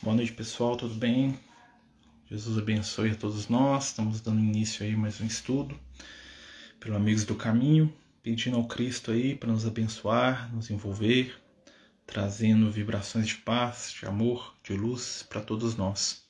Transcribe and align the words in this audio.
Boa 0.00 0.14
noite, 0.14 0.32
pessoal, 0.32 0.76
tudo 0.76 0.94
bem? 0.94 1.36
Jesus 2.30 2.56
abençoe 2.56 3.10
a 3.10 3.14
todos 3.16 3.48
nós. 3.48 3.86
Estamos 3.86 4.20
dando 4.20 4.38
início 4.38 4.86
aí 4.86 4.94
mais 4.94 5.20
um 5.20 5.26
estudo 5.26 5.76
pelo 6.78 6.94
Amigos 6.94 7.24
do 7.24 7.34
Caminho, 7.34 7.92
pedindo 8.22 8.56
ao 8.56 8.68
Cristo 8.68 9.10
aí 9.10 9.34
para 9.34 9.50
nos 9.50 9.66
abençoar, 9.66 10.54
nos 10.54 10.70
envolver, 10.70 11.36
trazendo 12.06 12.70
vibrações 12.70 13.26
de 13.26 13.34
paz, 13.38 13.92
de 13.92 14.06
amor, 14.06 14.54
de 14.62 14.72
luz 14.74 15.26
para 15.28 15.40
todos 15.40 15.76
nós. 15.76 16.22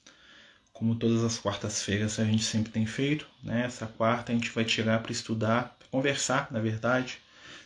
Como 0.72 0.94
todas 0.94 1.22
as 1.22 1.38
quartas-feiras 1.38 2.18
a 2.18 2.24
gente 2.24 2.44
sempre 2.44 2.72
tem 2.72 2.86
feito, 2.86 3.28
né? 3.42 3.66
Essa 3.66 3.86
quarta 3.86 4.32
a 4.32 4.34
gente 4.34 4.50
vai 4.50 4.64
tirar 4.64 5.02
para 5.02 5.12
estudar, 5.12 5.76
pra 5.78 5.88
conversar, 5.90 6.50
na 6.50 6.58
verdade, 6.58 7.18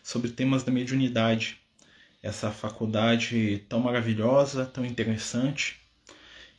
sobre 0.03 0.33
temas 0.33 0.65
da 0.65 0.73
mediunidade. 0.73 1.61
Essa 2.21 2.51
faculdade 2.51 3.65
tão 3.69 3.79
maravilhosa, 3.79 4.67
tão 4.67 4.85
interessante, 4.85 5.81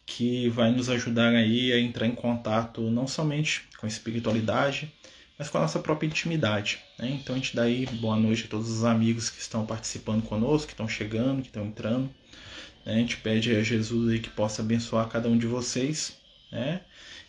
que 0.06 0.50
vai 0.50 0.72
nos 0.72 0.90
ajudar 0.90 1.34
aí 1.34 1.72
a 1.72 1.80
entrar 1.80 2.08
em 2.08 2.16
contato 2.16 2.82
não 2.82 3.08
somente 3.08 3.64
com 3.78 3.86
a 3.86 3.90
espiritualidade, 3.90 4.94
mas 5.38 5.50
com 5.50 5.58
a 5.58 5.62
nossa 5.62 5.80
própria 5.80 6.08
intimidade. 6.08 6.80
Né? 7.00 7.18
Então 7.22 7.36
a 7.36 7.38
gente 7.38 7.56
dá 7.56 7.64
aí 7.64 7.86
boa 7.86 8.16
noite 8.16 8.46
a 8.46 8.48
todos 8.48 8.70
os 8.70 8.84
amigos 8.84 9.30
que 9.30 9.42
estão 9.42 9.66
participando 9.66 10.24
conosco, 10.24 10.68
que 10.68 10.74
estão 10.74 10.88
chegando, 10.88 11.42
que 11.42 11.48
estão 11.48 11.66
entrando. 11.66 12.10
Né? 12.86 12.96
A 12.96 12.98
gente 12.98 13.18
pede 13.18 13.56
a 13.56 13.64
Jesus 13.64 14.12
aí 14.12 14.20
que 14.20 14.30
possa 14.30 14.62
abençoar 14.62 15.08
cada 15.08 15.28
um 15.30 15.38
de 15.38 15.48
vocês. 15.48 16.18
Né? 16.52 16.82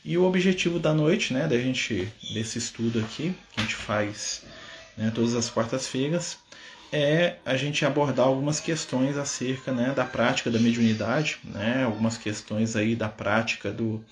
E 0.05 0.19
o 0.19 0.25
objetivo 0.25 0.79
da 0.79 0.93
noite, 0.93 1.33
né, 1.33 1.49
da 1.49 1.59
gente 1.59 2.07
desse 2.35 2.59
estudo 2.59 2.99
aqui 2.99 3.35
que 3.53 3.61
a 3.61 3.63
gente 3.63 3.75
faz 3.75 4.45
né, 4.99 5.11
todas 5.15 5.35
as 5.35 5.49
quartas-feiras, 5.49 6.39
é 6.95 7.39
a 7.45 7.57
gente 7.57 7.85
abordar 7.85 8.25
algumas 8.25 8.61
questões 8.61 9.17
acerca 9.17 9.73
né, 9.73 9.93
da 9.93 10.05
prática 10.05 10.49
da 10.49 10.61
mediunidade, 10.61 11.41
né, 11.43 11.83
algumas 11.83 12.17
questões 12.17 12.77
aí 12.77 12.95
da 12.95 13.09
prática 13.09 13.73
do, 13.73 14.03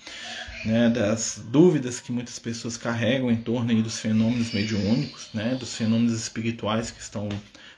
né, 0.65 0.91
das 0.91 1.41
dúvidas 1.47 2.01
que 2.01 2.11
muitas 2.11 2.41
pessoas 2.41 2.77
carregam 2.77 3.31
em 3.31 3.37
torno 3.37 3.71
aí 3.71 3.81
dos 3.81 4.01
fenômenos 4.01 4.51
mediúnicos, 4.53 5.29
né, 5.33 5.55
dos 5.55 5.77
fenômenos 5.77 6.13
espirituais 6.13 6.91
que 6.91 7.01
estão 7.01 7.29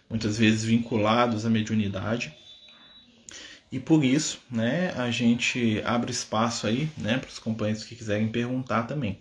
muitas 0.09 0.39
vezes 0.39 0.65
vinculados 0.65 1.45
à 1.45 1.51
mediunidade. 1.51 2.35
E 3.71 3.79
por 3.79 4.03
isso, 4.03 4.41
né, 4.51 4.95
a 4.97 5.11
gente 5.11 5.83
abre 5.85 6.13
espaço 6.13 6.67
aí, 6.67 6.89
né, 6.97 7.19
para 7.19 7.29
os 7.29 7.39
companheiros 7.39 7.85
que 7.85 7.95
quiserem 7.95 8.29
perguntar 8.29 8.85
também. 8.85 9.19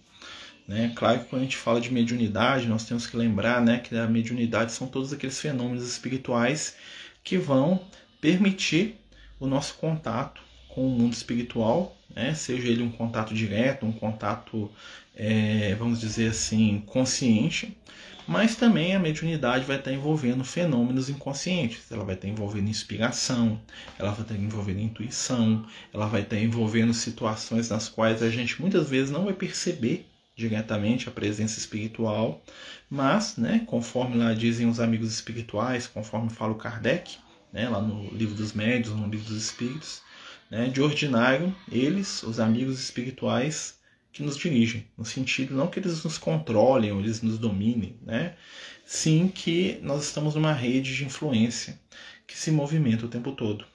Né? 0.68 0.94
Claro 0.96 1.20
que 1.20 1.26
quando 1.26 1.42
a 1.42 1.46
gente 1.46 1.58
fala 1.58 1.82
de 1.82 1.92
mediunidade, 1.92 2.68
nós 2.68 2.86
temos 2.86 3.06
que 3.06 3.18
lembrar 3.18 3.62
né, 3.62 3.80
que 3.80 3.96
a 3.96 4.08
mediunidade 4.08 4.72
são 4.72 4.88
todos 4.88 5.12
aqueles 5.12 5.40
fenômenos 5.40 5.86
espirituais 5.86 6.76
que 7.24 7.38
vão 7.38 7.82
permitir 8.22 8.96
o 9.40 9.48
nosso 9.48 9.76
contato 9.76 10.42
com 10.70 10.88
o 10.88 10.90
mundo 10.90 11.14
espiritual, 11.14 11.96
né? 12.16 12.34
seja 12.34 12.68
ele 12.68 12.82
um 12.82 12.90
contato 12.90 13.34
direto, 13.34 13.86
um 13.86 13.92
contato, 13.92 14.72
é, 15.16 15.76
vamos 15.76 16.00
dizer 16.00 16.30
assim, 16.30 16.82
consciente, 16.88 17.78
mas 18.26 18.56
também 18.56 18.96
a 18.96 19.00
mediunidade 19.00 19.66
vai 19.66 19.78
estar 19.78 19.92
envolvendo 19.92 20.44
fenômenos 20.44 21.10
inconscientes. 21.10 21.92
Ela 21.92 22.06
vai 22.06 22.16
estar 22.16 22.28
envolvendo 22.28 22.70
inspiração, 22.70 23.60
ela 24.00 24.12
vai 24.12 24.22
estar 24.22 24.36
envolvendo 24.36 24.80
intuição, 24.80 25.66
ela 25.94 26.08
vai 26.08 26.22
estar 26.22 26.38
envolvendo 26.38 26.94
situações 26.94 27.70
nas 27.70 27.90
quais 27.90 28.24
a 28.24 28.30
gente 28.30 28.62
muitas 28.62 28.90
vezes 28.90 29.12
não 29.12 29.26
vai 29.26 29.34
perceber 29.34 30.08
diretamente 30.36 31.08
a 31.08 31.12
presença 31.12 31.60
espiritual, 31.60 32.44
mas, 32.90 33.38
né, 33.38 33.64
conforme 33.68 34.18
lá 34.18 34.34
dizem 34.34 34.68
os 34.68 34.80
amigos 34.80 35.12
espirituais, 35.14 35.88
conforme 35.88 36.30
fala 36.30 36.54
o 36.54 36.58
Kardec, 36.58 37.18
né, 37.52 37.70
lá 37.70 37.82
no 37.82 38.10
livro 38.16 38.36
dos 38.36 38.54
médios, 38.54 38.96
no 38.96 39.08
livro 39.08 39.28
dos 39.28 39.44
espíritos, 39.44 40.02
né, 40.50 40.68
de 40.68 40.82
ordinário, 40.82 41.56
eles, 41.72 42.24
os 42.24 42.40
amigos 42.40 42.80
espirituais, 42.80 43.80
que 44.12 44.22
nos 44.22 44.38
dirigem, 44.38 44.86
no 44.96 45.04
sentido 45.04 45.56
não 45.56 45.68
que 45.68 45.80
eles 45.80 46.04
nos 46.04 46.20
controlem 46.20 46.92
ou 46.92 47.00
eles 47.00 47.22
nos 47.22 47.40
dominem, 47.40 47.98
né, 48.04 48.36
sim 48.86 49.28
que 49.28 49.80
nós 49.82 50.04
estamos 50.04 50.36
numa 50.36 50.54
rede 50.54 50.96
de 50.96 51.06
influência 51.06 51.80
que 52.28 52.38
se 52.38 52.52
movimenta 52.52 53.06
o 53.06 53.10
tempo 53.10 53.32
todo 53.32 53.66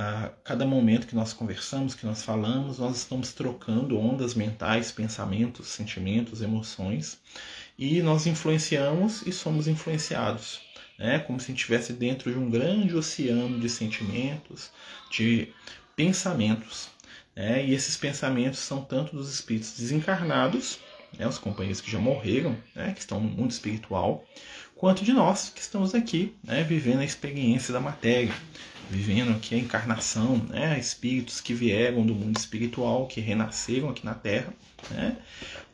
a 0.00 0.30
cada 0.44 0.64
momento 0.64 1.08
que 1.08 1.16
nós 1.16 1.32
conversamos, 1.32 1.92
que 1.92 2.06
nós 2.06 2.22
falamos, 2.22 2.78
nós 2.78 2.98
estamos 2.98 3.32
trocando 3.32 3.98
ondas 3.98 4.32
mentais, 4.32 4.92
pensamentos, 4.92 5.66
sentimentos, 5.66 6.40
emoções, 6.40 7.18
e 7.76 8.00
nós 8.00 8.24
influenciamos 8.24 9.26
e 9.26 9.32
somos 9.32 9.66
influenciados, 9.66 10.60
né? 10.96 11.18
como 11.18 11.40
se 11.40 11.50
estivesse 11.50 11.92
dentro 11.92 12.30
de 12.30 12.38
um 12.38 12.48
grande 12.48 12.94
oceano 12.94 13.58
de 13.58 13.68
sentimentos, 13.68 14.70
de 15.10 15.48
pensamentos. 15.96 16.90
Né? 17.34 17.66
E 17.66 17.74
esses 17.74 17.96
pensamentos 17.96 18.60
são 18.60 18.84
tanto 18.84 19.16
dos 19.16 19.34
espíritos 19.34 19.72
desencarnados, 19.76 20.78
né? 21.18 21.26
os 21.26 21.38
companheiros 21.38 21.80
que 21.80 21.90
já 21.90 21.98
morreram, 21.98 22.56
né? 22.72 22.92
que 22.92 23.00
estão 23.00 23.18
no 23.18 23.28
mundo 23.28 23.50
espiritual, 23.50 24.24
quanto 24.76 25.04
de 25.04 25.12
nós 25.12 25.50
que 25.52 25.60
estamos 25.60 25.92
aqui, 25.92 26.36
né? 26.44 26.62
vivendo 26.62 27.00
a 27.00 27.04
experiência 27.04 27.72
da 27.72 27.80
matéria, 27.80 28.32
vivendo 28.90 29.32
aqui 29.32 29.54
a 29.54 29.58
encarnação, 29.58 30.36
né? 30.48 30.78
espíritos 30.78 31.40
que 31.40 31.52
vieram 31.52 32.04
do 32.04 32.14
mundo 32.14 32.36
espiritual, 32.36 33.06
que 33.06 33.20
renasceram 33.20 33.90
aqui 33.90 34.04
na 34.04 34.14
Terra, 34.14 34.52
né? 34.90 35.16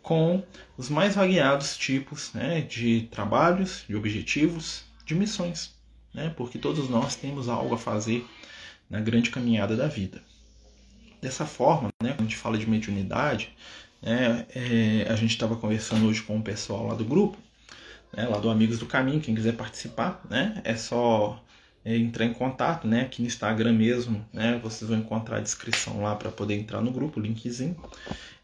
com 0.03 0.43
os 0.77 0.89
mais 0.89 1.15
variados 1.15 1.77
tipos 1.77 2.33
né? 2.33 2.61
de 2.63 3.09
trabalhos, 3.11 3.85
de 3.89 3.95
objetivos, 3.95 4.85
de 5.07 5.15
missões, 5.15 5.73
né? 6.13 6.33
porque 6.37 6.59
todos 6.59 6.89
nós 6.89 7.15
temos 7.15 7.49
algo 7.49 7.75
a 7.75 7.79
fazer 7.79 8.27
na 8.91 9.01
grande 9.01 9.31
caminhada 9.31 9.77
da 9.77 9.87
vida. 9.87 10.23
Dessa 11.23 11.47
forma, 11.47 11.89
né? 12.03 12.11
quando 12.11 12.21
a 12.21 12.25
gente 12.25 12.37
fala 12.37 12.59
de 12.59 12.69
mediunidade, 12.69 13.55
né? 14.03 14.45
É, 14.55 15.07
a 15.11 15.17
gente 15.17 15.31
estava 15.31 15.57
conversando 15.57 16.07
hoje 16.07 16.23
com 16.23 16.37
o 16.37 16.43
pessoal 16.43 16.89
lá 16.89 16.95
do 16.95 17.05
grupo, 17.07 17.39
né? 18.15 18.29
lá 18.29 18.39
do 18.39 18.51
Amigos 18.51 18.79
do 18.79 18.85
Caminho, 18.85 19.21
quem 19.21 19.35
quiser 19.35 19.57
participar, 19.57 20.21
né? 20.29 20.61
é 20.63 20.77
só 20.77 21.43
é, 21.85 21.97
entrar 21.97 22.25
em 22.25 22.33
contato, 22.33 22.87
né? 22.87 23.03
Aqui 23.03 23.21
no 23.21 23.29
Instagram 23.29 23.73
mesmo, 23.73 24.25
né? 24.33 24.59
Vocês 24.63 24.89
vão 24.89 24.99
encontrar 24.99 25.39
a 25.39 25.41
descrição 25.41 26.03
lá 26.03 26.15
para 26.17 26.31
poder 26.31 26.55
entrar 26.55 26.81
no 26.81 26.91
grupo, 26.91 27.21
o 27.21 27.23
linkzinho. 27.23 27.77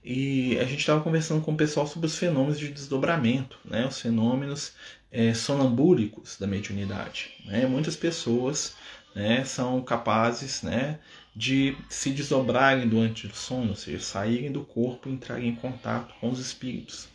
E 0.04 0.58
a 0.58 0.64
gente 0.64 0.80
estava 0.80 1.00
conversando 1.02 1.42
com 1.42 1.52
o 1.52 1.56
pessoal 1.56 1.86
sobre 1.86 2.06
os 2.06 2.16
fenômenos 2.16 2.58
de 2.58 2.68
desdobramento, 2.68 3.58
né? 3.64 3.86
Os 3.86 4.00
fenômenos 4.00 4.72
é, 5.10 5.34
sonambúlicos 5.34 6.36
da 6.38 6.46
mediunidade. 6.46 7.30
Né? 7.44 7.66
Muitas 7.66 7.96
pessoas 7.96 8.74
né, 9.14 9.44
são 9.44 9.82
capazes 9.82 10.62
né, 10.62 10.98
de 11.34 11.76
se 11.88 12.10
desdobrarem 12.10 12.88
durante 12.88 13.26
o 13.26 13.34
sono, 13.34 13.70
ou 13.70 13.76
seja, 13.76 14.00
saírem 14.00 14.52
do 14.52 14.62
corpo 14.62 15.08
e 15.08 15.12
entrarem 15.12 15.48
em 15.48 15.54
contato 15.54 16.14
com 16.20 16.30
os 16.30 16.38
espíritos. 16.38 17.08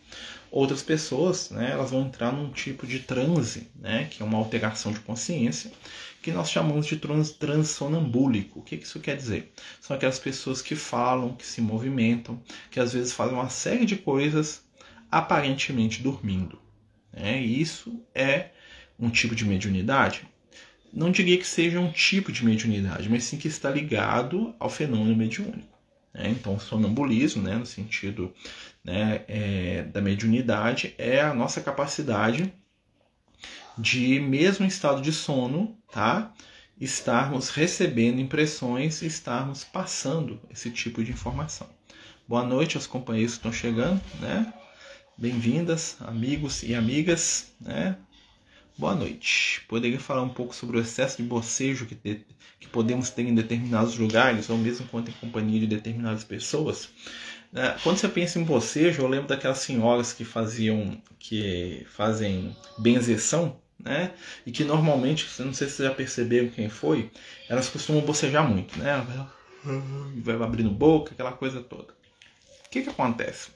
Outras 0.52 0.82
pessoas, 0.82 1.50
né, 1.50 1.72
elas 1.72 1.92
vão 1.92 2.06
entrar 2.06 2.32
num 2.32 2.52
tipo 2.52 2.88
de 2.88 3.00
transe, 3.00 3.70
né, 3.76 4.08
que 4.10 4.22
é 4.22 4.26
uma 4.26 4.38
alteração 4.38 4.92
de 4.92 5.00
consciência, 5.00 5.72
que 6.26 6.32
nós 6.32 6.50
chamamos 6.50 6.88
de 6.88 6.98
trans, 6.98 7.30
transonambúlico. 7.30 8.60
O 8.60 8.64
que 8.64 8.74
isso 8.78 9.00
quer 9.00 9.16
dizer? 9.16 9.54
São 9.80 9.96
aquelas 9.96 10.18
pessoas 10.18 10.60
que 10.60 10.76
falam, 10.76 11.36
que 11.36 11.46
se 11.46 11.62
movimentam, 11.62 12.42
que 12.72 12.80
às 12.80 12.94
vezes 12.94 13.14
fazem 13.14 13.36
uma 13.36 13.48
série 13.48 13.86
de 13.86 13.96
coisas 13.96 14.64
aparentemente 15.12 16.02
dormindo. 16.02 16.60
Né? 17.14 17.40
E 17.40 17.62
isso 17.62 18.04
é 18.16 18.50
um 19.00 19.08
tipo 19.12 19.36
de 19.36 19.46
mediunidade? 19.46 20.28
Não 20.92 21.12
diria 21.12 21.38
que 21.38 21.46
seja 21.46 21.80
um 21.80 21.92
tipo 21.92 22.32
de 22.32 22.44
mediunidade, 22.44 23.08
mas 23.08 23.24
sim 23.26 23.38
que 23.38 23.48
está 23.48 23.70
ligado 23.70 24.56
ao 24.58 24.68
fenômeno 24.68 25.16
mediúnico. 25.16 25.78
Né? 26.12 26.30
Então, 26.30 26.56
o 26.56 26.60
sonambulismo, 26.60 27.44
né, 27.44 27.54
no 27.54 27.68
sentido 27.68 28.34
né, 28.84 29.24
é, 29.28 29.84
da 29.84 30.02
mediunidade, 30.02 30.96
é 30.98 31.22
a 31.22 31.36
nossa 31.36 31.62
capacidade 31.62 32.52
de, 33.78 34.20
mesmo 34.20 34.66
estado 34.66 35.02
de 35.02 35.12
sono, 35.12 35.78
tá? 35.92 36.34
estarmos 36.80 37.50
recebendo 37.50 38.20
impressões 38.20 39.02
e 39.02 39.06
estarmos 39.06 39.64
passando 39.64 40.40
esse 40.52 40.70
tipo 40.70 41.04
de 41.04 41.12
informação. 41.12 41.70
Boa 42.28 42.44
noite 42.44 42.76
aos 42.76 42.88
companheiros 42.88 43.34
que 43.34 43.40
estão 43.40 43.54
chegando, 43.54 44.02
né? 44.20 44.54
Bem-vindas, 45.18 45.96
amigos 46.02 46.64
e 46.64 46.76
amigas, 46.76 47.54
né? 47.62 47.98
Boa 48.78 48.94
noite. 48.94 49.62
Poderia 49.70 50.00
falar 50.00 50.24
um 50.24 50.30
pouco 50.30 50.54
sobre 50.54 50.78
o 50.78 50.82
excesso 50.82 51.18
de 51.18 51.24
bocejo 51.24 51.86
que, 51.86 51.96
te, 51.96 52.26
que 52.60 52.68
podemos 52.68 53.10
ter 53.10 53.22
em 53.22 53.34
determinados 53.34 53.98
lugares, 53.98 54.50
ou 54.50 54.58
mesmo 54.58 54.86
quando 54.88 55.08
em 55.08 55.14
companhia 55.14 55.62
de 55.62 55.68
determinadas 55.68 56.26
pessoas? 56.26 56.90
Né? 57.54 57.78
Quando 57.84 57.98
você 57.98 58.10
pensa 58.10 58.38
em 58.38 58.44
bocejo, 58.44 59.02
eu 59.02 59.08
lembro 59.08 59.30
daquelas 59.30 59.60
senhoras 59.60 60.12
que 60.12 60.26
faziam, 60.26 61.02
que 61.18 61.86
fazem 61.90 62.54
benzeção, 62.78 63.62
né? 63.86 64.12
E 64.46 64.52
que 64.52 64.64
normalmente, 64.64 65.26
não 65.40 65.54
sei 65.54 65.68
se 65.68 65.76
vocês 65.76 65.88
já 65.88 65.94
perceberam 65.94 66.50
quem 66.50 66.68
foi, 66.68 67.12
elas 67.48 67.70
costumam 67.70 68.02
bocejar 68.02 68.46
muito, 68.50 68.78
né? 68.80 69.06
Vai 70.24 70.36
abrindo 70.36 70.72
boca, 70.72 71.14
aquela 71.14 71.32
coisa 71.32 71.62
toda. 71.62 71.94
O 72.66 72.70
que 72.70 72.82
que 72.82 72.90
acontece? 72.90 73.50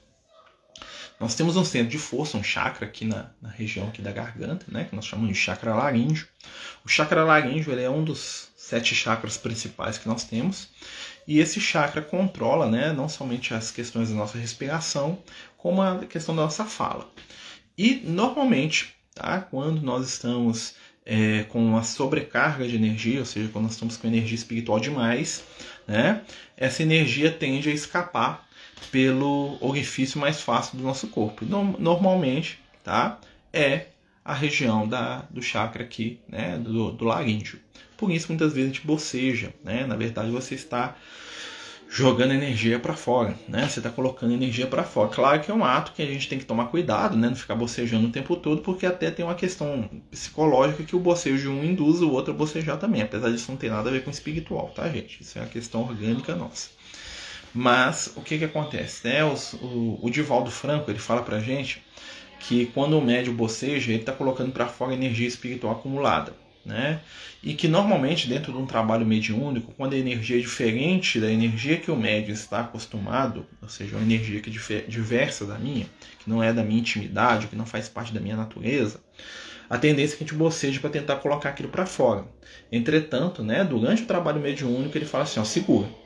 Nós 1.18 1.34
temos 1.34 1.56
um 1.56 1.64
centro 1.64 1.90
de 1.90 1.98
força, 1.98 2.38
um 2.38 2.42
chakra 2.42 2.86
aqui 2.86 3.04
na, 3.04 3.30
na 3.42 3.50
região 3.50 3.88
aqui 3.88 4.00
da 4.00 4.10
garganta, 4.10 4.64
né? 4.68 4.84
Que 4.84 4.96
nós 4.96 5.04
chamamos 5.04 5.34
de 5.34 5.38
chakra 5.38 5.74
laríngeo. 5.74 6.26
O 6.82 6.88
chakra 6.88 7.24
laríngeo 7.24 7.72
ele 7.72 7.82
é 7.82 7.90
um 7.90 8.02
dos 8.02 8.48
sete 8.56 8.94
chakras 8.94 9.36
principais 9.36 9.98
que 9.98 10.08
nós 10.08 10.24
temos. 10.24 10.68
E 11.26 11.38
esse 11.40 11.60
chakra 11.60 12.00
controla, 12.00 12.70
né, 12.70 12.92
não 12.92 13.08
somente 13.08 13.52
as 13.52 13.70
questões 13.70 14.08
da 14.08 14.14
nossa 14.14 14.38
respiração, 14.38 15.22
como 15.58 15.82
a 15.82 15.98
questão 16.06 16.34
da 16.34 16.42
nossa 16.42 16.64
fala. 16.64 17.08
E 17.76 17.96
normalmente, 18.04 18.96
tá, 19.14 19.40
quando 19.40 19.80
nós 19.82 20.08
estamos 20.08 20.74
é, 21.04 21.44
com 21.44 21.64
uma 21.64 21.82
sobrecarga 21.82 22.66
de 22.66 22.76
energia, 22.76 23.20
ou 23.20 23.26
seja, 23.26 23.48
quando 23.48 23.64
nós 23.64 23.72
estamos 23.72 23.96
com 23.96 24.06
energia 24.06 24.34
espiritual 24.34 24.78
demais, 24.78 25.44
né, 25.86 26.22
essa 26.56 26.82
energia 26.82 27.30
tende 27.30 27.68
a 27.68 27.72
escapar 27.72 28.48
pelo 28.90 29.58
orifício 29.60 30.20
mais 30.20 30.40
fácil 30.40 30.78
do 30.78 30.84
nosso 30.84 31.08
corpo. 31.08 31.44
Normalmente, 31.44 32.58
tá, 32.82 33.18
é 33.52 33.86
a 34.24 34.34
região 34.34 34.86
da, 34.86 35.24
do 35.30 35.42
chakra 35.42 35.82
aqui, 35.82 36.20
né, 36.28 36.56
do, 36.58 36.92
do 36.92 37.04
laríngeo. 37.04 37.58
Por 37.96 38.10
isso, 38.10 38.28
muitas 38.28 38.52
vezes 38.52 38.70
a 38.70 38.74
gente 38.74 38.86
boceja, 38.86 39.52
né? 39.62 39.84
Na 39.86 39.94
verdade, 39.94 40.30
você 40.30 40.54
está 40.54 40.96
jogando 41.92 42.32
energia 42.32 42.78
para 42.78 42.94
fora, 42.94 43.34
né? 43.48 43.68
Você 43.68 43.80
está 43.80 43.90
colocando 43.90 44.32
energia 44.32 44.66
para 44.68 44.84
fora. 44.84 45.08
Claro 45.08 45.40
que 45.40 45.50
é 45.50 45.54
um 45.54 45.64
ato 45.64 45.92
que 45.92 46.00
a 46.00 46.06
gente 46.06 46.28
tem 46.28 46.38
que 46.38 46.44
tomar 46.44 46.66
cuidado, 46.66 47.16
né? 47.16 47.28
Não 47.28 47.34
ficar 47.34 47.56
bocejando 47.56 48.06
o 48.06 48.12
tempo 48.12 48.36
todo, 48.36 48.62
porque 48.62 48.86
até 48.86 49.10
tem 49.10 49.24
uma 49.24 49.34
questão 49.34 49.90
psicológica 50.08 50.84
que 50.84 50.94
o 50.94 51.00
bocejo 51.00 51.50
um 51.50 51.64
induz 51.64 52.00
o 52.00 52.08
outro 52.10 52.32
a 52.32 52.36
bocejar 52.36 52.78
também, 52.78 53.02
apesar 53.02 53.30
disso 53.30 53.50
não 53.50 53.58
ter 53.58 53.70
nada 53.70 53.90
a 53.90 53.92
ver 53.92 54.04
com 54.04 54.10
espiritual, 54.10 54.68
tá, 54.68 54.88
gente? 54.88 55.20
Isso 55.20 55.36
é 55.36 55.42
uma 55.42 55.48
questão 55.48 55.82
orgânica 55.82 56.36
nossa. 56.36 56.70
Mas 57.52 58.12
o 58.16 58.20
que 58.20 58.38
que 58.38 58.44
acontece, 58.44 59.08
né? 59.08 59.24
O, 59.24 59.98
o 60.00 60.08
Divaldo 60.10 60.50
Franco 60.50 60.88
ele 60.92 61.00
fala 61.00 61.22
pra 61.22 61.40
gente 61.40 61.82
que 62.38 62.66
quando 62.66 62.96
o 62.96 63.02
médio 63.02 63.32
boceja, 63.32 63.90
ele 63.90 64.00
está 64.00 64.12
colocando 64.12 64.52
para 64.52 64.66
fora 64.68 64.94
energia 64.94 65.26
espiritual 65.26 65.72
acumulada. 65.72 66.32
Né? 66.64 67.00
E 67.42 67.54
que 67.54 67.66
normalmente 67.66 68.28
dentro 68.28 68.52
de 68.52 68.58
um 68.58 68.66
trabalho 68.66 69.06
mediúnico, 69.06 69.72
quando 69.76 69.94
a 69.94 69.98
energia 69.98 70.36
é 70.36 70.40
diferente 70.40 71.18
da 71.18 71.30
energia 71.30 71.78
que 71.78 71.90
o 71.90 71.96
médium 71.96 72.34
está 72.34 72.60
acostumado, 72.60 73.46
ou 73.62 73.68
seja, 73.68 73.96
uma 73.96 74.04
energia 74.04 74.40
que 74.40 74.50
é 74.74 74.80
diversa 74.82 75.46
da 75.46 75.58
minha, 75.58 75.86
que 76.18 76.28
não 76.28 76.42
é 76.42 76.52
da 76.52 76.62
minha 76.62 76.80
intimidade, 76.80 77.46
que 77.46 77.56
não 77.56 77.64
faz 77.64 77.88
parte 77.88 78.12
da 78.12 78.20
minha 78.20 78.36
natureza, 78.36 79.00
a 79.70 79.78
tendência 79.78 80.14
é 80.14 80.18
que 80.18 80.24
a 80.24 80.26
gente 80.26 80.36
boceje 80.36 80.80
para 80.80 80.90
tentar 80.90 81.16
colocar 81.16 81.48
aquilo 81.48 81.70
para 81.70 81.86
fora. 81.86 82.26
Entretanto, 82.70 83.42
né, 83.42 83.64
durante 83.64 84.02
o 84.02 84.06
trabalho 84.06 84.40
mediúnico, 84.40 84.98
ele 84.98 85.06
fala 85.06 85.24
assim: 85.24 85.40
ó, 85.40 85.44
segura 85.44 85.99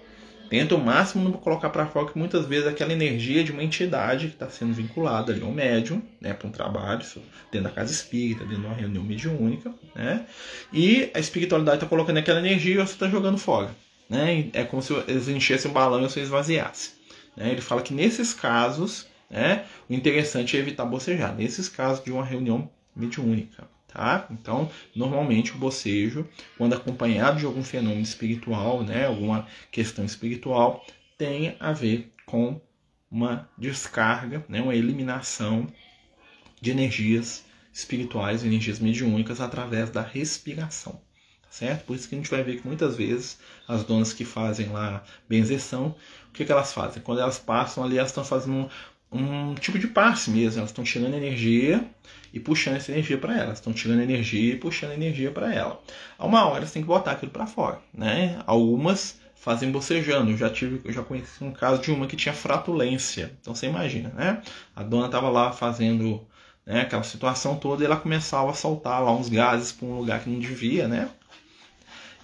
Tenta 0.55 0.77
o 0.77 0.79
máximo 0.79 1.25
não 1.25 1.33
colocar 1.33 1.69
para 1.69 1.85
fora 1.85 2.07
que 2.07 2.17
muitas 2.17 2.47
vezes 2.47 2.69
aquela 2.69 2.93
energia 2.93 3.43
de 3.43 3.51
uma 3.51 3.61
entidade 3.61 4.29
que 4.29 4.35
está 4.35 4.49
sendo 4.49 4.73
vinculada 4.73 5.33
ali 5.33 5.43
ao 5.43 5.51
médium, 5.51 6.01
né, 6.21 6.33
para 6.33 6.47
um 6.47 6.51
trabalho, 6.53 7.05
dentro 7.51 7.69
da 7.69 7.75
casa 7.75 7.91
espírita, 7.91 8.45
dentro 8.45 8.61
de 8.61 8.67
uma 8.69 8.77
reunião 8.77 9.03
mediúnica, 9.03 9.75
né? 9.97 10.25
E 10.73 11.11
a 11.13 11.19
espiritualidade 11.19 11.79
está 11.79 11.89
colocando 11.89 12.19
aquela 12.19 12.39
energia 12.39 12.75
e 12.75 12.77
você 12.77 12.93
está 12.93 13.09
jogando 13.09 13.37
fora, 13.37 13.75
né? 14.09 14.49
É 14.53 14.63
como 14.63 14.81
se 14.81 14.95
eles 15.09 15.27
enchessem 15.27 15.73
um 15.73 15.75
balão 15.75 15.99
e 15.99 16.09
você 16.09 16.21
esvaziasse. 16.21 16.93
Né? 17.37 17.51
Ele 17.51 17.61
fala 17.61 17.83
que 17.83 17.93
nesses 17.93 18.33
casos, 18.33 19.09
né, 19.29 19.65
o 19.91 19.93
interessante 19.93 20.57
é 20.57 20.61
evitar 20.61 20.85
bocejar. 20.85 21.35
Nesses 21.35 21.69
casos 21.69 22.05
de 22.05 22.13
uma 22.13 22.25
reunião 22.25 22.71
mediúnica, 22.95 23.67
Tá? 23.95 24.27
Então, 24.29 24.69
normalmente 24.93 25.53
o 25.53 25.57
bocejo, 25.57 26.29
quando 26.59 26.75
acompanhado 26.75 27.39
de 27.39 27.47
algum 27.47 27.63
fenômeno 27.63 28.03
espiritual, 28.03 28.83
né, 28.83 29.07
alguma 29.07 29.47
questão 29.71 30.05
espiritual, 30.05 30.85
tem 31.17 31.57
a 31.61 31.73
ver 31.73 32.13
com 32.27 32.61
uma 33.09 33.49
descarga, 33.57 34.45
né, 34.49 34.61
uma 34.61 34.75
eliminação 34.75 35.69
de 36.61 36.73
energias 36.73 37.45
espirituais, 37.73 38.45
energias 38.45 38.81
mediúnicas 38.81 39.41
através 39.41 39.91
da 39.91 40.03
respiração. 40.03 41.01
Tá 41.43 41.51
certo? 41.51 41.85
Por 41.85 41.95
isso 41.95 42.09
que 42.09 42.17
a 42.17 42.19
gente 42.19 42.31
vai 42.31 42.43
ver 42.43 42.61
que 42.61 42.67
muitas 42.67 42.97
vezes 42.97 43.39
as 43.69 43.85
donas 43.85 44.13
que 44.13 44.25
fazem 44.25 44.71
lá 44.71 45.05
benzeção, 45.29 45.95
o 46.31 46.33
que, 46.33 46.45
que 46.45 46.51
elas 46.51 46.73
fazem? 46.73 47.01
Quando 47.01 47.21
elas 47.21 47.39
passam 47.39 47.85
ali, 47.85 47.97
elas 47.97 48.11
estão 48.11 48.25
fazendo 48.25 48.69
um 49.15 49.55
tipo 49.55 49.79
de 49.79 49.87
passe 49.87 50.31
mesmo. 50.31 50.59
Elas 50.59 50.71
estão 50.71 50.85
tirando 50.85 51.15
energia 51.15 51.85
e 52.33 52.41
puxando 52.41 52.77
essa 52.77 52.91
energia 52.91 53.17
para 53.17 53.39
elas. 53.39 53.59
Estão 53.59 53.73
tirando 53.73 54.01
energia 54.03 54.55
e 54.55 54.57
puxando 54.57 54.93
energia 54.93 55.31
para 55.31 55.55
ela. 55.55 55.81
A 56.19 56.27
uma 56.27 56.45
hora 56.47 56.67
você 56.67 56.75
tem 56.75 56.83
que 56.83 56.89
botar 56.89 57.13
aquilo 57.13 57.31
para 57.31 57.47
fora, 57.47 57.81
né? 57.93 58.41
Algumas 58.47 59.21
fazem 59.37 59.71
bocejando. 59.71 60.31
Eu 60.31 60.37
já 60.37 60.51
tive, 60.51 60.81
eu 60.85 60.93
já 60.93 61.03
conheci 61.03 61.45
um 61.45 61.53
caso 61.53 61.81
de 61.81 61.91
uma 61.93 62.07
que 62.07 62.17
tinha 62.17 62.35
fratulência. 62.35 63.37
Então 63.41 63.55
você 63.55 63.67
imagina, 63.67 64.09
né? 64.11 64.43
A 64.75 64.83
dona 64.83 65.07
estava 65.07 65.29
lá 65.29 65.53
fazendo 65.53 66.27
né, 66.67 66.81
aquela 66.81 67.03
situação 67.03 67.57
toda 67.57 67.83
e 67.83 67.87
ela 67.87 67.97
começava 67.97 68.51
a 68.51 68.55
soltar 68.55 69.03
lá 69.03 69.13
uns 69.13 69.29
gases 69.29 69.71
para 69.71 69.87
um 69.87 69.99
lugar 69.99 70.21
que 70.21 70.31
não 70.31 70.39
devia, 70.39 70.89
né? 70.89 71.11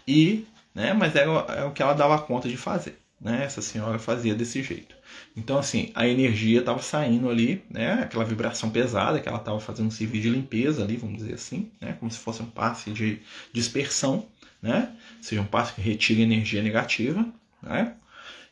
E, 0.09 0.47
né? 0.75 0.93
Mas 0.93 1.15
era, 1.15 1.31
era 1.49 1.67
o 1.67 1.73
que 1.73 1.83
ela 1.83 1.93
dava 1.93 2.19
conta 2.19 2.49
de 2.49 2.57
fazer, 2.57 2.99
né? 3.21 3.45
Essa 3.45 3.63
senhora 3.63 3.99
fazia 3.99 4.35
desse 4.35 4.63
jeito. 4.63 5.00
Então, 5.41 5.59
assim, 5.59 5.91
a 5.95 6.07
energia 6.07 6.61
estava 6.61 6.83
saindo 6.83 7.31
ali, 7.31 7.65
né? 7.71 7.95
Aquela 7.95 8.25
vibração 8.25 8.69
pesada 8.69 9.19
que 9.19 9.27
ela 9.27 9.39
estava 9.39 9.59
fazendo 9.59 9.87
um 9.87 9.91
serviço 9.91 10.25
de 10.25 10.31
limpeza 10.31 10.85
ali, 10.85 10.97
vamos 10.97 11.17
dizer 11.17 11.33
assim, 11.33 11.71
né? 11.81 11.97
Como 11.99 12.11
se 12.11 12.19
fosse 12.19 12.43
um 12.43 12.47
passe 12.47 12.91
de 12.91 13.21
dispersão, 13.51 14.27
né? 14.63 14.91
Ou 15.17 15.23
seja, 15.23 15.41
um 15.41 15.47
passe 15.47 15.73
que 15.73 15.81
retira 15.81 16.21
energia 16.21 16.63
negativa, 16.63 17.27
né? 17.63 17.95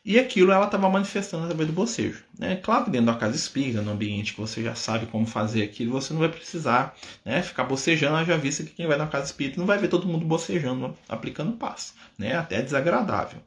E 0.03 0.17
aquilo 0.17 0.51
ela 0.51 0.65
estava 0.65 0.89
manifestando 0.89 1.43
através 1.43 1.67
do 1.67 1.73
bocejo. 1.73 2.23
Né? 2.39 2.55
Claro 2.55 2.85
que 2.85 2.89
dentro 2.89 3.07
da 3.07 3.15
casa 3.15 3.35
espírita, 3.35 3.81
no 3.81 3.91
ambiente 3.91 4.33
que 4.33 4.39
você 4.39 4.63
já 4.63 4.73
sabe 4.73 5.05
como 5.05 5.27
fazer 5.27 5.61
aquilo, 5.61 5.91
você 5.91 6.13
não 6.13 6.21
vai 6.21 6.29
precisar 6.29 6.95
né, 7.23 7.43
ficar 7.43 7.65
bocejando. 7.65 8.25
Já 8.25 8.37
vista 8.37 8.63
que 8.63 8.71
quem 8.71 8.87
vai 8.87 8.97
na 8.97 9.07
casa 9.07 9.25
espírita 9.25 9.59
não 9.59 9.67
vai 9.67 9.77
ver 9.77 9.89
todo 9.89 10.07
mundo 10.07 10.25
bocejando, 10.25 10.97
aplicando 11.07 11.51
passo. 11.57 11.93
Né? 12.17 12.35
Até 12.35 12.61
desagradável. 12.61 13.39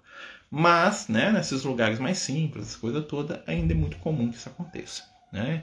Mas, 0.54 1.08
né, 1.08 1.32
nesses 1.32 1.64
lugares 1.64 1.98
mais 1.98 2.18
simples, 2.18 2.68
essa 2.68 2.78
coisa 2.78 3.00
toda, 3.00 3.42
ainda 3.46 3.72
é 3.72 3.74
muito 3.76 3.96
comum 3.96 4.30
que 4.30 4.36
isso 4.36 4.50
aconteça, 4.50 5.02
né? 5.32 5.62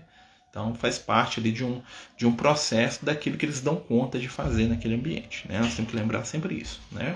Então 0.49 0.73
faz 0.73 0.97
parte 0.97 1.39
ali 1.39 1.51
de 1.51 1.63
um, 1.63 1.79
de 2.17 2.25
um 2.25 2.35
processo 2.35 3.05
daquilo 3.05 3.37
que 3.37 3.45
eles 3.45 3.61
dão 3.61 3.75
conta 3.75 4.17
de 4.17 4.27
fazer 4.27 4.67
naquele 4.67 4.95
ambiente, 4.95 5.47
né? 5.47 5.59
Nós 5.59 5.75
temos 5.75 5.91
que 5.91 5.95
lembrar 5.95 6.25
sempre 6.25 6.55
isso, 6.55 6.81
né? 6.91 7.15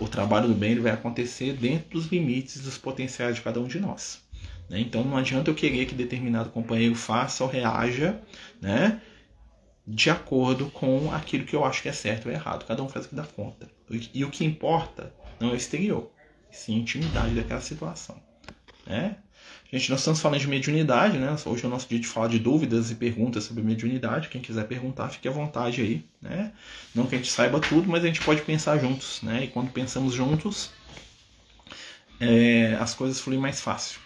o 0.00 0.08
trabalho 0.08 0.48
do 0.48 0.54
bem 0.54 0.70
ele 0.70 0.80
vai 0.80 0.92
acontecer 0.92 1.52
dentro 1.54 1.90
dos 1.90 2.06
limites 2.06 2.62
dos 2.62 2.78
potenciais 2.78 3.34
de 3.34 3.42
cada 3.42 3.60
um 3.60 3.66
de 3.66 3.78
nós. 3.78 4.22
Né? 4.70 4.80
Então 4.80 5.04
não 5.04 5.18
adianta 5.18 5.50
eu 5.50 5.54
querer 5.54 5.84
que 5.84 5.94
determinado 5.94 6.48
companheiro 6.48 6.94
faça 6.94 7.44
ou 7.44 7.50
reaja, 7.50 8.18
né? 8.58 9.02
De 9.86 10.08
acordo 10.08 10.70
com 10.70 11.12
aquilo 11.12 11.44
que 11.44 11.54
eu 11.54 11.62
acho 11.62 11.82
que 11.82 11.90
é 11.90 11.92
certo 11.92 12.26
ou 12.26 12.32
errado. 12.32 12.64
Cada 12.64 12.82
um 12.82 12.88
faz 12.88 13.04
o 13.04 13.08
que 13.10 13.14
dá 13.14 13.24
conta. 13.24 13.68
E 14.14 14.24
o 14.24 14.30
que 14.30 14.46
importa 14.46 15.12
não 15.38 15.50
é 15.50 15.52
o 15.52 15.56
exterior 15.56 16.10
sim 16.50 16.76
intimidade 16.76 17.34
daquela 17.34 17.60
situação. 17.60 18.16
Né? 18.86 19.16
Gente, 19.72 19.90
nós 19.90 20.00
estamos 20.00 20.20
falando 20.20 20.40
de 20.40 20.46
mediunidade, 20.46 21.18
né? 21.18 21.34
Hoje 21.44 21.64
é 21.64 21.66
o 21.66 21.70
nosso 21.70 21.88
dia 21.88 21.98
de 21.98 22.06
falar 22.06 22.28
de 22.28 22.38
dúvidas 22.38 22.90
e 22.90 22.94
perguntas 22.94 23.44
sobre 23.44 23.64
mediunidade. 23.64 24.28
Quem 24.28 24.40
quiser 24.40 24.64
perguntar, 24.66 25.08
fique 25.08 25.26
à 25.26 25.30
vontade 25.30 25.80
aí, 25.80 26.04
né? 26.22 26.52
Não 26.94 27.06
que 27.06 27.16
a 27.16 27.18
gente 27.18 27.30
saiba 27.30 27.58
tudo, 27.58 27.88
mas 27.88 28.04
a 28.04 28.06
gente 28.06 28.20
pode 28.20 28.42
pensar 28.42 28.78
juntos, 28.78 29.20
né? 29.22 29.44
E 29.44 29.48
quando 29.48 29.70
pensamos 29.72 30.14
juntos, 30.14 30.70
é, 32.20 32.76
as 32.80 32.94
coisas 32.94 33.18
fluem 33.18 33.40
mais 33.40 33.60
fácil. 33.60 33.98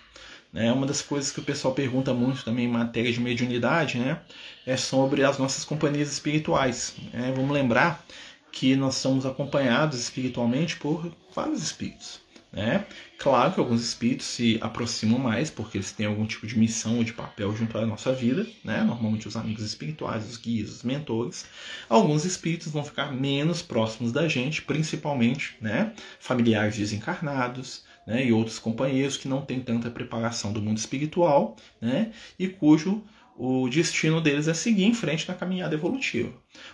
Né? 0.52 0.72
Uma 0.72 0.86
das 0.86 1.02
coisas 1.02 1.30
que 1.30 1.40
o 1.40 1.42
pessoal 1.44 1.74
pergunta 1.74 2.12
muito 2.12 2.44
também 2.44 2.64
em 2.64 2.68
matéria 2.68 3.12
de 3.12 3.20
mediunidade, 3.20 3.98
né? 3.98 4.20
É 4.66 4.76
sobre 4.76 5.22
as 5.24 5.38
nossas 5.38 5.64
companhias 5.64 6.10
espirituais. 6.10 6.94
Né? 7.12 7.32
Vamos 7.36 7.52
lembrar 7.52 8.04
que 8.50 8.74
nós 8.74 8.96
somos 8.96 9.24
acompanhados 9.24 10.00
espiritualmente 10.00 10.76
por 10.76 11.14
vários 11.34 11.62
espíritos. 11.62 12.20
Né? 12.52 12.84
Claro 13.16 13.52
que 13.52 13.60
alguns 13.60 13.80
espíritos 13.80 14.26
se 14.26 14.58
aproximam 14.60 15.18
mais 15.20 15.50
porque 15.50 15.78
eles 15.78 15.92
têm 15.92 16.06
algum 16.06 16.26
tipo 16.26 16.46
de 16.48 16.58
missão 16.58 16.96
ou 16.96 17.04
de 17.04 17.12
papel 17.12 17.54
junto 17.54 17.78
à 17.78 17.86
nossa 17.86 18.12
vida, 18.12 18.44
né? 18.64 18.82
normalmente 18.82 19.28
os 19.28 19.36
amigos 19.36 19.62
espirituais, 19.62 20.28
os 20.28 20.36
guias, 20.36 20.70
os 20.70 20.82
mentores. 20.82 21.46
Alguns 21.88 22.24
espíritos 22.24 22.72
vão 22.72 22.82
ficar 22.82 23.12
menos 23.12 23.62
próximos 23.62 24.10
da 24.10 24.26
gente, 24.26 24.62
principalmente 24.62 25.56
né? 25.60 25.92
familiares 26.18 26.76
desencarnados, 26.76 27.84
né? 28.04 28.26
e 28.26 28.32
outros 28.32 28.58
companheiros 28.58 29.16
que 29.16 29.28
não 29.28 29.42
têm 29.42 29.60
tanta 29.60 29.90
preparação 29.90 30.52
do 30.52 30.60
mundo 30.60 30.78
espiritual 30.78 31.56
né? 31.80 32.10
e 32.38 32.48
cujo 32.48 33.04
o 33.42 33.66
destino 33.70 34.20
deles 34.20 34.48
é 34.48 34.52
seguir 34.52 34.84
em 34.84 34.92
frente 34.92 35.26
na 35.26 35.34
caminhada 35.34 35.74
evolutiva. 35.74 36.30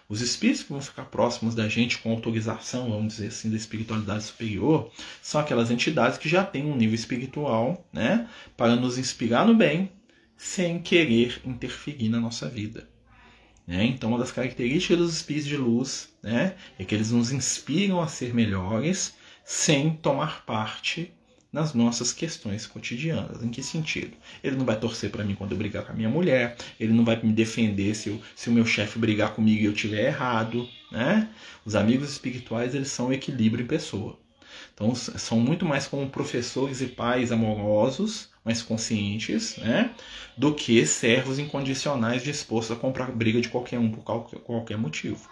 Os 0.09 0.21
espíritos 0.21 0.65
que 0.65 0.73
vão 0.73 0.81
ficar 0.81 1.05
próximos 1.05 1.55
da 1.55 1.69
gente 1.69 1.99
com 1.99 2.11
autorização, 2.11 2.91
vamos 2.91 3.15
dizer 3.15 3.29
assim, 3.29 3.49
da 3.49 3.57
espiritualidade 3.57 4.25
superior, 4.25 4.91
são 5.23 5.41
aquelas 5.41 5.71
entidades 5.71 6.19
que 6.19 6.29
já 6.29 6.45
têm 6.45 6.65
um 6.65 6.77
nível 6.77 6.97
espiritual, 6.97 7.87
né, 7.93 8.29
para 8.57 8.75
nos 8.75 8.99
inspirar 8.99 9.47
no 9.47 9.55
bem, 9.55 9.93
sem 10.37 10.81
querer 10.81 11.41
interferir 11.45 12.09
na 12.09 12.19
nossa 12.19 12.49
vida. 12.49 12.89
Né? 13.65 13.85
Então, 13.85 14.11
uma 14.11 14.19
das 14.19 14.33
características 14.33 14.99
dos 14.99 15.15
espíritos 15.15 15.49
de 15.49 15.57
luz 15.57 16.09
né, 16.21 16.57
é 16.81 16.85
que 16.85 16.97
eles 16.97 17.13
nos 17.13 17.31
inspiram 17.31 18.01
a 18.01 18.09
ser 18.09 18.35
melhores, 18.35 19.15
sem 19.45 19.91
tomar 19.91 20.45
parte 20.45 21.13
nas 21.57 21.73
nossas 21.73 22.13
questões 22.13 22.67
cotidianas. 22.67 23.43
Em 23.43 23.49
que 23.49 23.63
sentido? 23.63 24.15
Ele 24.45 24.57
não 24.57 24.67
vai 24.67 24.79
torcer 24.79 25.09
para 25.09 25.25
mim 25.25 25.35
quando 25.35 25.53
eu 25.53 25.57
brigar 25.57 25.87
com 25.87 25.93
a 25.93 25.95
minha 25.95 26.11
mulher, 26.11 26.55
ele 26.79 26.93
não 26.93 27.03
vai 27.03 27.19
me 27.23 27.33
defender 27.33 27.95
se, 27.95 28.11
eu, 28.11 28.21
se 28.35 28.51
o 28.51 28.53
meu 28.53 28.67
chefe 28.67 28.99
brigar 28.99 29.33
comigo 29.33 29.63
e 29.63 29.65
eu 29.65 29.73
tiver 29.73 30.05
errado. 30.05 30.69
Né? 30.93 31.31
Os 31.65 31.75
amigos 31.75 32.11
espirituais 32.11 32.75
eles 32.75 32.89
são 32.89 33.11
equilíbrio 33.11 33.65
em 33.65 33.67
pessoa. 33.67 34.19
Então 34.75 34.95
são 34.95 35.41
muito 35.41 35.65
mais 35.65 35.87
como 35.87 36.07
professores 36.11 36.83
e 36.83 36.89
pais 36.89 37.33
amorosos, 37.33 38.29
mais 38.45 38.61
conscientes, 38.61 39.57
né? 39.57 39.95
do 40.37 40.53
que 40.53 40.85
servos 40.85 41.39
incondicionais 41.39 42.23
dispostos 42.23 42.77
a 42.77 42.79
comprar 42.79 43.11
briga 43.11 43.41
de 43.41 43.49
qualquer 43.49 43.79
um 43.79 43.91
por 43.91 44.05
qualquer 44.05 44.77
motivo. 44.77 45.27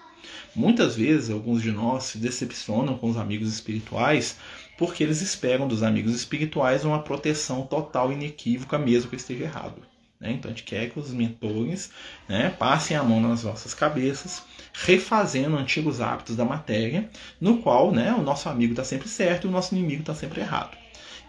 Muitas 0.54 0.96
vezes, 0.96 1.30
alguns 1.30 1.62
de 1.62 1.70
nós 1.70 2.04
se 2.04 2.18
decepcionam 2.18 2.96
com 2.96 3.10
os 3.10 3.16
amigos 3.16 3.52
espirituais 3.52 4.36
porque 4.76 5.02
eles 5.02 5.20
esperam 5.20 5.68
dos 5.68 5.82
amigos 5.82 6.14
espirituais 6.14 6.84
uma 6.84 7.02
proteção 7.02 7.62
total 7.62 8.12
inequívoca, 8.12 8.78
mesmo 8.78 9.10
que 9.10 9.16
esteja 9.16 9.44
errado. 9.44 9.82
Né? 10.18 10.32
Então 10.32 10.50
a 10.50 10.54
gente 10.54 10.64
quer 10.64 10.90
que 10.90 10.98
os 10.98 11.10
mentores 11.10 11.90
né, 12.28 12.50
passem 12.50 12.96
a 12.96 13.02
mão 13.02 13.20
nas 13.20 13.44
nossas 13.44 13.74
cabeças, 13.74 14.42
refazendo 14.72 15.56
antigos 15.56 16.00
hábitos 16.00 16.36
da 16.36 16.44
matéria, 16.44 17.10
no 17.40 17.58
qual 17.58 17.92
né, 17.92 18.12
o 18.12 18.22
nosso 18.22 18.48
amigo 18.48 18.72
está 18.72 18.84
sempre 18.84 19.08
certo 19.08 19.44
e 19.44 19.48
o 19.48 19.52
nosso 19.52 19.74
inimigo 19.74 20.00
está 20.00 20.14
sempre 20.14 20.40
errado. 20.40 20.76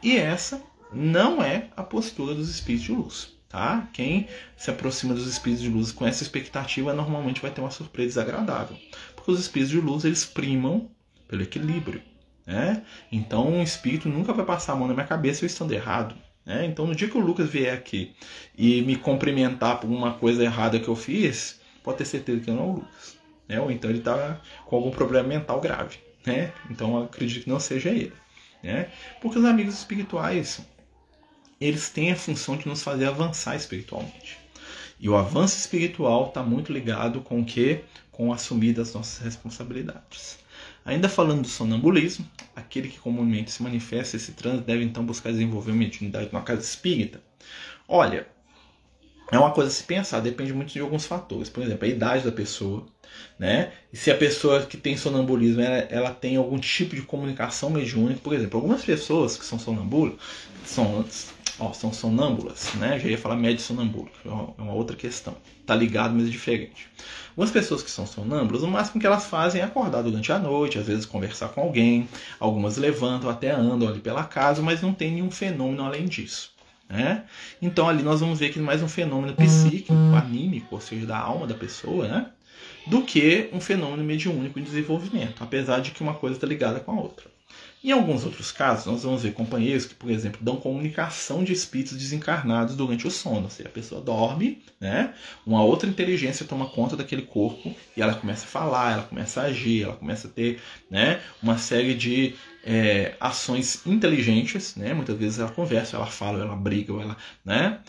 E 0.01 0.17
essa 0.17 0.61
não 0.93 1.43
é 1.43 1.69
a 1.75 1.83
postura 1.83 2.33
dos 2.33 2.49
espíritos 2.49 2.85
de 2.85 2.91
luz. 2.93 3.35
Tá? 3.49 3.87
Quem 3.93 4.27
se 4.57 4.69
aproxima 4.69 5.13
dos 5.13 5.27
espíritos 5.27 5.63
de 5.63 5.69
luz 5.69 5.91
com 5.91 6.05
essa 6.05 6.23
expectativa 6.23 6.93
normalmente 6.93 7.41
vai 7.41 7.51
ter 7.51 7.61
uma 7.61 7.71
surpresa 7.71 8.21
desagradável, 8.21 8.75
porque 9.15 9.31
os 9.31 9.39
espíritos 9.39 9.71
de 9.71 9.79
luz 9.79 10.03
eles 10.03 10.25
primam 10.25 10.89
pelo 11.27 11.41
equilíbrio. 11.41 12.01
Né? 12.45 12.83
Então 13.11 13.47
um 13.47 13.63
espírito 13.63 14.07
nunca 14.07 14.33
vai 14.33 14.45
passar 14.45 14.73
a 14.73 14.75
mão 14.75 14.87
na 14.87 14.93
minha 14.93 15.05
cabeça 15.05 15.43
eu 15.43 15.47
estando 15.47 15.73
errado. 15.73 16.15
Né? 16.45 16.65
Então 16.65 16.85
no 16.85 16.95
dia 16.95 17.09
que 17.09 17.17
o 17.17 17.21
Lucas 17.21 17.49
vier 17.49 17.73
aqui 17.73 18.15
e 18.57 18.81
me 18.83 18.95
cumprimentar 18.95 19.79
por 19.79 19.87
uma 19.87 20.13
coisa 20.13 20.43
errada 20.43 20.79
que 20.79 20.87
eu 20.87 20.95
fiz, 20.95 21.59
pode 21.83 21.97
ter 21.99 22.05
certeza 22.05 22.41
que 22.41 22.51
não 22.51 22.59
é 22.59 22.63
o 22.63 22.71
Lucas. 22.73 23.17
Né? 23.47 23.59
Ou 23.59 23.71
então 23.71 23.89
ele 23.89 23.99
está 23.99 24.39
com 24.65 24.75
algum 24.75 24.91
problema 24.91 25.27
mental 25.27 25.59
grave. 25.59 25.97
Né? 26.25 26.51
Então 26.69 27.03
acredito 27.03 27.43
que 27.43 27.49
não 27.49 27.59
seja 27.59 27.89
ele. 27.89 28.13
Né? 28.61 28.89
Porque 29.21 29.39
os 29.39 29.45
amigos 29.45 29.75
espirituais 29.75 30.61
eles 31.59 31.89
têm 31.89 32.11
a 32.11 32.15
função 32.15 32.57
de 32.57 32.67
nos 32.67 32.83
fazer 32.83 33.05
avançar 33.05 33.55
espiritualmente. 33.55 34.37
E 34.99 35.09
o 35.09 35.15
avanço 35.15 35.57
espiritual 35.57 36.27
está 36.27 36.43
muito 36.43 36.71
ligado 36.71 37.21
com 37.21 37.41
o 37.41 37.45
que? 37.45 37.83
Com 38.11 38.31
assumir 38.31 38.73
das 38.73 38.93
nossas 38.93 39.19
responsabilidades. 39.23 40.37
Ainda 40.85 41.09
falando 41.09 41.41
do 41.41 41.47
sonambulismo, 41.47 42.29
aquele 42.55 42.87
que 42.87 42.99
comumente 42.99 43.49
se 43.49 43.63
manifesta 43.63 44.15
esse 44.15 44.33
trânsito 44.33 44.67
deve 44.67 44.83
então 44.83 45.03
buscar 45.03 45.31
desenvolver 45.31 45.71
uma 45.71 45.79
mediunidade 45.79 46.29
numa 46.31 46.43
casa 46.43 46.61
espírita. 46.61 47.19
Olha, 47.87 48.27
é 49.31 49.39
uma 49.39 49.49
coisa 49.49 49.71
a 49.71 49.73
se 49.73 49.83
pensar, 49.83 50.19
depende 50.19 50.53
muito 50.53 50.71
de 50.71 50.79
alguns 50.79 51.07
fatores. 51.07 51.49
Por 51.49 51.63
exemplo, 51.63 51.85
a 51.85 51.87
idade 51.87 52.23
da 52.23 52.31
pessoa, 52.31 52.85
né? 53.39 53.71
E 53.91 53.97
se 53.97 54.11
a 54.11 54.15
pessoa 54.15 54.63
que 54.63 54.77
tem 54.77 54.95
sonambulismo 54.95 55.61
ela, 55.61 55.77
ela 55.89 56.13
tem 56.13 56.35
algum 56.35 56.59
tipo 56.59 56.95
de 56.95 57.01
comunicação 57.01 57.71
mediúnica, 57.71 58.21
por 58.23 58.35
exemplo, 58.35 58.59
algumas 58.59 58.85
pessoas 58.85 59.37
que 59.37 59.45
são 59.45 59.57
sonambulos 59.57 60.21
são 60.63 61.03
ó, 61.59 61.73
são 61.73 61.93
sonâmbulas, 61.93 62.73
né? 62.75 62.99
Já 62.99 63.09
ia 63.09 63.17
falar 63.17 63.35
médio 63.35 63.61
sonâmbulo, 63.61 64.09
que 64.21 64.27
é 64.27 64.31
uma 64.31 64.73
outra 64.73 64.95
questão. 64.95 65.35
Tá 65.65 65.75
ligado, 65.75 66.13
mas 66.13 66.27
é 66.27 66.29
diferente. 66.29 66.87
Algumas 67.29 67.51
pessoas 67.51 67.83
que 67.83 67.91
são 67.91 68.05
sonâmbulas, 68.05 68.63
o 68.63 68.67
máximo 68.67 68.99
que 68.99 69.07
elas 69.07 69.25
fazem 69.25 69.61
é 69.61 69.63
acordar 69.63 70.01
durante 70.01 70.31
a 70.31 70.39
noite, 70.39 70.77
às 70.77 70.87
vezes 70.87 71.05
conversar 71.05 71.49
com 71.49 71.61
alguém, 71.61 72.07
algumas 72.39 72.77
levantam, 72.77 73.29
até 73.29 73.51
andam 73.51 73.87
ali 73.87 73.99
pela 73.99 74.23
casa, 74.23 74.61
mas 74.61 74.81
não 74.81 74.93
tem 74.93 75.11
nenhum 75.11 75.31
fenômeno 75.31 75.83
além 75.83 76.05
disso. 76.05 76.51
Né? 76.87 77.23
Então 77.61 77.89
ali 77.89 78.03
nós 78.03 78.19
vamos 78.19 78.39
ver 78.39 78.51
que 78.51 78.59
mais 78.59 78.81
um 78.83 78.87
fenômeno 78.87 79.33
psíquico, 79.33 79.93
anímico, 80.15 80.75
ou 80.75 80.81
seja, 80.81 81.05
da 81.05 81.17
alma 81.17 81.47
da 81.47 81.55
pessoa, 81.55 82.07
né? 82.07 82.27
do 82.87 83.01
que 83.01 83.49
um 83.51 83.59
fenômeno 83.59 84.03
mediúnico 84.03 84.59
em 84.59 84.63
desenvolvimento, 84.63 85.43
apesar 85.43 85.79
de 85.79 85.91
que 85.91 86.01
uma 86.01 86.13
coisa 86.13 86.37
está 86.37 86.45
ligada 86.45 86.79
com 86.79 86.91
a 86.91 87.01
outra. 87.01 87.34
Em 87.85 87.91
alguns 87.91 88.25
outros 88.25 88.51
casos, 88.51 88.87
nós 88.87 89.03
vamos 89.03 89.21
ver 89.21 89.33
companheiros 89.33 89.85
que, 89.85 89.93
por 89.93 90.09
exemplo, 90.09 90.39
dão 90.43 90.55
comunicação 90.55 91.43
de 91.43 91.53
espíritos 91.53 91.95
desencarnados 91.95 92.75
durante 92.75 93.05
o 93.05 93.11
sono. 93.11 93.43
Ou 93.43 93.49
seja, 93.51 93.69
a 93.69 93.71
pessoa 93.71 94.01
dorme, 94.01 94.63
né? 94.81 95.13
uma 95.45 95.63
outra 95.63 95.87
inteligência 95.87 96.47
toma 96.47 96.65
conta 96.65 96.97
daquele 96.97 97.21
corpo 97.21 97.75
e 97.95 98.01
ela 98.01 98.15
começa 98.15 98.43
a 98.45 98.47
falar, 98.47 98.93
ela 98.93 99.03
começa 99.03 99.39
a 99.39 99.43
agir, 99.43 99.83
ela 99.83 99.95
começa 99.95 100.27
a 100.27 100.31
ter 100.31 100.59
né, 100.89 101.21
uma 101.43 101.59
série 101.59 101.93
de 101.93 102.33
é, 102.65 103.13
ações 103.19 103.85
inteligentes. 103.85 104.75
Né? 104.75 104.91
Muitas 104.91 105.15
vezes 105.15 105.37
ela 105.37 105.51
conversa, 105.51 105.95
ela 105.95 106.07
fala, 106.07 106.39
ela 106.39 106.55
briga, 106.55 106.91
ela, 106.91 107.15
né? 107.45 107.81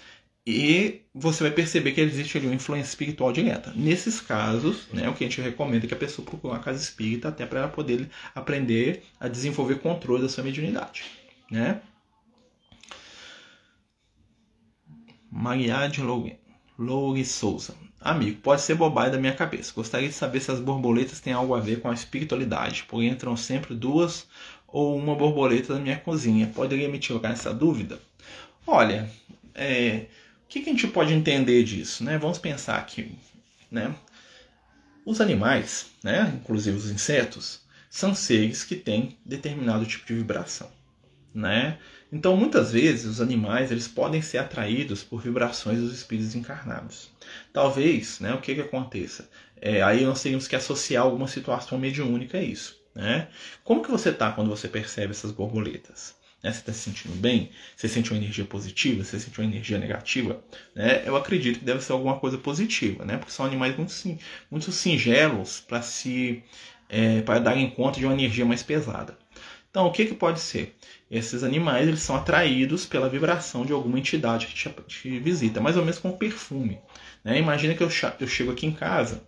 E 0.47 1.03
você 1.13 1.43
vai 1.43 1.51
perceber 1.51 1.91
que 1.91 2.01
existe 2.01 2.39
ali 2.39 2.47
uma 2.47 2.55
influência 2.55 2.91
espiritual 2.91 3.33
direta. 3.33 3.73
Nesses 3.75 4.21
casos, 4.21 4.87
né, 4.93 5.09
o 5.09 5.15
que 5.15 5.25
a 5.25 5.29
gente 5.29 5.41
recomenda 5.41 5.87
é 5.87 5.89
que 5.89 5.95
a 5.95 5.99
pessoa 5.99 6.25
procure 6.25 6.55
uma 6.55 6.63
casa 6.63 6.81
espírita 6.81 7.29
até 7.29 7.45
para 7.45 7.61
ela 7.61 7.69
poder 7.69 8.09
aprender 8.33 9.03
a 9.19 9.27
desenvolver 9.27 9.81
controle 9.81 10.23
da 10.23 10.29
sua 10.29 10.45
mediunidade. 10.45 11.05
Né? 11.51 11.81
Mariade 15.29 16.01
Loure 16.01 17.25
Souza. 17.25 17.75
Amigo, 18.01 18.41
pode 18.41 18.63
ser 18.63 18.77
bobagem 18.77 19.13
da 19.13 19.19
minha 19.19 19.35
cabeça. 19.35 19.73
Gostaria 19.75 20.09
de 20.09 20.15
saber 20.15 20.39
se 20.39 20.53
as 20.53 20.61
borboletas 20.61 21.19
têm 21.19 21.33
algo 21.33 21.55
a 21.57 21.61
ver 21.61 21.81
com 21.81 21.91
a 21.91 21.95
espiritualidade, 21.95 22.85
porque 22.87 23.07
entram 23.07 23.37
sempre 23.37 23.75
duas 23.75 24.29
ou 24.69 24.97
uma 24.97 25.17
borboleta 25.17 25.75
na 25.75 25.81
minha 25.81 25.97
cozinha. 25.99 26.47
Poderia 26.55 26.89
me 26.89 27.01
tirar 27.01 27.33
essa 27.33 27.53
dúvida? 27.53 27.99
Olha, 28.65 29.11
é, 29.57 30.07
o 30.47 30.49
que, 30.49 30.61
que 30.61 30.71
a 30.71 30.73
gente 30.73 30.87
pode 30.87 31.13
entender 31.13 31.65
disso? 31.65 32.05
Né? 32.05 32.17
Vamos 32.19 32.39
pensar 32.39 32.79
aqui. 32.79 33.19
Né? 33.71 33.93
Os 35.05 35.21
animais, 35.21 35.87
né, 36.03 36.33
inclusive 36.41 36.77
os 36.77 36.91
insetos, 36.91 37.61
são 37.91 38.15
seres 38.15 38.65
que 38.65 38.77
têm 38.77 39.19
determinado 39.25 39.85
tipo 39.85 40.07
de 40.07 40.15
vibração. 40.15 40.71
Né? 41.35 41.79
Então, 42.13 42.37
muitas 42.37 42.73
vezes, 42.73 43.05
os 43.07 43.21
animais 43.21 43.71
eles 43.71 43.89
podem 43.89 44.23
ser 44.23 44.39
atraídos 44.39 45.03
por 45.03 45.21
vibrações 45.21 45.81
dos 45.81 45.93
espíritos 45.93 46.35
encarnados. 46.35 47.11
Talvez, 47.53 48.21
né, 48.21 48.33
o 48.33 48.41
que, 48.41 48.55
que 48.55 48.61
aconteça? 48.61 49.29
É, 49.61 49.83
aí 49.83 50.05
nós 50.05 50.23
teríamos 50.23 50.49
que 50.49 50.57
associar 50.57 51.05
alguma 51.05 51.29
situação 51.29 51.77
mediúnica 51.77 52.39
a 52.39 52.43
isso. 52.43 52.81
Né? 52.95 53.29
Como 53.63 53.83
que 53.83 53.91
você 53.91 54.09
está 54.11 54.33
quando 54.33 54.49
você 54.49 54.69
percebe 54.69 55.11
essas 55.11 55.33
borboletas? 55.33 56.16
Né? 56.47 56.53
Você 56.53 56.61
está 56.61 56.73
se 56.73 56.79
sentindo 56.79 57.15
bem? 57.17 57.51
Você 57.77 57.89
sente 57.89 58.13
uma 58.13 58.19
energia 58.19 58.45
positiva? 58.45 59.03
Você 59.03 59.19
sente 59.19 59.41
uma 59.41 59.47
energia 59.47 59.79
negativa? 59.79 60.41
Né? 60.75 61.03
Eu 61.05 61.17
acredito 61.17 61.59
que 61.59 61.65
deve 61.65 61.81
ser 61.83 61.93
alguma 61.93 62.19
coisa 62.21 62.39
positiva, 62.39 63.05
né? 63.05 63.17
porque 63.17 63.33
são 63.33 63.45
animais 63.45 63.77
muito, 63.77 63.93
muito 64.49 64.71
singelos 64.71 65.61
para 65.61 65.83
se 65.83 66.43
é, 66.89 67.21
para 67.23 67.41
darem 67.41 67.69
conta 67.69 67.99
de 67.99 68.07
uma 68.07 68.15
energia 68.15 68.45
mais 68.45 68.63
pesada. 68.63 69.19
Então, 69.69 69.87
o 69.87 69.93
que, 69.93 70.07
que 70.07 70.15
pode 70.15 70.39
ser? 70.39 70.77
Esses 71.11 71.43
animais 71.43 71.87
eles 71.89 72.01
são 72.01 72.15
atraídos 72.15 72.87
pela 72.87 73.09
vibração 73.09 73.67
de 73.67 73.73
alguma 73.73 73.99
entidade 73.99 74.47
que 74.47 74.55
te, 74.55 74.71
te 74.87 75.19
visita, 75.19 75.61
mais 75.61 75.77
ou 75.77 75.83
menos 75.83 75.99
como 75.99 76.17
perfume. 76.17 76.79
Né? 77.25 77.39
Imagina 77.39 77.75
que 77.75 77.83
eu, 77.83 77.91
eu 78.21 78.29
chego 78.29 78.53
aqui 78.53 78.67
em 78.67 78.73
casa 78.73 79.21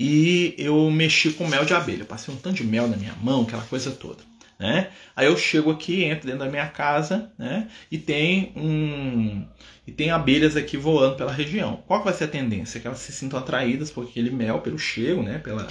e 0.00 0.54
eu 0.56 0.90
mexi 0.90 1.30
com 1.32 1.46
mel 1.46 1.66
de 1.66 1.74
abelha, 1.74 2.06
passei 2.06 2.32
um 2.32 2.38
tanto 2.38 2.56
de 2.56 2.64
mel 2.64 2.88
na 2.88 2.96
minha 2.96 3.14
mão, 3.16 3.42
aquela 3.42 3.62
coisa 3.64 3.90
toda. 3.90 4.28
Né? 4.58 4.90
Aí 5.14 5.26
eu 5.26 5.36
chego 5.36 5.70
aqui, 5.70 6.02
entro 6.02 6.26
dentro 6.26 6.44
da 6.44 6.50
minha 6.50 6.66
casa, 6.68 7.30
né? 7.38 7.68
E 7.90 7.96
tem 7.96 8.52
um 8.56 9.46
e 9.86 9.92
tem 9.92 10.10
abelhas 10.10 10.56
aqui 10.56 10.76
voando 10.76 11.16
pela 11.16 11.32
região. 11.32 11.82
Qual 11.86 12.02
vai 12.02 12.12
ser 12.12 12.24
a 12.24 12.28
tendência? 12.28 12.80
Que 12.80 12.86
elas 12.86 12.98
se 12.98 13.12
sintam 13.12 13.38
atraídas 13.38 13.90
por 13.90 14.04
aquele 14.04 14.30
mel, 14.30 14.60
pelo 14.60 14.78
cheiro, 14.78 15.22
né? 15.22 15.38
Pela, 15.38 15.68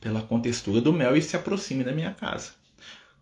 pela 0.00 0.20
contextura 0.20 0.80
do 0.80 0.92
mel 0.92 1.16
e 1.16 1.22
se 1.22 1.34
aproximem 1.34 1.84
da 1.84 1.92
minha 1.92 2.12
casa. 2.12 2.50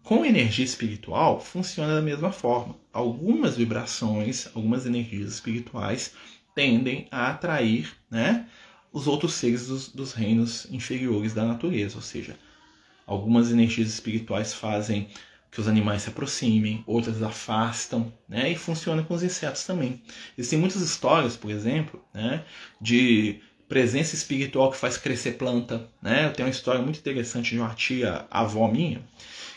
Com 0.02 0.23
energia 0.23 0.64
espiritual, 0.64 1.40
funciona 1.40 1.94
da 1.94 2.02
mesma 2.02 2.30
forma. 2.30 2.76
Algumas 2.92 3.56
vibrações, 3.56 4.49
algumas 4.54 4.85
energias 4.85 5.33
espirituais 5.33 6.12
tendem 6.54 7.09
a 7.11 7.30
atrair 7.30 7.90
né, 8.11 8.47
os 8.92 9.06
outros 9.06 9.33
seres 9.33 9.66
dos, 9.66 9.88
dos 9.88 10.12
reinos 10.12 10.66
inferiores 10.71 11.33
da 11.33 11.44
natureza, 11.44 11.97
ou 11.97 12.02
seja, 12.02 12.37
Algumas 13.07 13.51
energias 13.51 13.89
espirituais 13.89 14.55
fazem 14.55 15.09
que 15.51 15.61
os 15.61 15.69
animais 15.69 16.03
se 16.03 16.09
aproximem, 16.09 16.83
outras 16.85 17.23
afastam, 17.23 18.13
né? 18.29 18.51
E 18.51 18.57
funciona 18.57 19.05
com 19.05 19.15
os 19.15 19.23
insetos 19.23 19.65
também. 19.65 20.03
Existem 20.37 20.59
muitas 20.59 20.83
histórias, 20.83 21.37
por 21.37 21.51
exemplo, 21.51 22.05
né, 22.13 22.45
de 22.81 23.41
presença 23.69 24.17
espiritual 24.17 24.71
que 24.71 24.77
faz 24.77 24.97
crescer 24.97 25.33
planta, 25.33 25.89
né? 26.03 26.27
Eu 26.27 26.33
tenho 26.33 26.49
uma 26.49 26.53
história 26.53 26.83
muito 26.83 26.99
interessante 26.99 27.51
de 27.51 27.61
uma 27.61 27.75
tia 27.75 28.27
avó 28.31 28.67
minha, 28.67 29.01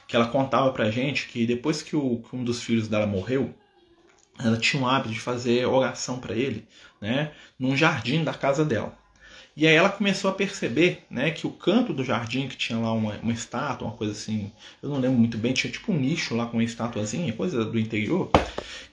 que 0.08 0.16
ela 0.16 0.28
contava 0.28 0.72
pra 0.72 0.92
gente 0.92 1.28
que 1.28 1.48
depois 1.48 1.82
que, 1.82 1.96
o, 1.96 2.18
que 2.18 2.36
um 2.36 2.44
dos 2.44 2.62
filhos 2.62 2.88
dela 2.88 3.08
morreu, 3.08 3.54
ela 4.40 4.58
tinha 4.58 4.84
o 4.84 4.88
hábito 4.88 5.14
de 5.14 5.20
fazer 5.20 5.66
oração 5.66 6.20
para 6.20 6.36
ele, 6.36 6.68
né, 7.02 7.32
num 7.58 7.76
jardim 7.76 8.24
da 8.24 8.36
casa 8.36 8.64
dela. 8.64 8.96
E 9.58 9.66
aí 9.66 9.74
ela 9.74 9.90
começou 9.90 10.30
a 10.30 10.34
perceber 10.36 11.04
né, 11.10 11.32
que 11.32 11.48
o 11.48 11.50
canto 11.50 11.92
do 11.92 12.04
jardim, 12.04 12.48
que 12.48 12.56
tinha 12.56 12.78
lá 12.78 12.94
uma, 12.94 13.16
uma 13.16 13.34
estátua, 13.34 13.88
uma 13.88 13.98
coisa 13.98 14.14
assim, 14.14 14.52
eu 14.84 14.90
não 14.90 15.00
lembro 15.00 15.18
muito 15.18 15.36
bem, 15.36 15.52
tinha 15.52 15.74
tipo 15.74 15.92
um 15.92 15.98
nicho 15.98 16.36
lá 16.36 16.46
com 16.46 16.58
uma 16.58 16.64
estatuazinha, 16.64 17.34
coisa 17.34 17.66
do 17.66 17.80
interior, 17.80 18.30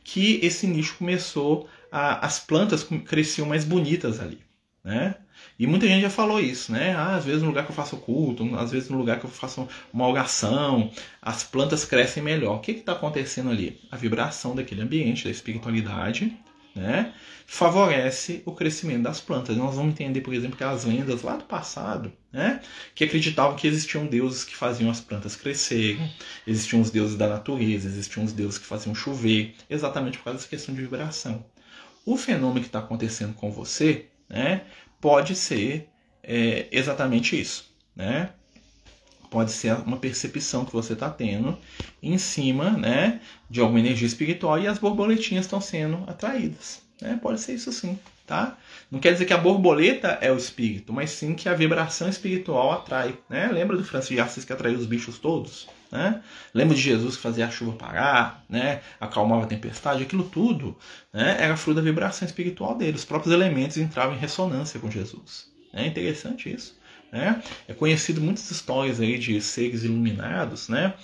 que 0.02 0.40
esse 0.42 0.66
nicho 0.66 0.96
começou 0.96 1.68
a. 1.92 2.24
as 2.24 2.38
plantas 2.38 2.82
cresciam 2.82 3.46
mais 3.46 3.62
bonitas 3.62 4.18
ali. 4.18 4.38
Né? 4.82 5.14
E 5.58 5.66
muita 5.66 5.86
gente 5.86 6.00
já 6.00 6.08
falou 6.08 6.40
isso, 6.40 6.72
né? 6.72 6.94
Ah, 6.96 7.16
às 7.16 7.26
vezes 7.26 7.42
no 7.42 7.48
lugar 7.48 7.66
que 7.66 7.70
eu 7.70 7.76
faço 7.76 7.98
culto, 7.98 8.56
às 8.56 8.72
vezes 8.72 8.88
no 8.88 8.96
lugar 8.96 9.20
que 9.20 9.26
eu 9.26 9.30
faço 9.30 9.68
uma 9.92 10.08
oração, 10.08 10.90
as 11.20 11.44
plantas 11.44 11.84
crescem 11.84 12.22
melhor. 12.22 12.56
O 12.56 12.60
que 12.60 12.72
está 12.72 12.92
acontecendo 12.92 13.50
ali? 13.50 13.82
A 13.90 13.98
vibração 13.98 14.54
daquele 14.54 14.80
ambiente, 14.80 15.24
da 15.24 15.30
espiritualidade, 15.30 16.34
né? 16.74 17.12
favorece 17.46 18.42
o 18.44 18.52
crescimento 18.52 19.02
das 19.02 19.20
plantas. 19.20 19.56
Nós 19.56 19.76
vamos 19.76 19.92
entender, 19.92 20.20
por 20.20 20.34
exemplo, 20.34 20.54
aquelas 20.54 20.84
lendas 20.84 21.22
lá 21.22 21.36
do 21.36 21.44
passado, 21.44 22.12
né? 22.32 22.60
que 22.94 23.04
acreditavam 23.04 23.56
que 23.56 23.66
existiam 23.66 24.06
deuses 24.06 24.44
que 24.44 24.56
faziam 24.56 24.90
as 24.90 25.00
plantas 25.00 25.36
crescerem, 25.36 26.10
existiam 26.46 26.80
os 26.80 26.90
deuses 26.90 27.16
da 27.16 27.28
natureza, 27.28 27.86
existiam 27.86 28.24
os 28.24 28.32
deuses 28.32 28.58
que 28.58 28.66
faziam 28.66 28.94
chover, 28.94 29.54
exatamente 29.68 30.18
por 30.18 30.24
causa 30.24 30.38
dessa 30.38 30.48
questão 30.48 30.74
de 30.74 30.80
vibração. 30.80 31.44
O 32.04 32.16
fenômeno 32.16 32.60
que 32.60 32.66
está 32.66 32.80
acontecendo 32.80 33.34
com 33.34 33.50
você 33.50 34.06
né, 34.28 34.62
pode 35.00 35.34
ser 35.36 35.88
é, 36.22 36.66
exatamente 36.72 37.40
isso. 37.40 37.72
Né? 37.94 38.30
Pode 39.34 39.50
ser 39.50 39.74
uma 39.84 39.96
percepção 39.96 40.64
que 40.64 40.72
você 40.72 40.92
está 40.92 41.10
tendo 41.10 41.58
em 42.00 42.16
cima 42.18 42.70
né, 42.70 43.20
de 43.50 43.60
alguma 43.60 43.80
energia 43.80 44.06
espiritual 44.06 44.60
e 44.60 44.68
as 44.68 44.78
borboletinhas 44.78 45.44
estão 45.44 45.60
sendo 45.60 46.04
atraídas. 46.06 46.80
Né? 47.02 47.18
Pode 47.20 47.40
ser 47.40 47.54
isso 47.54 47.72
sim. 47.72 47.98
Tá? 48.24 48.56
Não 48.88 49.00
quer 49.00 49.12
dizer 49.12 49.24
que 49.24 49.32
a 49.32 49.36
borboleta 49.36 50.18
é 50.20 50.30
o 50.30 50.36
espírito, 50.36 50.92
mas 50.92 51.10
sim 51.10 51.34
que 51.34 51.48
a 51.48 51.52
vibração 51.52 52.08
espiritual 52.08 52.70
atrai. 52.70 53.18
Né? 53.28 53.50
Lembra 53.52 53.76
do 53.76 53.84
Francisco 53.84 54.14
de 54.14 54.20
Assis 54.20 54.44
que 54.44 54.52
atraiu 54.52 54.78
os 54.78 54.86
bichos 54.86 55.18
todos? 55.18 55.68
Né? 55.90 56.22
Lembra 56.54 56.76
de 56.76 56.80
Jesus 56.80 57.16
que 57.16 57.22
fazia 57.22 57.48
a 57.48 57.50
chuva 57.50 57.72
parar, 57.72 58.44
né? 58.48 58.82
acalmava 59.00 59.42
a 59.42 59.48
tempestade? 59.48 60.04
Aquilo 60.04 60.22
tudo 60.22 60.78
né? 61.12 61.38
era 61.40 61.56
fruto 61.56 61.80
da 61.80 61.82
vibração 61.82 62.24
espiritual 62.24 62.76
dele. 62.76 62.96
Os 62.96 63.04
próprios 63.04 63.34
elementos 63.34 63.78
entravam 63.78 64.14
em 64.14 64.18
ressonância 64.20 64.78
com 64.78 64.88
Jesus. 64.88 65.52
É 65.72 65.84
interessante 65.84 66.54
isso. 66.54 66.78
Né? 67.14 67.40
É 67.68 67.72
conhecido 67.72 68.20
muitas 68.20 68.50
histórias 68.50 69.00
aí 69.00 69.16
de 69.16 69.40
seres 69.40 69.84
iluminados 69.84 70.68
né? 70.68 70.94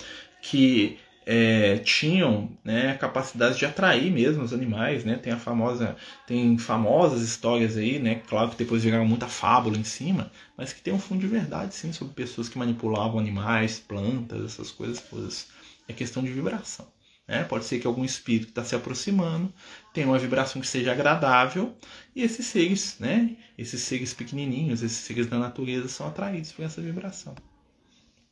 que 0.41 0.99
é, 1.25 1.77
tinham 1.77 2.51
né, 2.65 2.91
a 2.91 2.97
capacidade 2.97 3.57
de 3.57 3.65
atrair 3.65 4.11
mesmo 4.11 4.43
os 4.43 4.51
animais, 4.51 5.05
né? 5.05 5.15
Tem 5.15 5.31
a 5.31 5.37
famosa, 5.37 5.95
tem 6.27 6.57
famosas 6.57 7.21
histórias 7.21 7.77
aí, 7.77 7.97
né? 7.97 8.15
Claro 8.27 8.49
que 8.49 8.57
depois 8.57 8.83
viraram 8.83 9.05
muita 9.05 9.27
fábula 9.27 9.77
em 9.77 9.85
cima, 9.85 10.29
mas 10.57 10.73
que 10.73 10.81
tem 10.81 10.93
um 10.93 10.99
fundo 10.99 11.21
de 11.21 11.27
verdade, 11.27 11.73
sim, 11.73 11.93
sobre 11.93 12.13
pessoas 12.13 12.49
que 12.49 12.57
manipulavam 12.57 13.19
animais, 13.19 13.79
plantas, 13.79 14.43
essas 14.43 14.69
coisas 14.69 14.99
todas. 14.99 15.47
É 15.87 15.93
questão 15.93 16.21
de 16.21 16.31
vibração. 16.31 16.87
Né? 17.25 17.45
Pode 17.45 17.63
ser 17.63 17.79
que 17.79 17.87
algum 17.87 18.03
espírito 18.03 18.49
está 18.49 18.65
se 18.65 18.75
aproximando 18.75 19.53
tenha 19.93 20.07
uma 20.07 20.17
vibração 20.17 20.61
que 20.61 20.67
seja 20.67 20.91
agradável 20.91 21.75
e 22.15 22.23
esses 22.23 22.45
seres, 22.45 22.95
né? 22.99 23.35
Esses 23.57 23.81
seres 23.81 24.13
pequenininhos, 24.13 24.81
esses 24.81 24.97
seres 24.97 25.27
da 25.27 25.37
natureza 25.37 25.87
são 25.87 26.07
atraídos 26.07 26.51
por 26.51 26.63
essa 26.63 26.81
vibração. 26.81 27.35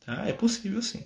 Tá? 0.04 0.26
É 0.26 0.32
possível 0.32 0.80
sim. 0.82 1.04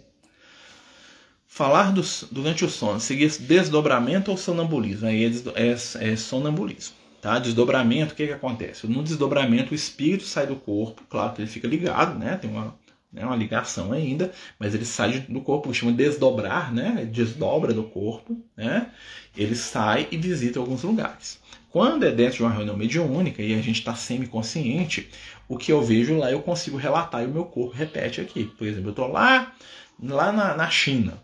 Falar 1.47 1.93
do, 1.93 2.03
durante 2.33 2.65
o 2.65 2.71
sono, 2.71 2.99
seguir 2.99 3.31
desdobramento 3.39 4.31
ou 4.31 4.37
sonambulismo? 4.37 5.07
Aí 5.07 5.25
é, 5.25 5.71
é, 5.71 6.13
é 6.13 6.17
sonambulismo. 6.17 6.97
Tá? 7.21 7.39
Desdobramento, 7.39 8.13
o 8.13 8.17
que, 8.17 8.27
que 8.27 8.33
acontece? 8.33 8.87
No 8.87 9.03
desdobramento, 9.03 9.73
o 9.73 9.75
espírito 9.75 10.25
sai 10.25 10.47
do 10.47 10.57
corpo, 10.57 11.03
claro 11.09 11.33
que 11.33 11.43
ele 11.43 11.51
fica 11.51 11.67
ligado, 11.67 12.19
né? 12.19 12.37
tem 12.37 12.51
uma, 12.51 12.77
né, 13.15 13.25
uma 13.25 13.37
ligação 13.37 13.93
ainda, 13.93 14.33
mas 14.59 14.75
ele 14.75 14.85
sai 14.85 15.21
do 15.21 15.41
corpo, 15.41 15.73
chama 15.73 15.93
de 15.93 15.99
desdobrar, 15.99 16.75
né? 16.75 17.09
desdobra 17.11 17.73
do 17.73 17.85
corpo, 17.85 18.37
né? 18.57 18.91
ele 19.37 19.55
sai 19.55 20.09
e 20.11 20.17
visita 20.17 20.59
alguns 20.59 20.83
lugares. 20.83 21.39
Quando 21.71 22.05
é 22.05 22.11
dentro 22.11 22.37
de 22.37 22.43
uma 22.43 22.53
reunião 22.53 22.77
mediúnica 22.77 23.41
e 23.41 23.55
a 23.55 23.63
gente 23.63 23.79
está 23.79 23.95
semi-consciente, 23.95 25.09
o 25.49 25.57
que 25.57 25.73
eu 25.73 25.83
vejo 25.83 26.19
lá 26.19 26.31
eu 26.31 26.43
consigo 26.43 26.77
relatar 26.77 27.23
e 27.23 27.27
o 27.27 27.31
meu 27.31 27.45
corpo 27.45 27.75
repete 27.75 28.21
aqui. 28.21 28.45
Por 28.45 28.67
exemplo, 28.67 28.89
eu 28.89 28.91
estou 28.91 29.09
lá, 29.09 29.53
lá 30.01 30.33
na, 30.33 30.57
na 30.57 30.71
China, 30.71 31.21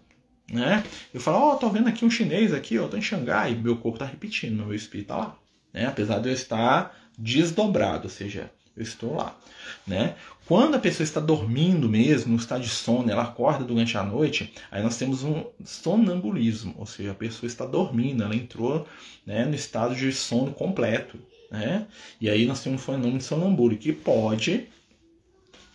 né? 0.51 0.83
Eu 1.15 1.21
falo, 1.21 1.39
ó, 1.39 1.53
oh, 1.53 1.57
tô 1.57 1.69
vendo 1.69 1.89
aqui 1.89 2.05
um 2.05 2.11
chinês 2.11 2.53
aqui, 2.53 2.79
ó, 2.79 2.89
tô 2.89 2.97
em 2.97 3.03
Xangai, 3.03 3.55
meu 3.55 3.76
corpo 3.76 3.99
tá 3.99 4.05
repetindo, 4.05 4.65
meu 4.65 4.75
espírito 4.75 5.09
tá 5.09 5.17
lá, 5.17 5.37
né? 5.73 5.87
Apesar 5.87 6.19
de 6.19 6.29
eu 6.29 6.35
estar 6.35 6.97
desdobrado, 7.17 8.05
ou 8.05 8.11
seja, 8.11 8.50
eu 8.76 8.83
estou 8.83 9.15
lá, 9.15 9.37
né? 9.87 10.17
Quando 10.50 10.75
a 10.75 10.80
pessoa 10.80 11.04
está 11.04 11.21
dormindo 11.21 11.89
mesmo, 11.89 12.34
estado 12.34 12.63
de 12.63 12.69
sono, 12.69 13.08
ela 13.08 13.23
acorda 13.23 13.65
durante 13.65 13.97
a 13.97 14.02
noite, 14.02 14.52
aí 14.69 14.82
nós 14.82 14.97
temos 14.97 15.23
um 15.23 15.45
sonambulismo, 15.65 16.75
ou 16.76 16.84
seja, 16.84 17.13
a 17.13 17.15
pessoa 17.15 17.47
está 17.47 17.65
dormindo, 17.65 18.25
ela 18.25 18.34
entrou 18.34 18.84
né, 19.25 19.45
no 19.45 19.54
estado 19.54 19.95
de 19.95 20.13
sono 20.13 20.52
completo, 20.52 21.21
né? 21.52 21.86
E 22.21 22.28
aí 22.28 22.47
nós 22.47 22.60
temos 22.65 22.82
um 22.82 22.84
fenômeno 22.84 23.19
de 23.19 23.23
sonambúlico 23.23 23.80
que 23.80 23.93
pode, 23.93 24.67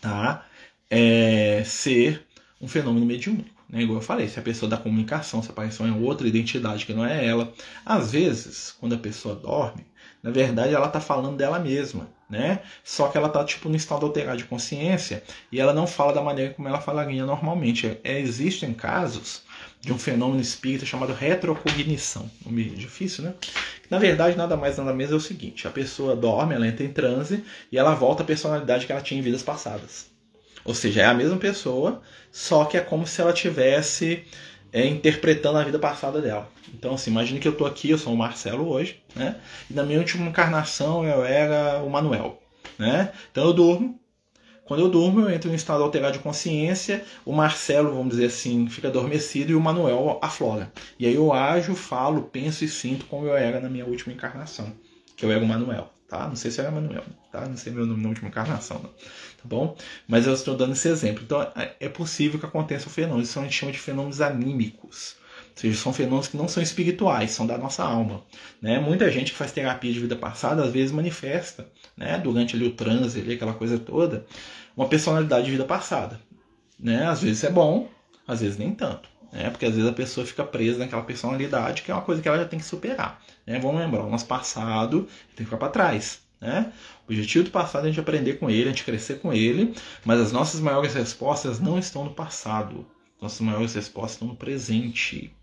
tá, 0.02 0.46
é, 0.90 1.64
ser 1.64 2.26
um 2.60 2.68
fenômeno 2.68 3.06
mediúnico. 3.06 3.56
Né? 3.70 3.82
Igual 3.82 4.00
eu 4.00 4.06
falei, 4.06 4.28
se 4.28 4.38
a 4.40 4.44
pessoa 4.44 4.70
da 4.70 4.76
comunicação, 4.76 5.42
se 5.42 5.50
apareceu 5.50 5.88
em 5.88 6.04
outra 6.04 6.28
identidade 6.28 6.86
que 6.86 6.94
não 6.94 7.06
é 7.06 7.26
ela. 7.26 7.54
Às 7.86 8.12
vezes, 8.12 8.76
quando 8.78 8.94
a 8.94 8.98
pessoa 8.98 9.36
dorme, 9.36 9.86
na 10.26 10.32
verdade 10.32 10.74
ela 10.74 10.88
está 10.88 11.00
falando 11.00 11.38
dela 11.38 11.60
mesma, 11.60 12.10
né? 12.28 12.62
Só 12.84 13.10
que 13.10 13.16
ela 13.16 13.28
está 13.28 13.44
tipo 13.46 13.70
no 13.70 13.76
estado 13.76 14.08
alterado 14.08 14.40
de 14.40 14.46
consciência 14.46 15.24
e 15.52 15.62
ela 15.62 15.72
não 15.72 15.86
fala 15.86 16.12
da 16.12 16.22
maneira 16.22 16.52
como 16.52 16.68
ela 16.68 16.82
falaria 16.82 17.24
normalmente. 17.24 18.00
É, 18.04 18.20
existem 18.20 18.74
casos 18.74 19.44
de 19.80 19.94
um 19.94 20.00
fenômeno 20.00 20.42
espírita 20.42 20.84
chamado 20.84 21.14
retrocognição. 21.14 22.28
Nome 22.44 22.64
difícil, 22.72 23.24
né? 23.24 23.36
Na 23.88 24.00
verdade, 24.00 24.36
nada 24.36 24.58
mais 24.58 24.76
nada 24.78 24.92
menos 24.96 25.14
é 25.14 25.16
o 25.16 25.20
seguinte: 25.20 25.68
a 25.68 25.72
pessoa 25.72 26.16
dorme, 26.16 26.56
ela 26.56 26.68
entra 26.68 26.84
em 26.84 26.92
transe 26.92 27.44
e 27.72 27.78
ela 27.78 27.94
volta 27.94 28.24
à 28.24 28.26
personalidade 28.26 28.88
que 28.88 28.92
ela 28.92 29.02
tinha 29.02 29.20
em 29.20 29.24
vidas 29.24 29.44
passadas. 29.44 30.08
Ou 30.64 30.74
seja, 30.74 31.04
é 31.04 31.06
a 31.06 31.14
mesma 31.14 31.38
pessoa, 31.38 32.02
só 32.32 32.66
que 32.66 32.78
é 32.78 32.82
como 32.82 33.06
se 33.06 33.22
ela 33.22 33.32
tivesse 33.32 34.24
é, 34.72 34.86
interpretando 34.86 35.58
a 35.58 35.64
vida 35.64 35.80
passada 35.80 36.22
dela. 36.22 36.50
Então, 36.74 36.94
assim, 36.94 37.12
imagine 37.12 37.40
que 37.40 37.48
eu 37.48 37.52
estou 37.52 37.68
aqui, 37.68 37.90
eu 37.90 37.98
sou 37.98 38.14
o 38.14 38.18
Marcelo 38.18 38.68
hoje, 38.68 39.02
né? 39.16 39.40
E 39.70 39.74
na 39.74 39.84
minha 39.84 40.00
última 40.00 40.28
encarnação 40.28 41.06
eu 41.06 41.24
era 41.24 41.82
o 41.84 41.90
Manuel, 41.90 42.42
né? 42.78 43.12
Então 43.32 43.46
eu 43.46 43.54
durmo. 43.54 44.00
Quando 44.66 44.80
eu 44.80 44.90
durmo, 44.90 45.22
eu 45.22 45.30
entro 45.30 45.52
em 45.52 45.54
estado 45.54 45.84
alterado 45.84 46.18
de 46.18 46.24
consciência, 46.24 47.06
o 47.24 47.32
Marcelo, 47.32 47.94
vamos 47.94 48.16
dizer 48.16 48.26
assim, 48.26 48.68
fica 48.68 48.88
adormecido 48.88 49.52
e 49.52 49.56
o 49.56 49.62
Manuel 49.62 50.18
aflora. 50.24 50.72
E 50.98 51.06
aí 51.06 51.14
eu 51.14 51.32
ajo, 51.32 51.76
falo, 51.76 52.24
penso 52.24 52.66
e 52.66 52.68
sinto 52.68 53.06
como 53.06 53.28
eu 53.28 53.38
era 53.38 53.60
na 53.60 53.70
minha 53.70 53.86
última 53.86 54.12
encarnação, 54.12 54.74
que 55.16 55.24
eu 55.24 55.32
era 55.32 55.44
o 55.44 55.48
Manuel 55.48 55.95
tá? 56.08 56.28
Não 56.28 56.36
sei 56.36 56.52
se 56.52 56.60
era 56.60 56.72
Manuel, 56.72 57.04
tá? 57.32 57.48
Não 57.48 57.58
sei 57.58 57.74
meu 57.74 57.86
nome 57.86 58.02
na 58.02 58.10
última 58.10 58.28
encarnação, 58.28 58.80
não. 58.82 58.90
tá 58.90 59.44
bom? 59.44 59.76
Mas 60.08 60.28
eu 60.28 60.34
estou 60.34 60.56
dando 60.56 60.74
esse 60.74 60.88
exemplo. 60.88 61.24
Então, 61.24 61.42
é, 61.56 61.76
é 61.80 61.90
possível 61.90 62.40
que 62.40 62.46
aconteça 62.46 62.88
o 62.88 62.92
fenômeno. 62.92 63.24
Isso 63.24 63.40
a 63.40 63.44
gente 63.44 63.56
chama 63.56 63.72
de 63.72 63.80
fenômenos 63.80 64.22
anímicos. 64.22 65.16
Ou 65.56 65.62
seja, 65.62 65.78
são 65.78 65.94
fenômenos 65.94 66.28
que 66.28 66.38
não 66.38 66.48
são 66.48 66.62
espirituais, 66.62 67.32
são 67.32 67.48
da 67.48 67.58
nossa 67.58 67.84
alma. 67.84 68.24
Né? 68.62 68.80
Muita 68.80 69.10
gente 69.10 69.32
que 69.32 69.38
faz 69.38 69.52
terapia 69.52 69.92
de 69.92 70.00
vida 70.00 70.16
passada, 70.16 70.64
às 70.64 70.72
vezes 70.72 70.92
manifesta, 70.92 71.68
né? 71.96 72.18
durante 72.18 72.56
ali 72.56 72.66
o 72.66 72.72
transe, 72.72 73.20
ali, 73.20 73.34
aquela 73.34 73.54
coisa 73.54 73.78
toda, 73.80 74.26
uma 74.76 74.88
personalidade 74.88 75.46
de 75.46 75.52
vida 75.52 75.64
passada. 75.64 76.20
Né? 76.78 77.06
Às 77.08 77.22
vezes 77.22 77.44
é 77.44 77.50
bom, 77.50 77.90
às 78.28 78.42
vezes 78.42 78.58
nem 78.58 78.74
tanto. 78.76 79.10
Né? 79.32 79.50
Porque 79.50 79.66
às 79.66 79.76
vezes 79.76 79.90
a 79.90 79.94
pessoa 79.94 80.26
fica 80.26 80.44
presa 80.44 80.80
naquela 80.80 81.04
personalidade, 81.04 81.82
que 81.82 81.92
é 81.92 81.94
uma 81.94 82.04
coisa 82.04 82.22
que 82.22 82.28
ela 82.28 82.38
já 82.38 82.46
tem 82.46 82.60
que 82.60 82.66
superar. 82.66 83.22
Né? 83.46 83.60
Vamos 83.60 83.80
lembrar, 83.80 84.04
o 84.04 84.10
nosso 84.10 84.26
passado 84.26 85.08
tem 85.36 85.38
que 85.38 85.46
ficar 85.46 85.58
para 85.58 85.70
trás. 85.70 86.22
Né? 86.42 86.72
O 87.08 87.12
objetivo 87.12 87.46
do 87.46 87.52
passado 87.52 87.86
é 87.86 87.86
a 87.86 87.92
gente 87.92 88.00
aprender 88.00 88.34
com 88.34 88.50
ele, 88.50 88.66
a 88.66 88.72
gente 88.72 88.84
crescer 88.84 89.20
com 89.20 89.34
ele, 89.34 89.74
mas 90.04 90.20
as 90.20 90.32
nossas 90.32 90.60
maiores 90.60 90.94
respostas 90.94 91.60
não 91.60 91.78
estão 91.78 92.04
no 92.04 92.14
passado. 92.14 92.86
Nossas 93.22 93.42
maiores 93.42 93.74
respostas 93.74 94.14
estão 94.14 94.28
no 94.28 94.36
presente. 94.36 95.34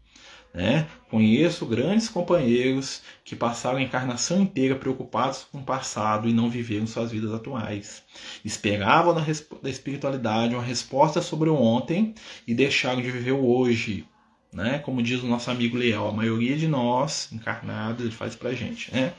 Né? 0.54 0.86
Conheço 1.08 1.64
grandes 1.64 2.10
companheiros 2.10 3.00
que 3.24 3.34
passaram 3.34 3.78
a 3.78 3.82
encarnação 3.82 4.42
inteira 4.42 4.76
preocupados 4.76 5.46
com 5.50 5.58
o 5.58 5.64
passado 5.64 6.28
e 6.28 6.32
não 6.32 6.50
viveram 6.50 6.86
suas 6.86 7.10
vidas 7.10 7.32
atuais. 7.32 8.02
Esperavam 8.44 9.14
da 9.14 9.70
espiritualidade 9.70 10.54
uma 10.54 10.62
resposta 10.62 11.22
sobre 11.22 11.48
o 11.48 11.54
ontem 11.54 12.14
e 12.46 12.54
deixaram 12.54 13.00
de 13.00 13.10
viver 13.10 13.32
o 13.32 13.46
hoje. 13.46 14.06
Né? 14.52 14.78
Como 14.80 15.02
diz 15.02 15.22
o 15.22 15.26
nosso 15.26 15.50
amigo 15.50 15.78
Leal, 15.78 16.08
a 16.08 16.12
maioria 16.12 16.56
de 16.56 16.68
nós, 16.68 17.30
encarnados, 17.32 18.04
ele 18.04 18.14
faz 18.14 18.36
pra 18.36 18.52
gente. 18.52 18.92
Né? 18.92 19.14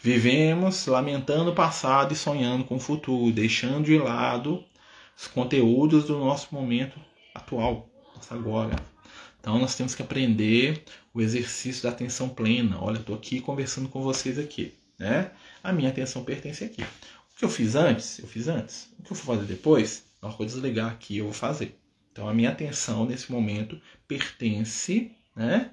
Vivemos 0.00 0.86
lamentando 0.86 1.50
o 1.50 1.54
passado 1.54 2.12
e 2.12 2.16
sonhando 2.16 2.64
com 2.64 2.76
o 2.76 2.80
futuro, 2.80 3.32
deixando 3.32 3.84
de 3.84 3.96
lado 3.96 4.62
os 5.16 5.26
conteúdos 5.26 6.04
do 6.04 6.18
nosso 6.18 6.54
momento 6.54 7.00
atual, 7.34 7.88
nosso 8.14 8.34
agora. 8.34 8.76
Então 9.40 9.58
nós 9.58 9.74
temos 9.74 9.94
que 9.94 10.02
aprender 10.02 10.84
o 11.14 11.20
exercício 11.20 11.82
da 11.82 11.90
atenção 11.90 12.28
plena. 12.28 12.76
Olha, 12.80 12.98
estou 12.98 13.14
aqui 13.14 13.40
conversando 13.40 13.88
com 13.88 14.02
vocês 14.02 14.38
aqui, 14.38 14.74
né? 14.98 15.30
A 15.62 15.72
minha 15.72 15.88
atenção 15.88 16.24
pertence 16.24 16.64
aqui. 16.64 16.82
O 16.82 17.38
que 17.38 17.44
eu 17.44 17.48
fiz 17.48 17.74
antes, 17.74 18.18
eu 18.18 18.26
fiz 18.26 18.48
antes. 18.48 18.88
O 18.98 19.02
que 19.02 19.12
eu 19.12 19.16
vou 19.16 19.34
fazer 19.34 19.46
depois, 19.46 20.04
na 20.20 20.28
hora 20.28 20.36
que 20.36 20.44
desligar 20.44 20.90
aqui, 20.90 21.18
eu 21.18 21.24
vou 21.24 21.32
fazer. 21.32 21.78
Então 22.14 22.28
a 22.28 22.32
minha 22.32 22.50
atenção 22.50 23.04
nesse 23.04 23.32
momento 23.32 23.76
pertence 24.06 25.10
né, 25.34 25.68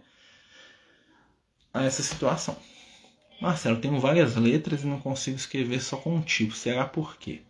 a 1.72 1.84
essa 1.84 2.02
situação. 2.02 2.58
Marcelo, 3.40 3.80
tenho 3.80 4.00
várias 4.00 4.36
letras 4.36 4.82
e 4.82 4.88
não 4.88 5.00
consigo 5.00 5.38
escrever 5.38 5.80
só 5.84 5.98
com 5.98 6.16
um 6.16 6.22
tipo. 6.22 6.56
Será 6.56 6.84
por 6.84 7.18
quê? 7.18 7.42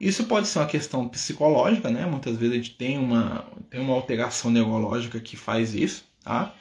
Isso 0.00 0.24
pode 0.24 0.48
ser 0.48 0.58
uma 0.58 0.66
questão 0.66 1.08
psicológica, 1.08 1.88
né? 1.88 2.04
Muitas 2.04 2.36
vezes 2.36 2.52
a 2.52 2.56
gente 2.56 2.74
tem 2.74 2.98
uma, 2.98 3.46
tem 3.70 3.80
uma 3.80 3.94
alteração 3.94 4.50
neurológica 4.50 5.20
que 5.20 5.36
faz 5.36 5.72
isso, 5.72 6.04
tá? 6.24 6.52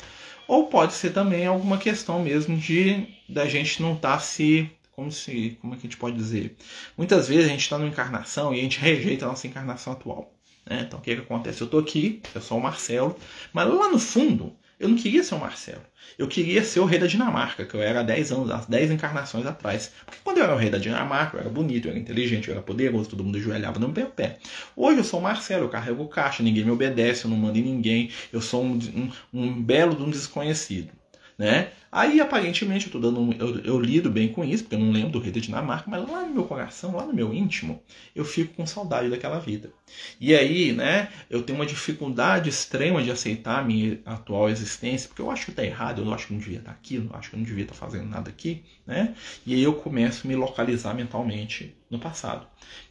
Ou 0.48 0.68
pode 0.68 0.94
ser 0.94 1.14
também 1.14 1.48
alguma 1.48 1.80
questão 1.80 2.22
mesmo 2.22 2.56
de 2.56 3.08
da 3.28 3.48
gente 3.48 3.82
não 3.82 3.96
estar 3.96 4.14
tá 4.14 4.20
se 4.20 4.70
como 4.92 5.12
se 5.12 5.58
como 5.60 5.74
é 5.74 5.78
que 5.78 5.88
a 5.88 5.90
gente 5.90 5.98
pode 5.98 6.16
dizer? 6.16 6.56
Muitas 6.96 7.28
vezes 7.28 7.46
a 7.46 7.50
gente 7.50 7.62
está 7.62 7.78
numa 7.80 7.90
encarnação 7.90 8.54
e 8.54 8.60
a 8.60 8.62
gente 8.62 8.80
rejeita 8.80 9.26
a 9.26 9.30
nossa 9.30 9.48
encarnação 9.48 9.94
atual. 9.94 10.35
Né? 10.66 10.84
Então 10.88 11.00
o 11.00 11.02
que, 11.02 11.16
que 11.16 11.22
acontece? 11.22 11.62
Eu 11.62 11.66
estou 11.66 11.80
aqui, 11.80 12.22
eu 12.34 12.42
sou 12.42 12.58
o 12.58 12.62
Marcelo, 12.62 13.16
mas 13.54 13.68
lá 13.68 13.90
no 13.90 14.00
fundo 14.00 14.54
eu 14.80 14.90
não 14.90 14.98
queria 14.98 15.24
ser 15.24 15.36
o 15.36 15.40
Marcelo. 15.40 15.82
Eu 16.18 16.28
queria 16.28 16.64
ser 16.64 16.80
o 16.80 16.86
rei 16.86 17.00
da 17.00 17.08
Dinamarca, 17.08 17.66
que 17.66 17.74
eu 17.74 17.82
era 17.82 18.02
há 18.02 18.04
10 18.04 18.32
anos, 18.32 18.66
10 18.66 18.92
encarnações 18.92 19.46
atrás. 19.46 19.92
Porque 20.06 20.20
quando 20.24 20.38
eu 20.38 20.44
era 20.44 20.54
o 20.54 20.58
rei 20.58 20.70
da 20.70 20.78
Dinamarca, 20.78 21.38
eu 21.38 21.42
era 21.42 21.50
bonito, 21.50 21.88
eu 21.88 21.92
era 21.92 22.00
inteligente, 22.00 22.50
eu 22.50 22.54
era 22.54 22.62
poderoso, 22.62 23.10
todo 23.10 23.24
mundo 23.24 23.38
ajoelhava 23.38 23.80
no 23.80 23.88
meu 23.88 24.08
pé. 24.08 24.38
Hoje 24.76 25.00
eu 25.00 25.04
sou 25.04 25.20
o 25.20 25.24
Marcelo, 25.24 25.66
eu 25.66 25.70
carrego 25.70 26.08
caixa, 26.08 26.44
ninguém 26.44 26.66
me 26.66 26.72
obedece, 26.72 27.26
eu 27.26 27.32
não 27.32 27.38
mando 27.38 27.58
em 27.58 27.64
ninguém, 27.64 28.10
eu 28.34 28.42
sou 28.42 28.64
um, 28.64 28.74
um, 28.74 29.12
um 29.34 29.62
belo 29.62 29.96
de 29.96 30.04
um 30.04 30.10
desconhecido 30.10 30.90
né? 31.38 31.72
Aí 31.92 32.20
aparentemente 32.20 32.88
eu 32.88 32.92
tô 32.92 33.00
dando, 33.00 33.34
eu, 33.34 33.60
eu, 33.60 33.80
lido 33.80 34.10
bem 34.10 34.28
com 34.28 34.44
isso, 34.44 34.64
porque 34.64 34.76
eu 34.76 34.80
não 34.80 34.92
lembro 34.92 35.12
do 35.12 35.20
rei 35.20 35.32
da 35.32 35.40
Dinamarca, 35.40 35.90
mas 35.90 36.10
lá 36.10 36.24
no 36.24 36.34
meu 36.34 36.44
coração, 36.44 36.96
lá 36.96 37.06
no 37.06 37.14
meu 37.14 37.34
íntimo, 37.34 37.82
eu 38.14 38.26
fico 38.26 38.54
com 38.54 38.66
saudade 38.66 39.10
daquela 39.10 39.40
vida. 39.40 39.72
E 40.20 40.36
aí, 40.36 40.74
né, 40.74 41.10
eu 41.30 41.42
tenho 41.42 41.58
uma 41.60 41.66
dificuldade 41.66 42.50
extrema 42.50 43.02
de 43.02 43.12
aceitar 43.12 43.60
a 43.60 43.64
minha 43.64 44.00
atual 44.06 44.50
existência, 44.50 45.08
porque 45.08 45.22
eu 45.22 45.32
acho 45.32 45.46
que 45.46 45.52
tá 45.52 45.64
errado, 45.64 46.02
eu 46.02 46.14
acho 46.14 46.28
que 46.28 46.34
não 46.34 46.40
devia 46.40 46.60
estar 46.60 46.72
tá 46.72 46.78
aqui, 46.78 46.96
eu 46.96 47.10
acho 47.14 47.30
que 47.30 47.36
eu 47.36 47.40
não 47.40 47.46
devia 47.46 47.64
estar 47.64 47.76
tá 47.76 47.80
fazendo 47.80 48.10
nada 48.10 48.30
aqui, 48.30 48.64
né? 48.86 49.16
E 49.46 49.54
aí 49.54 49.64
eu 49.64 49.74
começo 49.74 50.26
a 50.26 50.28
me 50.28 50.36
localizar 50.36 50.94
mentalmente 50.94 51.76
no 51.90 52.00
passado, 52.00 52.46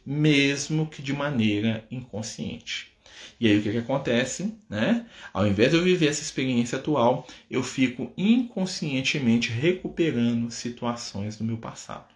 mesmo 0.05 0.87
que 0.87 1.01
de 1.01 1.13
maneira 1.13 1.85
inconsciente. 1.91 2.94
E 3.39 3.47
aí 3.47 3.57
o 3.57 3.61
que, 3.61 3.71
que 3.71 3.77
acontece? 3.77 4.55
Né? 4.69 5.05
Ao 5.33 5.45
invés 5.45 5.71
de 5.71 5.77
eu 5.77 5.83
viver 5.83 6.07
essa 6.07 6.21
experiência 6.21 6.77
atual, 6.77 7.27
eu 7.49 7.61
fico 7.61 8.11
inconscientemente 8.17 9.51
recuperando 9.51 10.49
situações 10.51 11.37
do 11.37 11.43
meu 11.43 11.57
passado. 11.57 12.07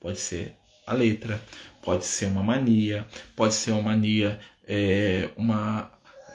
Pode 0.00 0.18
ser 0.18 0.54
a 0.86 0.92
letra, 0.92 1.42
pode 1.82 2.04
ser 2.04 2.26
uma 2.26 2.42
mania, 2.42 3.06
pode 3.34 3.54
ser 3.54 3.72
uma 3.72 3.82
mania, 3.82 4.38
é, 4.66 5.28
uma 5.36 5.90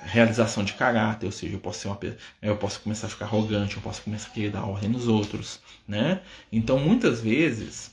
realização 0.06 0.64
de 0.64 0.74
caráter, 0.74 1.26
ou 1.26 1.32
seja, 1.32 1.56
eu 1.56 1.60
posso 1.60 1.80
ser 1.80 1.88
uma 1.88 2.00
eu 2.42 2.58
posso 2.58 2.80
começar 2.82 3.08
a 3.08 3.10
ficar 3.10 3.26
arrogante, 3.26 3.78
eu 3.78 3.82
posso 3.82 4.02
começar 4.02 4.30
a 4.30 4.32
querer 4.32 4.52
dar 4.52 4.66
ordem 4.66 4.90
nos 4.90 5.08
outros, 5.08 5.60
né? 5.88 6.22
Então, 6.52 6.78
muitas 6.78 7.22
vezes, 7.22 7.92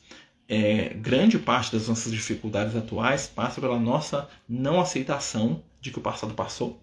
é, 0.50 0.92
grande 0.94 1.38
parte 1.38 1.70
das 1.70 1.86
nossas 1.86 2.10
dificuldades 2.10 2.74
atuais 2.74 3.28
passa 3.28 3.60
pela 3.60 3.78
nossa 3.78 4.28
não 4.48 4.80
aceitação 4.80 5.62
de 5.80 5.92
que 5.92 6.00
o 6.00 6.02
passado 6.02 6.34
passou, 6.34 6.82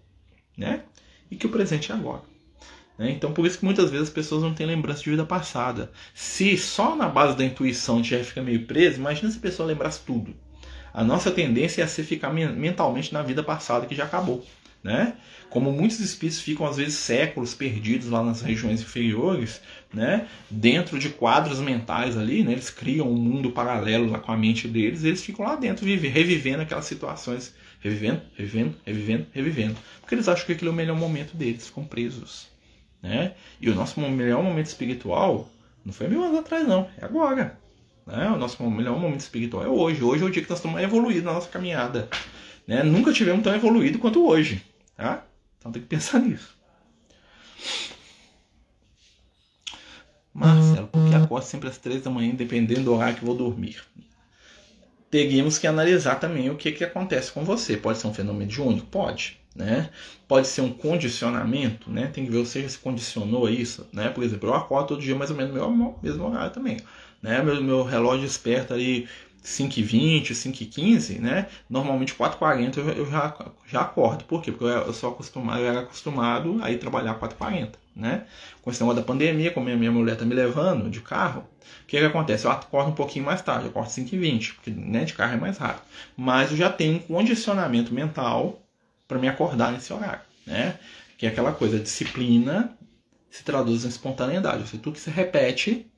né? 0.56 0.84
E 1.30 1.36
que 1.36 1.46
o 1.46 1.50
presente 1.50 1.92
é 1.92 1.94
agora. 1.94 2.22
Né? 2.96 3.10
Então, 3.10 3.30
por 3.30 3.46
isso 3.46 3.58
que 3.58 3.66
muitas 3.66 3.90
vezes 3.90 4.08
as 4.08 4.14
pessoas 4.14 4.42
não 4.42 4.54
têm 4.54 4.66
lembrança 4.66 5.02
de 5.02 5.10
vida 5.10 5.26
passada. 5.26 5.92
Se 6.14 6.56
só 6.56 6.96
na 6.96 7.10
base 7.10 7.36
da 7.36 7.44
intuição 7.44 8.02
já 8.02 8.24
fica 8.24 8.42
meio 8.42 8.64
preso, 8.64 8.96
imagina 8.96 9.30
se 9.30 9.36
a 9.36 9.42
pessoa 9.42 9.68
lembrasse 9.68 10.00
tudo. 10.00 10.34
A 10.94 11.04
nossa 11.04 11.30
tendência 11.30 11.82
é 11.82 11.86
se 11.86 12.02
ficar 12.02 12.32
mentalmente 12.32 13.12
na 13.12 13.22
vida 13.22 13.42
passada 13.42 13.84
que 13.84 13.94
já 13.94 14.04
acabou. 14.04 14.46
Né? 14.88 15.12
Como 15.50 15.70
muitos 15.70 16.00
espíritos 16.00 16.40
ficam 16.40 16.64
às 16.64 16.78
vezes 16.78 16.94
séculos 16.94 17.52
perdidos 17.52 18.08
lá 18.08 18.22
nas 18.24 18.40
regiões 18.40 18.80
inferiores, 18.80 19.60
né? 19.92 20.26
Dentro 20.50 20.98
de 20.98 21.10
quadros 21.10 21.60
mentais 21.60 22.16
ali, 22.16 22.42
né? 22.42 22.52
Eles 22.52 22.70
criam 22.70 23.06
um 23.10 23.14
mundo 23.14 23.50
paralelo 23.50 24.10
lá 24.10 24.18
com 24.18 24.32
a 24.32 24.36
mente 24.36 24.66
deles, 24.66 25.04
eles 25.04 25.22
ficam 25.22 25.44
lá 25.44 25.56
dentro 25.56 25.84
revivendo 25.84 26.62
aquelas 26.62 26.86
situações 26.86 27.54
revivendo, 27.80 28.22
revivendo, 28.34 28.74
revivendo, 28.84 29.26
revivendo. 29.32 29.76
Porque 30.00 30.14
eles 30.14 30.26
acham 30.26 30.46
que 30.46 30.52
aquele 30.52 30.70
é 30.70 30.72
o 30.72 30.76
melhor 30.76 30.96
momento 30.96 31.36
deles, 31.36 31.66
ficam 31.66 31.84
presos. 31.84 32.48
Né? 33.02 33.34
E 33.60 33.68
o 33.68 33.74
nosso 33.74 34.00
melhor 34.00 34.42
momento 34.42 34.66
espiritual 34.66 35.50
não 35.84 35.92
foi 35.92 36.08
mil 36.08 36.24
anos 36.24 36.38
atrás, 36.38 36.66
não, 36.66 36.88
é 36.98 37.04
agora. 37.04 37.58
Né? 38.06 38.28
O 38.30 38.36
nosso 38.36 38.62
melhor 38.70 38.98
momento 38.98 39.20
espiritual 39.20 39.62
é 39.64 39.68
hoje. 39.68 40.02
Hoje 40.02 40.22
é 40.22 40.26
o 40.26 40.30
dia 40.30 40.42
que 40.42 40.48
nós 40.48 40.58
estamos 40.58 40.80
evoluídos 40.80 41.24
na 41.24 41.34
nossa 41.34 41.48
caminhada. 41.48 42.08
Né? 42.66 42.82
Nunca 42.82 43.12
tivemos 43.12 43.42
tão 43.42 43.54
evoluído 43.54 43.98
quanto 43.98 44.26
hoje. 44.26 44.62
Tá? 44.98 45.24
Então 45.58 45.72
tem 45.72 45.80
que 45.80 45.88
pensar 45.88 46.18
nisso. 46.18 46.58
Marcelo, 50.34 50.88
por 50.88 51.08
que 51.08 51.14
acordo 51.14 51.44
sempre 51.46 51.70
às 51.70 51.78
três 51.78 52.02
da 52.02 52.10
manhã, 52.10 52.34
dependendo 52.34 52.84
do 52.84 52.94
horário 52.94 53.16
que 53.16 53.24
vou 53.24 53.34
dormir? 53.34 53.82
teríamos 55.10 55.58
que 55.58 55.66
analisar 55.66 56.16
também 56.16 56.50
o 56.50 56.56
que, 56.56 56.72
que 56.72 56.84
acontece 56.84 57.32
com 57.32 57.44
você. 57.44 57.76
Pode 57.76 57.98
ser 57.98 58.06
um 58.06 58.14
fenômeno 58.14 58.50
de 58.50 58.60
único? 58.60 58.86
Pode. 58.86 59.38
Né? 59.54 59.90
Pode 60.28 60.46
ser 60.46 60.60
um 60.60 60.72
condicionamento, 60.72 61.90
né? 61.90 62.06
Tem 62.12 62.24
que 62.24 62.30
ver 62.30 62.46
se 62.46 62.68
se 62.68 62.78
condicionou 62.78 63.46
a 63.46 63.50
isso, 63.50 63.88
né? 63.92 64.08
Por 64.08 64.22
exemplo, 64.22 64.48
eu 64.48 64.54
acordo 64.54 64.88
todo 64.88 65.00
dia 65.00 65.16
mais 65.16 65.30
ou 65.32 65.36
menos 65.36 65.52
no 65.52 65.98
mesmo 66.00 66.28
horário 66.28 66.52
também, 66.52 66.76
né? 67.20 67.42
Meu, 67.42 67.60
meu 67.60 67.82
relógio 67.82 68.22
desperta 68.22 68.74
ali 68.74 69.08
5h20, 69.44 70.30
5h15, 70.30 71.20
né? 71.20 71.46
Normalmente 71.68 72.14
4h40 72.14 72.78
eu, 72.96 73.10
já, 73.10 73.34
já 73.66 73.80
acordo. 73.82 74.24
Por 74.24 74.42
quê? 74.42 74.52
Porque 74.52 74.64
eu, 74.64 74.92
sou 74.92 75.10
acostumado, 75.10 75.60
eu 75.60 75.66
era 75.66 75.80
acostumado 75.80 76.58
a 76.62 76.70
ir 76.70 76.78
trabalhar 76.78 77.18
4h40 77.18 77.70
né? 77.98 78.26
Com 78.62 78.70
esse 78.70 78.80
negócio 78.80 79.02
da 79.02 79.06
pandemia, 79.06 79.50
como 79.50 79.68
a 79.68 79.76
minha 79.76 79.90
mulher 79.90 80.16
tá 80.16 80.24
me 80.24 80.34
levando 80.34 80.88
de 80.88 81.00
carro, 81.00 81.40
o 81.82 81.86
que, 81.86 81.98
que 81.98 82.04
acontece? 82.04 82.46
Eu 82.46 82.52
acordo 82.52 82.90
um 82.90 82.94
pouquinho 82.94 83.24
mais 83.24 83.42
tarde, 83.42 83.64
eu 83.64 83.70
acordo 83.70 83.90
5 83.90 84.14
e 84.14 84.18
20 84.18 84.54
porque 84.54 84.70
né, 84.70 85.04
de 85.04 85.14
carro 85.14 85.34
é 85.34 85.36
mais 85.36 85.58
rápido. 85.58 85.82
Mas 86.16 86.52
eu 86.52 86.56
já 86.56 86.70
tenho 86.70 86.96
um 86.96 87.00
condicionamento 87.00 87.92
mental 87.92 88.62
para 89.06 89.18
me 89.18 89.28
acordar 89.28 89.72
nesse 89.72 89.92
horário, 89.92 90.22
né? 90.46 90.78
Que 91.18 91.26
é 91.26 91.28
aquela 91.28 91.52
coisa, 91.52 91.78
disciplina 91.80 92.72
se 93.30 93.42
traduz 93.42 93.84
em 93.84 93.88
espontaneidade. 93.88 94.60
Ou 94.60 94.66
seja, 94.66 94.82
tudo 94.82 94.94
que 94.94 95.00
se 95.00 95.10
repete 95.10 95.90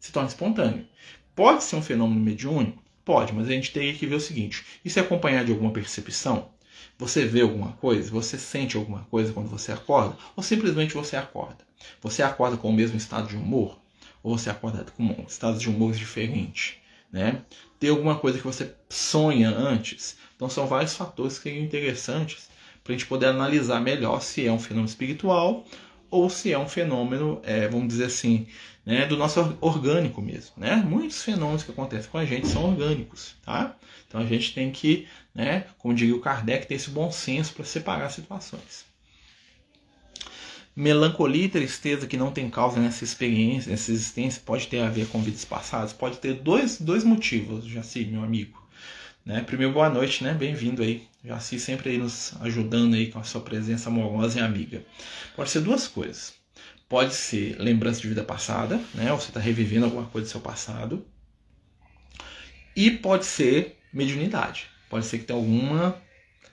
se 0.00 0.10
torna 0.10 0.28
espontâneo. 0.28 0.86
Pode 1.34 1.62
ser 1.62 1.76
um 1.76 1.82
fenômeno 1.82 2.20
mediúnico? 2.20 2.81
Pode, 3.04 3.32
mas 3.32 3.48
a 3.48 3.52
gente 3.52 3.72
tem 3.72 3.94
que 3.94 4.06
ver 4.06 4.14
o 4.14 4.20
seguinte: 4.20 4.64
isso 4.84 4.98
é 4.98 5.02
acompanhado 5.02 5.46
de 5.46 5.52
alguma 5.52 5.72
percepção? 5.72 6.50
Você 6.98 7.24
vê 7.24 7.40
alguma 7.40 7.72
coisa? 7.72 8.10
Você 8.10 8.38
sente 8.38 8.76
alguma 8.76 9.00
coisa 9.10 9.32
quando 9.32 9.48
você 9.48 9.72
acorda? 9.72 10.16
Ou 10.36 10.42
simplesmente 10.42 10.94
você 10.94 11.16
acorda? 11.16 11.58
Você 12.00 12.22
acorda 12.22 12.56
com 12.56 12.68
o 12.68 12.72
mesmo 12.72 12.96
estado 12.96 13.28
de 13.28 13.36
humor? 13.36 13.78
Ou 14.22 14.38
você 14.38 14.50
acorda 14.50 14.86
com 14.96 15.24
estados 15.26 15.60
de 15.60 15.68
humor 15.68 15.92
diferentes? 15.92 16.76
Né? 17.10 17.42
Tem 17.78 17.90
alguma 17.90 18.16
coisa 18.18 18.38
que 18.38 18.44
você 18.44 18.74
sonha 18.88 19.50
antes? 19.50 20.16
Então 20.36 20.48
são 20.48 20.66
vários 20.66 20.94
fatores 20.94 21.38
que 21.38 21.50
são 21.50 21.58
interessantes 21.58 22.48
para 22.82 22.94
a 22.94 22.96
gente 22.96 23.06
poder 23.06 23.26
analisar 23.26 23.80
melhor 23.80 24.20
se 24.22 24.46
é 24.46 24.52
um 24.52 24.58
fenômeno 24.58 24.88
espiritual 24.88 25.64
ou 26.12 26.28
se 26.28 26.52
é 26.52 26.58
um 26.58 26.68
fenômeno, 26.68 27.40
é, 27.42 27.66
vamos 27.66 27.88
dizer 27.88 28.04
assim, 28.04 28.46
né, 28.84 29.06
do 29.06 29.16
nosso 29.16 29.56
orgânico 29.62 30.20
mesmo. 30.20 30.52
Né? 30.58 30.76
Muitos 30.76 31.22
fenômenos 31.22 31.62
que 31.62 31.72
acontecem 31.72 32.10
com 32.10 32.18
a 32.18 32.24
gente 32.26 32.46
são 32.46 32.66
orgânicos. 32.66 33.34
Tá? 33.42 33.74
Então 34.06 34.20
a 34.20 34.26
gente 34.26 34.52
tem 34.52 34.70
que, 34.70 35.08
né, 35.34 35.64
como 35.78 35.94
diria 35.94 36.14
o 36.14 36.20
Kardec, 36.20 36.66
ter 36.66 36.74
esse 36.74 36.90
bom 36.90 37.10
senso 37.10 37.54
para 37.54 37.64
separar 37.64 38.10
situações. 38.10 38.84
Melancolia 40.76 41.46
e 41.46 41.48
tristeza 41.48 42.06
que 42.06 42.16
não 42.16 42.30
tem 42.30 42.48
causa 42.50 42.78
nessa 42.78 43.04
experiência, 43.04 43.70
nessa 43.70 43.90
existência, 43.90 44.42
pode 44.44 44.66
ter 44.68 44.80
a 44.80 44.90
ver 44.90 45.06
com 45.06 45.22
vidas 45.22 45.46
passadas? 45.46 45.94
Pode 45.94 46.18
ter 46.18 46.34
dois, 46.34 46.78
dois 46.78 47.04
motivos, 47.04 47.64
Jaci, 47.64 48.04
meu 48.04 48.22
amigo. 48.22 48.62
Né? 49.24 49.42
Primeiro, 49.42 49.72
boa 49.72 49.88
noite, 49.88 50.22
né? 50.22 50.34
Bem-vindo 50.34 50.82
aí. 50.82 51.11
Jaci 51.24 51.58
sempre 51.58 51.90
aí 51.90 51.98
nos 51.98 52.34
ajudando 52.40 52.94
aí 52.94 53.10
com 53.10 53.18
a 53.18 53.22
sua 53.22 53.40
presença 53.40 53.88
amorosa 53.88 54.40
e 54.40 54.42
amiga. 54.42 54.84
Pode 55.36 55.50
ser 55.50 55.60
duas 55.60 55.86
coisas. 55.86 56.34
Pode 56.88 57.14
ser 57.14 57.56
lembrança 57.58 58.00
de 58.00 58.08
vida 58.08 58.24
passada, 58.24 58.80
né? 58.92 59.12
Ou 59.12 59.20
você 59.20 59.28
está 59.28 59.38
revivendo 59.38 59.84
alguma 59.84 60.06
coisa 60.06 60.26
do 60.26 60.30
seu 60.30 60.40
passado. 60.40 61.06
E 62.74 62.90
pode 62.90 63.24
ser 63.24 63.78
mediunidade. 63.92 64.66
Pode 64.90 65.06
ser 65.06 65.18
que 65.18 65.24
tenha 65.24 65.38
alguma 65.38 65.96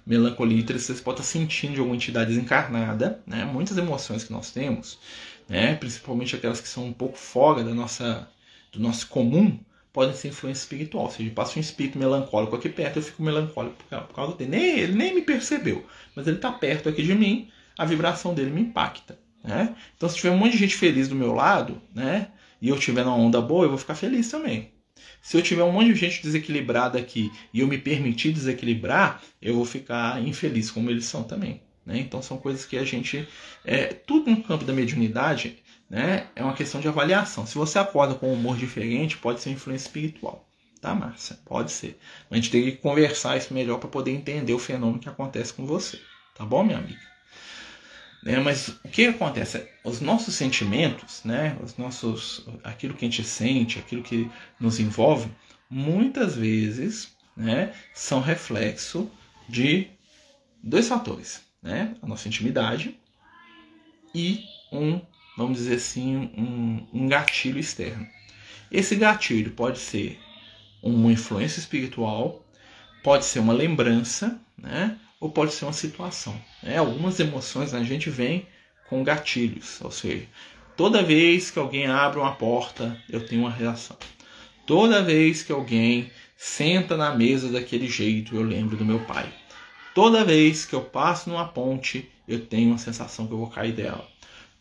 melancolia, 0.06 0.64
você 0.66 0.94
pode 0.96 1.20
estar 1.20 1.32
sentindo 1.32 1.74
de 1.74 1.80
alguma 1.80 1.96
entidade 1.96 2.30
desencarnada, 2.30 3.22
né? 3.26 3.46
Muitas 3.46 3.78
emoções 3.78 4.24
que 4.24 4.32
nós 4.32 4.52
temos, 4.52 5.00
né? 5.48 5.76
Principalmente 5.76 6.36
aquelas 6.36 6.62
que 6.62 6.68
são 6.68 6.86
um 6.86 6.94
pouco 6.94 7.18
fora 7.18 7.64
da 7.64 7.74
nossa, 7.74 8.28
do 8.72 8.80
nosso 8.80 9.08
comum, 9.08 9.60
podem 9.92 10.16
ser 10.16 10.30
influência 10.30 10.62
espiritual. 10.62 11.06
Ou 11.06 11.12
seja, 11.12 11.32
passa 11.32 11.58
um 11.58 11.62
espírito 11.62 11.98
melancólico 11.98 12.56
aqui 12.56 12.70
perto, 12.70 12.98
eu 12.98 13.04
fico 13.04 13.24
melancólico 13.24 13.76
por 13.90 14.16
causa 14.16 14.36
dele. 14.36 14.52
Nem, 14.52 14.80
ele 14.80 14.94
nem 14.94 15.16
me 15.16 15.22
percebeu, 15.22 15.86
mas 16.16 16.28
ele 16.28 16.38
está 16.38 16.52
perto 16.52 16.90
aqui 16.90 17.04
de 17.04 17.16
mim, 17.16 17.50
a 17.78 17.86
vibração 17.86 18.34
dele 18.34 18.52
me 18.52 18.62
impacta. 18.62 19.18
Né? 19.44 19.76
Então, 19.96 20.10
se 20.10 20.18
tiver 20.18 20.32
um 20.32 20.38
monte 20.38 20.52
de 20.54 20.58
gente 20.58 20.76
feliz 20.76 21.08
do 21.08 21.16
meu 21.16 21.34
lado, 21.34 21.82
né? 21.96 22.28
E 22.62 22.68
eu 22.68 22.76
estiver 22.76 23.06
numa 23.06 23.16
onda 23.16 23.40
boa, 23.40 23.64
eu 23.66 23.70
vou 23.70 23.78
ficar 23.78 23.96
feliz 23.96 24.30
também. 24.30 24.70
Se 25.22 25.38
eu 25.38 25.42
tiver 25.42 25.64
um 25.64 25.72
monte 25.72 25.94
de 25.94 26.00
gente 26.00 26.22
desequilibrada 26.22 27.00
aqui 27.00 27.32
e 27.54 27.62
eu 27.62 27.68
me 27.68 27.78
permitir 27.78 28.34
desequilibrar, 28.34 29.22
eu 29.42 29.56
vou 29.56 29.66
ficar 29.66 30.22
infeliz 30.22 30.70
como 30.70 30.90
eles 30.90 31.06
são 31.06 31.24
também. 31.24 31.62
Né? 31.86 32.00
Então 32.00 32.22
são 32.22 32.38
coisas 32.38 32.66
que 32.66 32.78
a 32.78 32.84
gente. 32.84 33.28
É, 33.64 33.88
tudo 33.88 34.30
no 34.30 34.44
campo 34.44 34.66
da 34.66 34.74
mediunidade 34.74 35.58
né, 35.90 36.28
é 36.36 36.44
uma 36.44 36.54
questão 36.54 36.80
de 36.80 36.88
avaliação. 36.88 37.46
Se 37.46 37.56
você 37.56 37.80
acorda 37.80 38.16
com 38.16 38.30
um 38.30 38.34
humor 38.34 38.58
diferente, 38.58 39.18
pode 39.18 39.42
ser 39.42 39.50
influência 39.52 39.88
espiritual. 39.88 40.48
Tá, 40.82 40.96
Márcia? 40.96 41.38
Pode 41.46 41.72
ser. 41.72 42.00
A 42.32 42.36
gente 42.36 42.52
tem 42.52 42.64
que 42.64 42.74
conversar 42.74 43.38
isso 43.38 43.54
melhor 43.54 43.80
para 43.80 43.90
poder 43.90 44.12
entender 44.12 44.54
o 44.54 44.60
fenômeno 44.60 45.00
que 45.00 45.10
acontece 45.10 45.54
com 45.54 45.66
você. 45.66 46.00
Tá 46.36 46.46
bom, 46.46 46.64
minha 46.64 46.78
amiga? 46.78 47.10
Né, 48.24 48.40
mas 48.40 48.70
o 48.84 48.90
que 48.90 49.08
acontece? 49.08 49.68
Os 49.84 50.00
nossos 50.00 50.36
sentimentos, 50.36 51.22
né, 51.24 51.58
os 51.64 51.78
nossos, 51.78 52.46
aquilo 52.64 52.94
que 52.94 53.06
a 53.06 53.10
gente 53.10 53.24
sente, 53.24 53.80
aquilo 53.80 54.04
que 54.04 54.30
nos 54.60 54.80
envolve, 54.80 55.30
muitas 55.70 56.36
vezes 56.36 57.16
né, 57.36 57.74
são 57.94 58.22
reflexo 58.22 59.10
de 59.48 59.88
dois 60.64 60.88
fatores 60.88 61.50
né? 61.62 61.96
a 62.02 62.08
nossa 62.08 62.28
intimidade 62.28 62.98
e 64.14 64.44
um, 64.72 65.02
vamos 65.40 65.58
dizer 65.58 65.76
assim, 65.76 66.30
um, 66.38 66.86
um 66.94 67.08
gatilho 67.08 67.58
externo. 67.58 68.06
Esse 68.70 68.94
gatilho 68.98 69.52
pode 69.52 69.80
ser 69.80 70.20
uma 70.84 71.14
influência 71.14 71.62
espiritual, 71.62 72.46
pode 73.02 73.24
ser 73.24 73.40
uma 73.40 73.54
lembrança, 73.54 74.38
né? 74.58 74.98
ou 75.18 75.32
pode 75.32 75.54
ser 75.54 75.64
uma 75.64 75.74
situação. 75.74 76.40
Né? 76.62 76.78
Algumas 76.78 77.22
emoções 77.22 77.74
a 77.74 77.82
gente 77.84 78.10
vem 78.10 78.46
com 78.90 79.02
gatilhos, 79.02 79.80
ou 79.82 79.92
seja, 79.92 80.26
toda 80.76 81.02
vez 81.02 81.50
que 81.50 81.58
alguém 81.58 81.88
abre 81.88 82.20
uma 82.20 82.36
porta, 82.36 83.02
eu 83.10 83.26
tenho 83.26 83.44
uma 83.44 83.52
reação. 83.52 83.96
Toda 84.66 85.02
vez 85.02 85.42
que 85.42 85.54
alguém 85.54 86.12
senta 86.36 86.98
na 86.98 87.16
mesa 87.16 87.50
daquele 87.50 87.88
jeito, 87.88 88.36
eu 88.36 88.44
lembro 88.44 88.76
do 88.76 88.84
meu 88.84 89.00
pai. 89.06 89.32
Toda 89.96 90.26
vez 90.26 90.66
que 90.66 90.76
eu 90.76 90.82
passo 90.82 91.30
numa 91.30 91.48
ponte, 91.48 92.12
eu 92.28 92.46
tenho 92.46 92.74
a 92.74 92.78
sensação 92.78 93.26
que 93.26 93.34
eu 93.34 93.38
vou 93.38 93.50
cair 93.50 93.72
dela. 93.72 94.06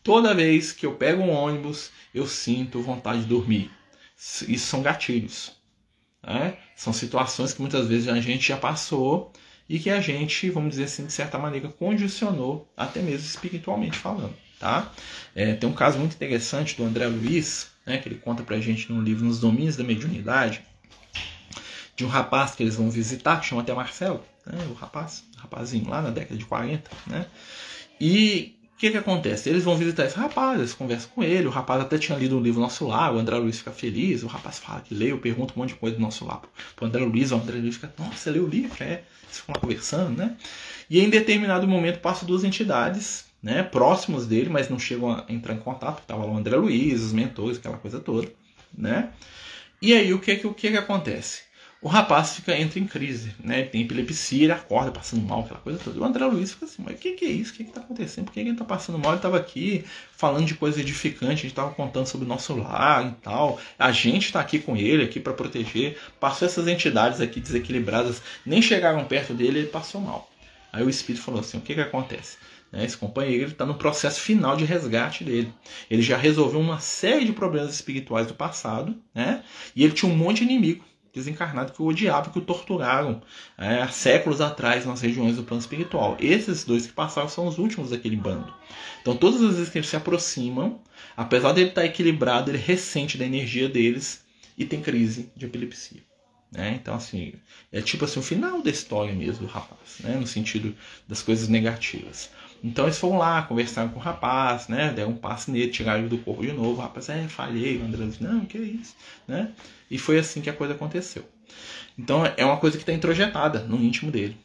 Toda 0.03 0.33
vez 0.33 0.71
que 0.71 0.85
eu 0.85 0.93
pego 0.93 1.21
um 1.21 1.31
ônibus, 1.31 1.91
eu 2.13 2.25
sinto 2.25 2.81
vontade 2.81 3.21
de 3.21 3.27
dormir. 3.27 3.71
Isso 4.17 4.67
são 4.67 4.81
gatilhos. 4.81 5.51
Né? 6.23 6.57
São 6.75 6.93
situações 6.93 7.53
que 7.53 7.61
muitas 7.61 7.87
vezes 7.87 8.07
a 8.07 8.19
gente 8.19 8.47
já 8.47 8.57
passou 8.57 9.31
e 9.67 9.77
que 9.79 9.89
a 9.89 10.01
gente, 10.01 10.49
vamos 10.49 10.71
dizer 10.71 10.85
assim, 10.85 11.05
de 11.05 11.13
certa 11.13 11.37
maneira, 11.37 11.69
condicionou, 11.69 12.71
até 12.75 13.01
mesmo 13.01 13.25
espiritualmente 13.25 13.97
falando. 13.97 14.33
Tá? 14.59 14.91
É, 15.35 15.53
tem 15.53 15.69
um 15.69 15.73
caso 15.73 15.99
muito 15.99 16.15
interessante 16.15 16.75
do 16.75 16.83
André 16.83 17.07
Luiz, 17.07 17.71
né, 17.85 17.97
que 17.97 18.09
ele 18.09 18.15
conta 18.15 18.43
pra 18.43 18.59
gente 18.59 18.91
no 18.91 19.01
livro 19.01 19.25
Nos 19.25 19.39
Domínios 19.39 19.77
da 19.77 19.83
Mediunidade, 19.83 20.61
de 21.95 22.03
um 22.03 22.09
rapaz 22.09 22.55
que 22.55 22.63
eles 22.63 22.75
vão 22.75 22.89
visitar, 22.89 23.39
que 23.39 23.45
chama 23.45 23.61
até 23.61 23.73
Marcelo, 23.73 24.23
né, 24.45 24.57
o 24.69 24.73
rapaz, 24.73 25.23
rapazinho 25.37 25.89
lá 25.89 26.01
na 26.01 26.09
década 26.09 26.37
de 26.37 26.45
40, 26.45 26.89
né? 27.07 27.25
E 28.01 28.58
que, 28.79 28.91
que 28.91 28.97
acontece? 28.97 29.49
Eles 29.49 29.65
vão 29.65 29.75
visitar 29.75 30.05
esse 30.05 30.17
rapaz, 30.17 30.57
eles 30.57 30.73
conversam 30.73 31.09
com 31.13 31.21
ele, 31.21 31.45
o 31.45 31.51
rapaz 31.51 31.81
até 31.81 31.97
tinha 31.97 32.17
lido 32.17 32.37
um 32.37 32.41
livro 32.41 32.61
Nosso 32.61 32.87
Lar, 32.87 33.13
o 33.13 33.19
André 33.19 33.35
Luiz 33.35 33.57
fica 33.57 33.71
feliz, 33.71 34.23
o 34.23 34.27
rapaz 34.27 34.57
fala 34.57 34.79
que 34.79 34.95
leu, 34.95 35.17
pergunta 35.17 35.53
um 35.53 35.59
monte 35.59 35.73
de 35.73 35.75
coisa 35.75 35.97
do 35.97 36.01
Nosso 36.01 36.25
Lar 36.25 36.41
pro 36.77 36.85
André 36.85 37.03
Luiz, 37.03 37.33
o 37.33 37.35
André 37.35 37.57
Luiz 37.57 37.75
fica, 37.75 37.93
nossa, 37.99 38.15
você 38.15 38.31
leu 38.31 38.45
o 38.45 38.47
livro? 38.47 38.81
É, 38.81 39.03
eles 39.23 39.37
ficam 39.39 39.53
lá 39.53 39.59
conversando, 39.59 40.17
né? 40.17 40.37
E 40.89 41.01
em 41.01 41.09
determinado 41.09 41.67
momento 41.67 41.99
passam 41.99 42.25
duas 42.25 42.45
entidades, 42.45 43.25
né, 43.43 43.63
próximos 43.63 44.25
dele, 44.25 44.49
mas 44.49 44.69
não 44.69 44.79
chegam 44.79 45.11
a 45.11 45.25
entrar 45.27 45.53
em 45.53 45.59
contato, 45.59 45.95
porque 45.95 46.07
tava 46.07 46.23
lá 46.23 46.31
o 46.31 46.37
André 46.37 46.55
Luiz, 46.55 47.03
os 47.03 47.11
mentores, 47.11 47.57
aquela 47.57 47.77
coisa 47.77 47.99
toda, 47.99 48.29
né? 48.73 49.11
E 49.81 49.93
aí 49.93 50.13
o 50.13 50.19
que 50.19 50.37
que, 50.37 50.47
o 50.47 50.53
que, 50.53 50.71
que 50.71 50.77
acontece? 50.77 51.41
O 51.81 51.87
rapaz 51.87 52.35
fica 52.35 52.57
entra 52.57 52.77
em 52.77 52.85
crise, 52.85 53.33
né? 53.39 53.63
Tem 53.63 53.81
epilepsia, 53.81 54.43
ele 54.43 54.51
acorda 54.51 54.91
passando 54.91 55.25
mal, 55.25 55.41
aquela 55.41 55.61
coisa 55.61 55.79
toda. 55.81 55.97
O 55.97 56.03
André 56.03 56.25
Luiz 56.25 56.51
fica 56.51 56.65
assim, 56.65 56.83
mas 56.85 56.95
o 56.95 56.97
que, 56.97 57.13
que, 57.13 57.23
é 57.23 57.29
isso? 57.29 57.53
O 57.53 57.55
que, 57.55 57.63
está 57.63 57.79
acontecendo? 57.79 58.25
Por 58.25 58.33
que, 58.33 58.41
que 58.41 58.47
ele 58.47 58.55
está 58.55 58.65
passando 58.65 58.99
mal? 58.99 59.11
Ele 59.11 59.19
estava 59.19 59.37
aqui 59.37 59.85
falando 60.11 60.45
de 60.45 60.55
coisa 60.55 60.81
edificante, 60.81 61.31
a 61.31 61.35
gente 61.35 61.47
estava 61.47 61.71
contando 61.71 62.05
sobre 62.05 62.25
o 62.25 62.27
nosso 62.27 62.53
lar 62.53 63.07
e 63.07 63.11
tal. 63.21 63.61
A 63.77 63.93
gente 63.93 64.25
está 64.25 64.41
aqui 64.41 64.59
com 64.59 64.75
ele, 64.75 65.03
aqui 65.03 65.21
para 65.21 65.31
proteger. 65.31 65.97
Passou 66.19 66.45
essas 66.49 66.67
entidades 66.67 67.21
aqui 67.21 67.39
desequilibradas, 67.39 68.21
nem 68.45 68.61
chegaram 68.61 69.05
perto 69.05 69.33
dele, 69.33 69.59
ele 69.59 69.67
passou 69.67 70.01
mal. 70.01 70.29
Aí 70.73 70.83
o 70.83 70.89
espírito 70.89 71.23
falou 71.23 71.39
assim: 71.39 71.59
o 71.59 71.61
que, 71.61 71.75
que 71.75 71.81
acontece? 71.81 72.37
Né, 72.73 72.83
esse 72.83 72.97
companheiro 72.97 73.51
está 73.51 73.65
no 73.65 73.75
processo 73.75 74.19
final 74.19 74.57
de 74.57 74.65
resgate 74.65 75.23
dele. 75.23 75.53
Ele 75.89 76.01
já 76.01 76.17
resolveu 76.17 76.59
uma 76.59 76.81
série 76.81 77.23
de 77.23 77.31
problemas 77.31 77.73
espirituais 77.73 78.27
do 78.27 78.33
passado, 78.33 78.97
né? 79.15 79.43
E 79.73 79.83
ele 79.85 79.93
tinha 79.93 80.11
um 80.11 80.15
monte 80.15 80.39
de 80.39 80.51
inimigo 80.51 80.88
desencarnado 81.19 81.73
que 81.73 81.81
o 81.81 81.85
odiavam, 81.85 82.31
que 82.31 82.39
o 82.39 82.41
torturaram 82.41 83.21
é, 83.57 83.81
há 83.81 83.87
séculos 83.89 84.41
atrás 84.41 84.85
nas 84.85 85.01
regiões 85.01 85.35
do 85.35 85.43
plano 85.43 85.61
espiritual. 85.61 86.17
Esses 86.19 86.63
dois 86.63 86.87
que 86.87 86.93
passaram 86.93 87.29
são 87.29 87.47
os 87.47 87.57
últimos 87.57 87.91
daquele 87.91 88.15
bando. 88.15 88.53
Então, 89.01 89.15
todas 89.15 89.41
as 89.41 89.55
vezes 89.55 89.69
que 89.69 89.77
eles 89.77 89.89
se 89.89 89.95
aproximam, 89.95 90.81
apesar 91.15 91.53
dele 91.53 91.69
estar 91.69 91.85
equilibrado, 91.85 92.51
ele 92.51 92.57
ressente 92.57 93.17
da 93.17 93.25
energia 93.25 93.69
deles 93.69 94.25
e 94.57 94.65
tem 94.65 94.81
crise 94.81 95.31
de 95.35 95.45
epilepsia. 95.45 96.01
Né? 96.51 96.79
Então, 96.81 96.95
assim, 96.95 97.33
é 97.71 97.81
tipo 97.81 98.05
assim, 98.05 98.19
o 98.19 98.23
final 98.23 98.61
da 98.61 98.71
história 98.71 99.13
mesmo 99.13 99.45
do 99.45 99.51
rapaz, 99.51 99.99
né? 99.99 100.15
no 100.15 100.25
sentido 100.25 100.75
das 101.07 101.21
coisas 101.21 101.47
negativas. 101.47 102.31
Então 102.63 102.85
eles 102.85 102.97
foram 102.97 103.17
lá, 103.17 103.41
conversaram 103.43 103.89
com 103.89 103.99
o 103.99 104.01
rapaz, 104.01 104.67
né? 104.67 104.91
Deram 104.93 105.11
um 105.11 105.15
passe 105.15 105.49
nele, 105.49 105.71
tiraram 105.71 105.99
ele 105.99 106.09
do 106.09 106.17
corpo 106.17 106.41
de 106.41 106.51
novo. 106.51 106.79
O 106.79 106.81
rapaz, 106.81 107.09
é, 107.09 107.27
falhei. 107.27 107.77
O 107.77 107.85
André 107.85 108.05
disse, 108.05 108.23
não, 108.23 108.41
que 108.45 108.57
isso, 108.57 108.95
né? 109.27 109.51
E 109.89 109.97
foi 109.97 110.19
assim 110.19 110.41
que 110.41 110.49
a 110.49 110.53
coisa 110.53 110.73
aconteceu. 110.73 111.23
Então 111.97 112.23
é 112.37 112.45
uma 112.45 112.57
coisa 112.57 112.77
que 112.77 112.83
está 112.83 112.93
introjetada 112.93 113.59
no 113.59 113.77
íntimo 113.77 114.11
dele. 114.11 114.37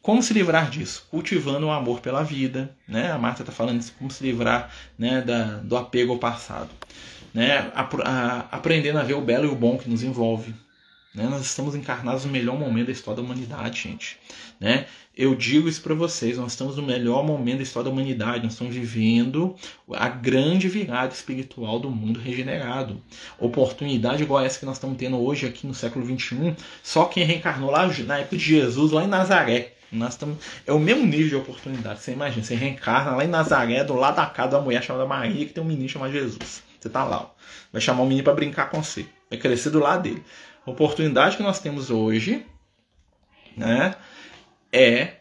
Como 0.00 0.22
se 0.22 0.32
livrar 0.32 0.70
disso? 0.70 1.06
Cultivando 1.10 1.66
o 1.66 1.70
amor 1.70 2.00
pela 2.00 2.22
vida, 2.22 2.70
né? 2.86 3.10
A 3.10 3.18
Marta 3.18 3.42
está 3.42 3.52
falando 3.52 3.80
isso, 3.80 3.92
como 3.98 4.10
se 4.10 4.22
livrar 4.22 4.70
né, 4.96 5.20
da, 5.20 5.58
do 5.58 5.76
apego 5.76 6.12
ao 6.12 6.18
passado. 6.18 6.70
Né? 7.34 7.70
A, 7.74 7.82
a, 7.82 8.38
aprendendo 8.52 8.98
a 8.98 9.02
ver 9.02 9.14
o 9.14 9.20
belo 9.20 9.46
e 9.46 9.48
o 9.48 9.56
bom 9.56 9.76
que 9.76 9.90
nos 9.90 10.04
envolve, 10.04 10.54
né? 11.16 11.26
Nós 11.28 11.40
estamos 11.46 11.74
encarnados 11.74 12.26
no 12.26 12.30
melhor 12.30 12.58
momento 12.58 12.86
da 12.86 12.92
história 12.92 13.16
da 13.16 13.26
humanidade, 13.26 13.80
gente. 13.80 14.18
Né? 14.60 14.84
Eu 15.16 15.34
digo 15.34 15.66
isso 15.66 15.80
para 15.80 15.94
vocês, 15.94 16.36
nós 16.36 16.52
estamos 16.52 16.76
no 16.76 16.82
melhor 16.82 17.24
momento 17.24 17.56
da 17.56 17.62
história 17.62 17.86
da 17.86 17.90
humanidade, 17.90 18.44
nós 18.44 18.52
estamos 18.52 18.74
vivendo 18.74 19.56
a 19.94 20.08
grande 20.10 20.68
virada 20.68 21.14
espiritual 21.14 21.80
do 21.80 21.90
mundo 21.90 22.20
regenerado. 22.20 23.02
Oportunidade 23.38 24.22
igual 24.22 24.44
essa 24.44 24.58
que 24.58 24.66
nós 24.66 24.76
estamos 24.76 24.98
tendo 24.98 25.16
hoje 25.16 25.46
aqui 25.46 25.66
no 25.66 25.74
século 25.74 26.04
XXI, 26.04 26.54
só 26.82 27.06
quem 27.06 27.24
reencarnou 27.24 27.70
lá 27.70 27.86
na 28.04 28.18
época 28.18 28.36
de 28.36 28.44
Jesus, 28.44 28.92
lá 28.92 29.02
em 29.04 29.08
Nazaré. 29.08 29.72
Nós 29.90 30.14
estamos, 30.14 30.36
é 30.66 30.72
o 30.72 30.78
mesmo 30.78 31.06
nível 31.06 31.28
de 31.28 31.36
oportunidade. 31.36 32.00
Você 32.00 32.12
imagina, 32.12 32.44
você 32.44 32.54
reencarna 32.54 33.12
lá 33.12 33.24
em 33.24 33.28
Nazaré, 33.28 33.84
do 33.84 33.94
lado 33.94 34.16
da 34.16 34.26
casa 34.26 34.50
da 34.50 34.60
mulher 34.60 34.82
chamada 34.82 35.06
Maria, 35.06 35.46
que 35.46 35.52
tem 35.52 35.64
um 35.64 35.66
menino 35.66 35.88
chamado 35.88 36.12
Jesus. 36.12 36.62
Você 36.78 36.90
tá 36.90 37.04
lá, 37.04 37.22
ó. 37.22 37.26
vai 37.72 37.80
chamar 37.80 38.02
o 38.02 38.06
menino 38.06 38.24
para 38.24 38.34
brincar 38.34 38.68
com 38.68 38.82
você, 38.82 39.06
vai 39.30 39.38
crescer 39.38 39.70
do 39.70 39.78
lado 39.78 40.02
dele 40.02 40.22
oportunidade 40.66 41.36
que 41.36 41.42
nós 41.42 41.60
temos 41.60 41.90
hoje 41.90 42.44
né, 43.56 43.94
é 44.72 45.16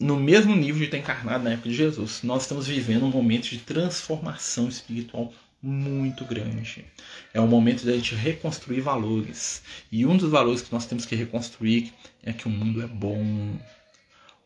no 0.00 0.16
mesmo 0.16 0.56
nível 0.56 0.78
de 0.78 0.84
estar 0.86 0.98
encarnado 0.98 1.44
na 1.44 1.50
época 1.50 1.68
de 1.68 1.74
Jesus. 1.74 2.22
Nós 2.22 2.42
estamos 2.42 2.66
vivendo 2.66 3.04
um 3.04 3.10
momento 3.10 3.44
de 3.44 3.58
transformação 3.58 4.68
espiritual 4.68 5.32
muito 5.62 6.24
grande. 6.24 6.84
É 7.32 7.40
o 7.40 7.46
momento 7.46 7.86
da 7.86 7.92
gente 7.92 8.16
reconstruir 8.16 8.80
valores. 8.80 9.62
E 9.92 10.04
um 10.04 10.16
dos 10.16 10.30
valores 10.30 10.60
que 10.60 10.72
nós 10.72 10.86
temos 10.86 11.06
que 11.06 11.14
reconstruir 11.14 11.92
é 12.22 12.32
que 12.32 12.48
o 12.48 12.50
mundo 12.50 12.82
é 12.82 12.86
bom. 12.86 13.22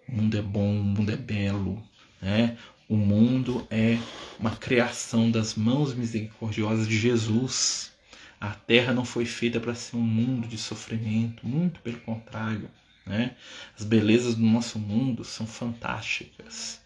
O 0.07 0.13
mundo 0.13 0.37
é 0.37 0.43
bom, 0.43 0.79
o 0.79 0.85
mundo 0.85 1.11
é 1.11 1.17
belo. 1.17 1.83
Né? 2.21 2.59
O 2.87 2.97
mundo 2.97 3.67
é 3.71 3.99
uma 4.39 4.55
criação 4.55 5.31
das 5.31 5.55
mãos 5.55 5.95
misericordiosas 5.95 6.87
de 6.87 6.99
Jesus. 6.99 7.96
A 8.41 8.51
terra 8.51 8.93
não 8.93 9.05
foi 9.05 9.25
feita 9.25 9.59
para 9.59 9.75
ser 9.75 9.97
um 9.97 10.03
mundo 10.03 10.47
de 10.47 10.59
sofrimento, 10.59 11.47
muito 11.47 11.81
pelo 11.81 11.99
contrário. 12.01 12.71
Né? 13.07 13.35
As 13.79 13.85
belezas 13.85 14.35
do 14.35 14.43
nosso 14.43 14.79
mundo 14.79 15.25
são 15.25 15.47
fantásticas. 15.47 16.81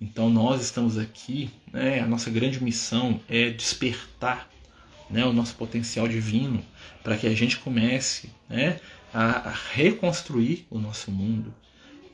Então 0.00 0.28
nós 0.28 0.62
estamos 0.62 0.98
aqui, 0.98 1.50
né? 1.72 2.00
a 2.00 2.06
nossa 2.06 2.30
grande 2.30 2.62
missão 2.62 3.20
é 3.28 3.50
despertar 3.50 4.50
né? 5.08 5.24
o 5.24 5.32
nosso 5.32 5.54
potencial 5.54 6.08
divino 6.08 6.64
para 7.02 7.16
que 7.16 7.26
a 7.26 7.34
gente 7.34 7.58
comece 7.58 8.30
né? 8.48 8.80
a 9.14 9.54
reconstruir 9.72 10.66
o 10.68 10.78
nosso 10.78 11.10
mundo. 11.10 11.54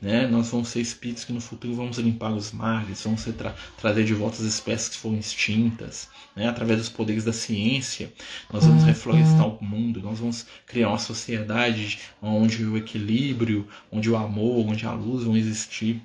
Né? 0.03 0.27
Nós 0.27 0.49
vamos 0.49 0.67
ser 0.67 0.81
espíritos 0.81 1.23
que 1.23 1.31
no 1.31 1.39
futuro 1.39 1.73
vamos 1.73 1.97
limpar 1.97 2.33
os 2.33 2.51
mares, 2.51 3.01
vamos 3.05 3.23
tra 3.23 3.55
trazer 3.77 4.03
de 4.03 4.13
volta 4.13 4.35
as 4.35 4.43
espécies 4.43 4.89
que 4.89 4.97
foram 4.97 5.17
extintas, 5.17 6.09
né? 6.35 6.49
Através 6.49 6.77
dos 6.77 6.89
poderes 6.89 7.23
da 7.23 7.31
ciência, 7.31 8.11
nós 8.51 8.65
vamos 8.65 8.83
reflorestar 8.83 9.47
o 9.47 9.63
mundo, 9.63 10.01
nós 10.01 10.19
vamos 10.19 10.45
criar 10.67 10.89
uma 10.89 10.99
sociedade 10.99 11.99
onde 12.21 12.65
o 12.65 12.75
equilíbrio, 12.75 13.65
onde 13.89 14.09
o 14.09 14.17
amor, 14.17 14.67
onde 14.67 14.85
a 14.85 14.91
luz 14.91 15.23
vão 15.23 15.37
existir, 15.37 16.01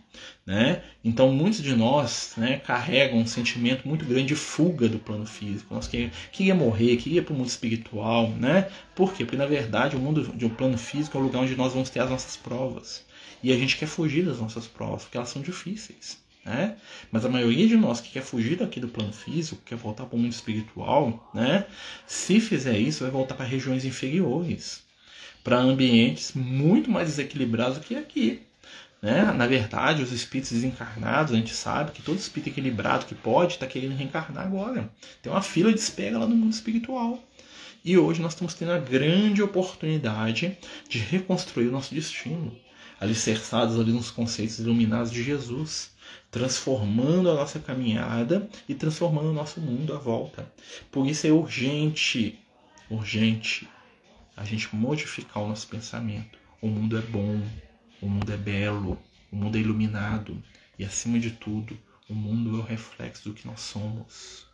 né? 0.47 0.81
Então 1.03 1.33
muitos 1.33 1.61
de 1.61 1.75
nós, 1.75 2.35
né, 2.37 2.59
carregam 2.59 3.19
um 3.19 3.27
sentimento 3.27 3.87
muito 3.89 4.05
grande 4.05 4.29
de 4.29 4.37
fuga 4.37 4.89
do 4.89 5.01
plano 5.01 5.27
físico. 5.27 5.75
Nós 5.75 5.89
queria, 5.89 6.13
queria 6.31 6.55
morrer, 6.55 6.97
queria 6.99 7.23
para 7.23 7.35
o 7.35 7.37
mundo 7.37 7.49
espiritual, 7.49 8.31
né? 8.31 8.69
Por 8.95 9.13
quê? 9.13 9.25
Porque 9.25 9.37
na 9.37 9.47
verdade 9.47 9.97
o 9.97 9.99
mundo 9.99 10.33
de 10.37 10.47
um 10.47 10.51
plano 10.51 10.79
físico 10.79 11.19
é 11.19 11.21
o 11.21 11.25
lugar 11.25 11.43
onde 11.43 11.57
nós 11.57 11.73
vamos 11.73 11.91
ter 11.91 11.99
as 11.99 12.11
nossas 12.11 12.37
provas. 12.37 13.08
E 13.43 13.53
a 13.53 13.57
gente 13.57 13.77
quer 13.77 13.87
fugir 13.87 14.25
das 14.25 14.39
nossas 14.39 14.67
provas, 14.67 15.03
porque 15.03 15.17
elas 15.17 15.29
são 15.29 15.43
difíceis. 15.43 16.19
Né? 16.45 16.77
Mas 17.13 17.25
a 17.25 17.29
maioria 17.29 17.69
de 17.69 17.77
nós 17.77 18.01
que 18.01 18.11
quer 18.11 18.23
fugir 18.23 18.57
daqui 18.57 18.81
do 18.81 18.89
plano 18.89 19.13
físico, 19.13 19.61
quer 19.65 19.77
voltar 19.77 20.07
para 20.07 20.17
o 20.17 20.19
mundo 20.19 20.33
espiritual, 20.33 21.31
né? 21.35 21.67
se 22.07 22.41
fizer 22.41 22.79
isso, 22.79 23.03
vai 23.05 23.11
voltar 23.11 23.35
para 23.35 23.45
regiões 23.45 23.85
inferiores, 23.85 24.83
para 25.45 25.59
ambientes 25.59 26.33
muito 26.33 26.91
mais 26.91 27.09
desequilibrados 27.09 27.79
do 27.79 27.85
que 27.85 27.97
aqui. 27.97 28.43
Né? 29.03 29.23
Na 29.33 29.47
verdade, 29.47 30.03
os 30.03 30.11
espíritos 30.11 30.53
desencarnados, 30.53 31.33
a 31.33 31.37
gente 31.37 31.55
sabe 31.55 31.93
que 31.93 32.03
todo 32.03 32.19
espírito 32.19 32.49
equilibrado 32.49 33.07
que 33.07 33.15
pode 33.15 33.53
está 33.53 33.67
querendo 33.67 33.95
reencarnar 33.97 34.47
agora. 34.47 34.91
Tem 35.23 35.31
uma 35.31 35.43
fila 35.43 35.73
de 35.73 35.79
espera 35.79 36.19
lá 36.19 36.27
no 36.27 36.35
mundo 36.35 36.53
espiritual. 36.53 37.23
E 37.85 37.97
hoje 37.97 38.21
nós 38.21 38.33
estamos 38.33 38.55
tendo 38.55 38.73
a 38.73 38.79
grande 38.79 39.43
oportunidade 39.43 40.59
de 40.89 40.99
reconstruir 40.99 41.69
o 41.69 41.73
nosso 41.73 41.95
destino 41.95 42.57
alicerçados 43.01 43.79
ali 43.79 43.93
nos 43.93 44.11
conceitos 44.11 44.59
iluminados 44.59 45.11
de 45.11 45.23
Jesus, 45.23 45.93
transformando 46.31 47.31
a 47.31 47.35
nossa 47.35 47.59
caminhada 47.59 48.49
e 48.69 48.75
transformando 48.75 49.31
o 49.31 49.35
nosso 49.35 49.61
mundo 49.61 49.95
à 49.95 49.99
volta. 49.99 50.51
Por 50.91 51.07
isso 51.07 51.27
é 51.27 51.31
urgente, 51.31 52.39
urgente, 52.91 53.69
a 54.37 54.45
gente 54.45 54.75
modificar 54.75 55.43
o 55.43 55.49
nosso 55.49 55.69
pensamento. 55.69 56.39
O 56.61 56.69
mundo 56.69 56.99
é 56.99 57.03
bom, 57.03 57.41
o 58.01 58.09
mundo 58.09 58.33
é 58.33 58.37
belo, 58.37 58.99
o 59.31 59.37
mundo 59.37 59.57
é 59.57 59.61
iluminado 59.61 60.43
e, 60.79 60.85
acima 60.85 61.19
de 61.19 61.31
tudo, 61.31 61.79
o 62.09 62.15
mundo 62.15 62.57
é 62.57 62.61
o 62.61 62.65
reflexo 62.65 63.29
do 63.29 63.35
que 63.35 63.47
nós 63.47 63.61
somos. 63.61 64.47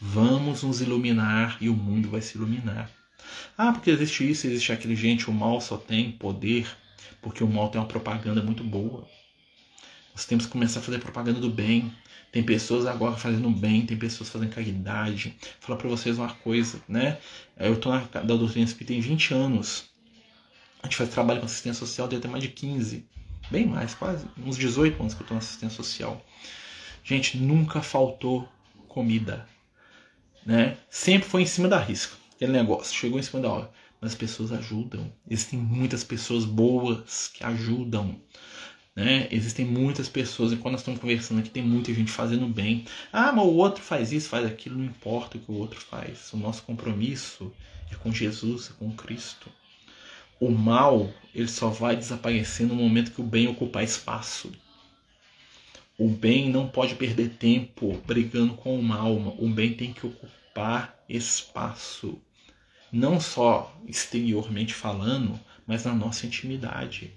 Vamos 0.00 0.62
nos 0.62 0.80
iluminar 0.80 1.56
e 1.60 1.68
o 1.68 1.74
mundo 1.74 2.10
vai 2.10 2.20
se 2.20 2.36
iluminar. 2.36 2.90
Ah, 3.56 3.72
porque 3.72 3.90
existe 3.90 4.30
isso, 4.30 4.46
existe 4.46 4.72
aquele 4.72 4.94
gente, 4.94 5.28
o 5.28 5.32
mal 5.32 5.60
só 5.60 5.76
tem 5.76 6.12
poder 6.12 6.66
porque 7.20 7.42
o 7.42 7.48
mal 7.48 7.68
tem 7.68 7.80
uma 7.80 7.86
propaganda 7.86 8.42
muito 8.42 8.62
boa. 8.62 9.06
Nós 10.14 10.24
temos 10.24 10.46
que 10.46 10.52
começar 10.52 10.80
a 10.80 10.82
fazer 10.82 10.98
propaganda 10.98 11.40
do 11.40 11.50
bem. 11.50 11.92
Tem 12.30 12.42
pessoas 12.42 12.86
agora 12.86 13.16
fazendo 13.16 13.48
bem, 13.50 13.86
tem 13.86 13.96
pessoas 13.96 14.28
fazendo 14.28 14.50
caridade. 14.50 15.34
Vou 15.40 15.48
falar 15.60 15.78
para 15.78 15.88
vocês 15.88 16.18
uma 16.18 16.34
coisa, 16.34 16.80
né? 16.88 17.18
Eu 17.56 17.74
estou 17.74 17.92
na 17.92 18.00
da 18.00 18.20
doutrina 18.22 18.64
espírita 18.64 18.92
tem 18.92 19.00
20 19.00 19.32
anos. 19.32 19.84
A 20.82 20.86
gente 20.86 20.96
faz 20.96 21.10
trabalho 21.10 21.40
com 21.40 21.46
assistência 21.46 21.86
social 21.86 22.06
desde 22.06 22.28
mais 22.28 22.42
de 22.42 22.50
15. 22.50 23.06
Bem 23.50 23.66
mais, 23.66 23.94
quase 23.94 24.26
uns 24.36 24.56
18 24.56 25.00
anos 25.00 25.14
que 25.14 25.20
eu 25.20 25.24
estou 25.24 25.34
na 25.34 25.38
assistência 25.38 25.76
social. 25.76 26.24
Gente, 27.02 27.38
nunca 27.38 27.80
faltou 27.80 28.46
comida. 28.86 29.46
Né? 30.44 30.76
Sempre 30.90 31.28
foi 31.28 31.42
em 31.42 31.46
cima 31.46 31.66
da 31.66 31.78
risca. 31.78 32.16
Aquele 32.34 32.52
negócio, 32.52 32.94
chegou 32.94 33.18
em 33.18 33.22
cima 33.22 33.40
da 33.40 33.50
hora 33.50 33.70
mas 34.00 34.12
as 34.12 34.18
pessoas 34.18 34.52
ajudam. 34.52 35.12
Existem 35.28 35.58
muitas 35.58 36.04
pessoas 36.04 36.44
boas 36.44 37.28
que 37.28 37.44
ajudam. 37.44 38.20
Né? 38.94 39.28
Existem 39.30 39.64
muitas 39.64 40.08
pessoas, 40.08 40.52
e 40.52 40.56
quando 40.56 40.72
nós 40.72 40.80
estamos 40.80 41.00
conversando 41.00 41.38
aqui, 41.38 41.50
tem 41.50 41.62
muita 41.62 41.94
gente 41.94 42.10
fazendo 42.10 42.48
bem. 42.48 42.84
Ah, 43.12 43.30
mas 43.32 43.44
o 43.44 43.54
outro 43.54 43.82
faz 43.82 44.12
isso, 44.12 44.28
faz 44.28 44.44
aquilo, 44.44 44.78
não 44.78 44.84
importa 44.84 45.36
o 45.36 45.40
que 45.40 45.50
o 45.50 45.54
outro 45.54 45.80
faz. 45.80 46.32
O 46.32 46.36
nosso 46.36 46.62
compromisso 46.64 47.52
é 47.90 47.94
com 47.94 48.12
Jesus, 48.12 48.70
é 48.70 48.78
com 48.78 48.90
Cristo. 48.92 49.50
O 50.40 50.50
mal, 50.50 51.12
ele 51.34 51.48
só 51.48 51.68
vai 51.68 51.96
desaparecer 51.96 52.66
no 52.66 52.74
momento 52.74 53.12
que 53.12 53.20
o 53.20 53.24
bem 53.24 53.48
ocupar 53.48 53.84
espaço. 53.84 54.52
O 55.96 56.08
bem 56.08 56.48
não 56.48 56.68
pode 56.68 56.94
perder 56.94 57.30
tempo 57.30 58.00
brigando 58.06 58.54
com 58.54 58.78
o 58.78 58.82
mal. 58.82 59.16
O 59.16 59.48
bem 59.48 59.74
tem 59.74 59.92
que 59.92 60.06
ocupar 60.06 60.96
espaço 61.08 62.20
não 62.92 63.20
só 63.20 63.74
exteriormente 63.86 64.74
falando, 64.74 65.38
mas 65.66 65.84
na 65.84 65.94
nossa 65.94 66.26
intimidade. 66.26 67.12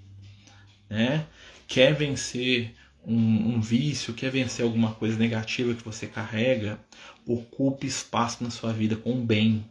Né? 0.89 1.25
Quer 1.67 1.93
vencer 1.93 2.73
um, 3.05 3.55
um, 3.55 3.61
vício, 3.61 4.13
quer 4.13 4.29
vencer 4.29 4.65
alguma 4.65 4.93
coisa 4.93 5.17
negativa 5.17 5.73
que 5.73 5.83
você 5.83 6.05
carrega, 6.05 6.79
ocupe 7.25 7.87
espaço 7.87 8.43
na 8.43 8.49
sua 8.49 8.73
vida 8.73 8.95
com 8.95 9.13
o 9.13 9.25
bem. 9.25 9.65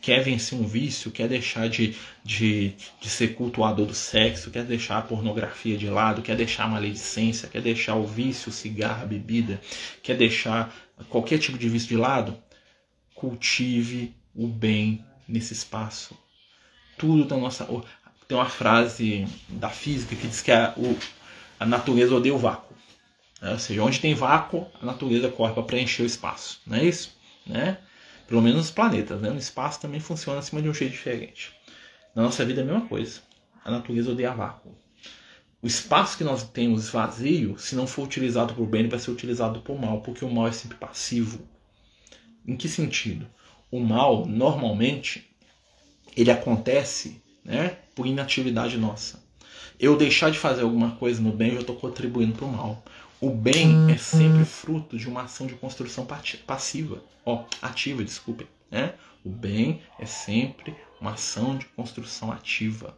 Quer 0.00 0.22
vencer 0.22 0.58
um 0.58 0.66
vício, 0.66 1.10
quer 1.10 1.28
deixar 1.28 1.68
de, 1.68 1.96
de, 2.22 2.74
de 3.00 3.08
ser 3.08 3.34
cultuador 3.34 3.86
do 3.86 3.94
sexo, 3.94 4.50
quer 4.50 4.64
deixar 4.64 4.98
a 4.98 5.02
pornografia 5.02 5.78
de 5.78 5.88
lado, 5.88 6.22
quer 6.22 6.36
deixar 6.36 6.64
a 6.64 6.68
maledicência, 6.68 7.48
quer 7.48 7.62
deixar 7.62 7.94
o 7.96 8.06
vício, 8.06 8.50
o 8.50 8.52
cigarro, 8.52 9.02
a 9.02 9.06
bebida, 9.06 9.60
quer 10.02 10.16
deixar 10.16 10.74
qualquer 11.08 11.38
tipo 11.38 11.56
de 11.56 11.68
vício 11.68 11.88
de 11.88 11.96
lado, 11.96 12.36
cultive 13.14 14.14
o 14.34 14.46
bem 14.46 15.04
nesse 15.26 15.52
espaço. 15.52 16.16
Tudo 16.98 17.24
da 17.24 17.36
nossa. 17.36 17.66
Tem 18.28 18.36
uma 18.36 18.48
frase 18.48 19.26
da 19.48 19.68
física 19.68 20.14
que 20.16 20.26
diz 20.26 20.40
que 20.40 20.52
a, 20.52 20.74
o, 20.76 20.96
a 21.58 21.66
natureza 21.66 22.14
odeia 22.14 22.34
o 22.34 22.38
vácuo. 22.38 22.74
Né? 23.40 23.52
Ou 23.52 23.58
seja, 23.58 23.82
onde 23.82 24.00
tem 24.00 24.14
vácuo, 24.14 24.66
a 24.80 24.86
natureza 24.86 25.28
corre 25.28 25.52
para 25.52 25.62
preencher 25.62 26.02
o 26.02 26.06
espaço. 26.06 26.60
Não 26.66 26.76
é 26.76 26.84
isso? 26.84 27.16
Né? 27.46 27.78
Pelo 28.26 28.40
menos 28.40 28.58
nos 28.58 28.70
planetas. 28.70 29.20
Né? 29.20 29.30
No 29.30 29.38
espaço 29.38 29.80
também 29.80 30.00
funciona 30.00 30.38
acima 30.38 30.62
de 30.62 30.68
um 30.68 30.74
jeito 30.74 30.92
diferente. 30.92 31.52
Na 32.14 32.22
nossa 32.22 32.44
vida 32.44 32.60
é 32.60 32.64
a 32.64 32.66
mesma 32.66 32.88
coisa. 32.88 33.20
A 33.64 33.70
natureza 33.70 34.12
odeia 34.12 34.32
vácuo. 34.32 34.74
O 35.62 35.66
espaço 35.66 36.18
que 36.18 36.24
nós 36.24 36.42
temos 36.42 36.88
vazio, 36.90 37.56
se 37.56 37.76
não 37.76 37.86
for 37.86 38.02
utilizado 38.02 38.52
por 38.52 38.66
bem, 38.66 38.88
vai 38.88 38.98
ser 38.98 39.12
utilizado 39.12 39.60
por 39.60 39.80
mal, 39.80 40.00
porque 40.00 40.24
o 40.24 40.30
mal 40.30 40.48
é 40.48 40.52
sempre 40.52 40.76
passivo. 40.76 41.46
Em 42.44 42.56
que 42.56 42.68
sentido? 42.68 43.28
O 43.72 43.80
mal, 43.80 44.26
normalmente, 44.26 45.34
ele 46.14 46.30
acontece 46.30 47.22
né, 47.42 47.78
por 47.94 48.06
inatividade 48.06 48.76
nossa. 48.76 49.24
Eu 49.80 49.96
deixar 49.96 50.30
de 50.30 50.38
fazer 50.38 50.62
alguma 50.62 50.90
coisa 50.96 51.22
no 51.22 51.32
bem, 51.32 51.54
eu 51.54 51.62
estou 51.62 51.74
contribuindo 51.74 52.34
para 52.34 52.44
o 52.44 52.52
mal. 52.52 52.84
O 53.18 53.30
bem 53.30 53.90
é 53.90 53.96
sempre 53.96 54.44
fruto 54.44 54.98
de 54.98 55.08
uma 55.08 55.22
ação 55.22 55.46
de 55.46 55.54
construção 55.54 56.06
passiva, 56.46 57.02
ó, 57.24 57.44
ativa, 57.62 58.04
desculpe. 58.04 58.46
Né? 58.70 58.92
O 59.24 59.30
bem 59.30 59.80
é 59.98 60.04
sempre 60.04 60.76
uma 61.00 61.12
ação 61.12 61.56
de 61.56 61.64
construção 61.66 62.30
ativa. 62.30 62.96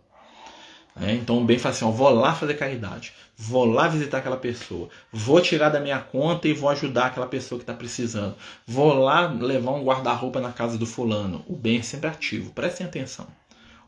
Né? 0.96 1.14
Então 1.14 1.44
bem 1.44 1.58
fala 1.58 1.74
assim: 1.74 1.90
vou 1.90 2.10
lá 2.10 2.34
fazer 2.34 2.54
caridade, 2.54 3.12
vou 3.36 3.64
lá 3.64 3.88
visitar 3.88 4.18
aquela 4.18 4.36
pessoa, 4.36 4.88
vou 5.12 5.40
tirar 5.40 5.68
da 5.68 5.80
minha 5.80 5.98
conta 5.98 6.46
e 6.46 6.52
vou 6.52 6.68
ajudar 6.68 7.06
aquela 7.06 7.26
pessoa 7.26 7.58
que 7.58 7.64
está 7.64 7.74
precisando, 7.74 8.36
vou 8.66 8.92
lá 8.94 9.26
levar 9.26 9.72
um 9.72 9.84
guarda-roupa 9.84 10.40
na 10.40 10.52
casa 10.52 10.78
do 10.78 10.86
fulano. 10.86 11.44
O 11.48 11.56
bem 11.56 11.78
é 11.78 11.82
sempre 11.82 12.08
ativo, 12.08 12.52
prestem 12.52 12.86
atenção. 12.86 13.26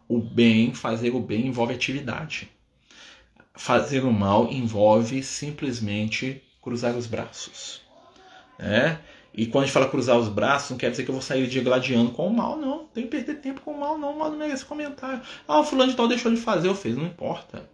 O 0.09 0.21
bem, 0.21 0.75
fazer 0.75 1.11
o 1.11 1.21
bem 1.21 1.47
envolve 1.47 1.75
atividade. 1.75 2.49
Fazer 3.55 4.05
o 4.05 4.13
mal 4.13 4.53
envolve 4.53 5.23
simplesmente 5.23 6.43
cruzar 6.63 6.97
os 6.97 7.07
braços. 7.07 7.81
Né? 8.59 8.99
E 9.37 9.47
quando 9.47 9.65
a 9.65 9.67
gente 9.67 9.75
fala 9.75 9.89
cruzar 9.89 10.19
os 10.19 10.29
braços, 10.29 10.71
não 10.71 10.79
quer 10.79 10.91
dizer 10.91 11.05
que 11.05 11.11
eu 11.11 11.15
vou 11.15 11.21
sair 11.21 11.47
de 11.47 11.61
gladiando 11.61 12.11
com 12.11 12.27
o 12.27 12.35
mal, 12.35 12.57
não. 12.57 12.87
Tem 12.87 13.05
que 13.05 13.11
perder 13.11 13.35
tempo 13.35 13.61
com 13.61 13.73
o 13.73 13.79
mal, 13.79 13.99
não. 13.99 14.13
O 14.15 14.19
mal 14.19 14.31
não 14.31 14.39
merece 14.39 14.65
comentário. 14.65 15.21
Ah, 15.47 15.61
o 15.61 15.65
fulano 15.65 15.91
de 15.91 15.97
tal 15.97 16.09
deixou 16.09 16.33
de 16.33 16.39
fazer, 16.39 16.69
eu 16.69 16.75
fiz. 16.75 16.97
Não 16.97 17.05
importa. 17.05 17.69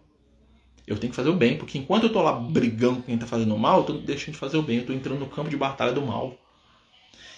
Eu 0.85 0.97
tenho 0.97 1.11
que 1.11 1.15
fazer 1.15 1.29
o 1.29 1.35
bem, 1.35 1.57
porque 1.57 1.77
enquanto 1.77 2.03
eu 2.03 2.11
tô 2.11 2.21
lá 2.21 2.33
brigando 2.33 2.97
com 2.97 3.03
quem 3.03 3.17
tá 3.17 3.25
fazendo 3.25 3.55
o 3.55 3.59
mal, 3.59 3.79
eu 3.79 3.83
tô 3.85 3.93
deixando 3.93 4.33
de 4.33 4.39
fazer 4.39 4.57
o 4.57 4.61
bem. 4.61 4.79
Eu 4.79 4.85
tô 4.85 4.91
entrando 4.91 5.19
no 5.19 5.27
campo 5.27 5.49
de 5.49 5.55
batalha 5.55 5.93
do 5.93 6.01
mal. 6.01 6.37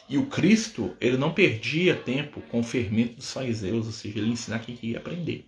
E 0.09 0.17
o 0.17 0.25
Cristo, 0.25 0.95
ele 0.99 1.17
não 1.17 1.31
perdia 1.31 1.95
tempo 1.95 2.41
com 2.49 2.61
o 2.61 2.63
fermento 2.63 3.17
dos 3.17 3.31
fariseus, 3.31 3.85
ou 3.85 3.91
seja, 3.91 4.17
ele 4.17 4.31
ensinar 4.31 4.59
quem 4.59 4.75
queria 4.75 4.97
aprender. 4.97 5.47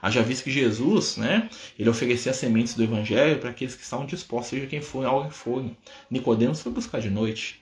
Haja 0.00 0.22
visto 0.22 0.44
que 0.44 0.50
Jesus, 0.50 1.16
né, 1.16 1.48
ele 1.78 1.88
oferecia 1.88 2.32
as 2.32 2.36
sementes 2.36 2.74
do 2.74 2.82
evangelho 2.82 3.38
para 3.38 3.50
aqueles 3.50 3.74
que 3.74 3.82
estavam 3.82 4.04
dispostos, 4.04 4.48
seja 4.48 4.66
quem 4.66 4.80
for, 4.82 5.06
algo 5.06 5.28
que 5.28 5.34
for. 5.34 5.64
Nicodemos 6.10 6.60
foi 6.60 6.72
buscar 6.72 7.00
de 7.00 7.08
noite. 7.08 7.61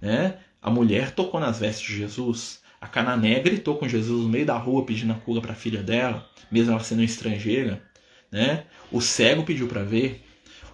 Né? 0.00 0.38
A 0.60 0.70
mulher 0.70 1.12
tocou 1.12 1.40
nas 1.40 1.58
vestes 1.58 1.86
de 1.86 1.96
Jesus. 1.96 2.60
A 2.80 2.86
Canané 2.86 3.40
gritou 3.40 3.76
com 3.76 3.88
Jesus 3.88 4.22
no 4.22 4.28
meio 4.28 4.46
da 4.46 4.56
rua 4.56 4.84
pedindo 4.84 5.12
a 5.12 5.16
cura 5.16 5.40
para 5.40 5.52
a 5.52 5.56
filha 5.56 5.82
dela, 5.82 6.28
mesmo 6.50 6.72
ela 6.72 6.80
sendo 6.80 7.02
estrangeira. 7.02 7.82
Né? 8.30 8.64
O 8.92 9.00
cego 9.00 9.44
pediu 9.44 9.66
para 9.66 9.82
ver. 9.82 10.24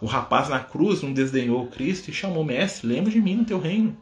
O 0.01 0.07
rapaz 0.07 0.49
na 0.49 0.61
cruz 0.61 1.03
não 1.03 1.13
desdenhou 1.13 1.63
o 1.63 1.69
Cristo 1.69 2.11
e 2.11 2.13
chamou: 2.13 2.45
Mestre, 2.45 2.87
lembra 2.87 3.11
de 3.11 3.21
mim 3.21 3.37
no 3.37 3.45
teu 3.45 3.59
reino. 3.59 3.97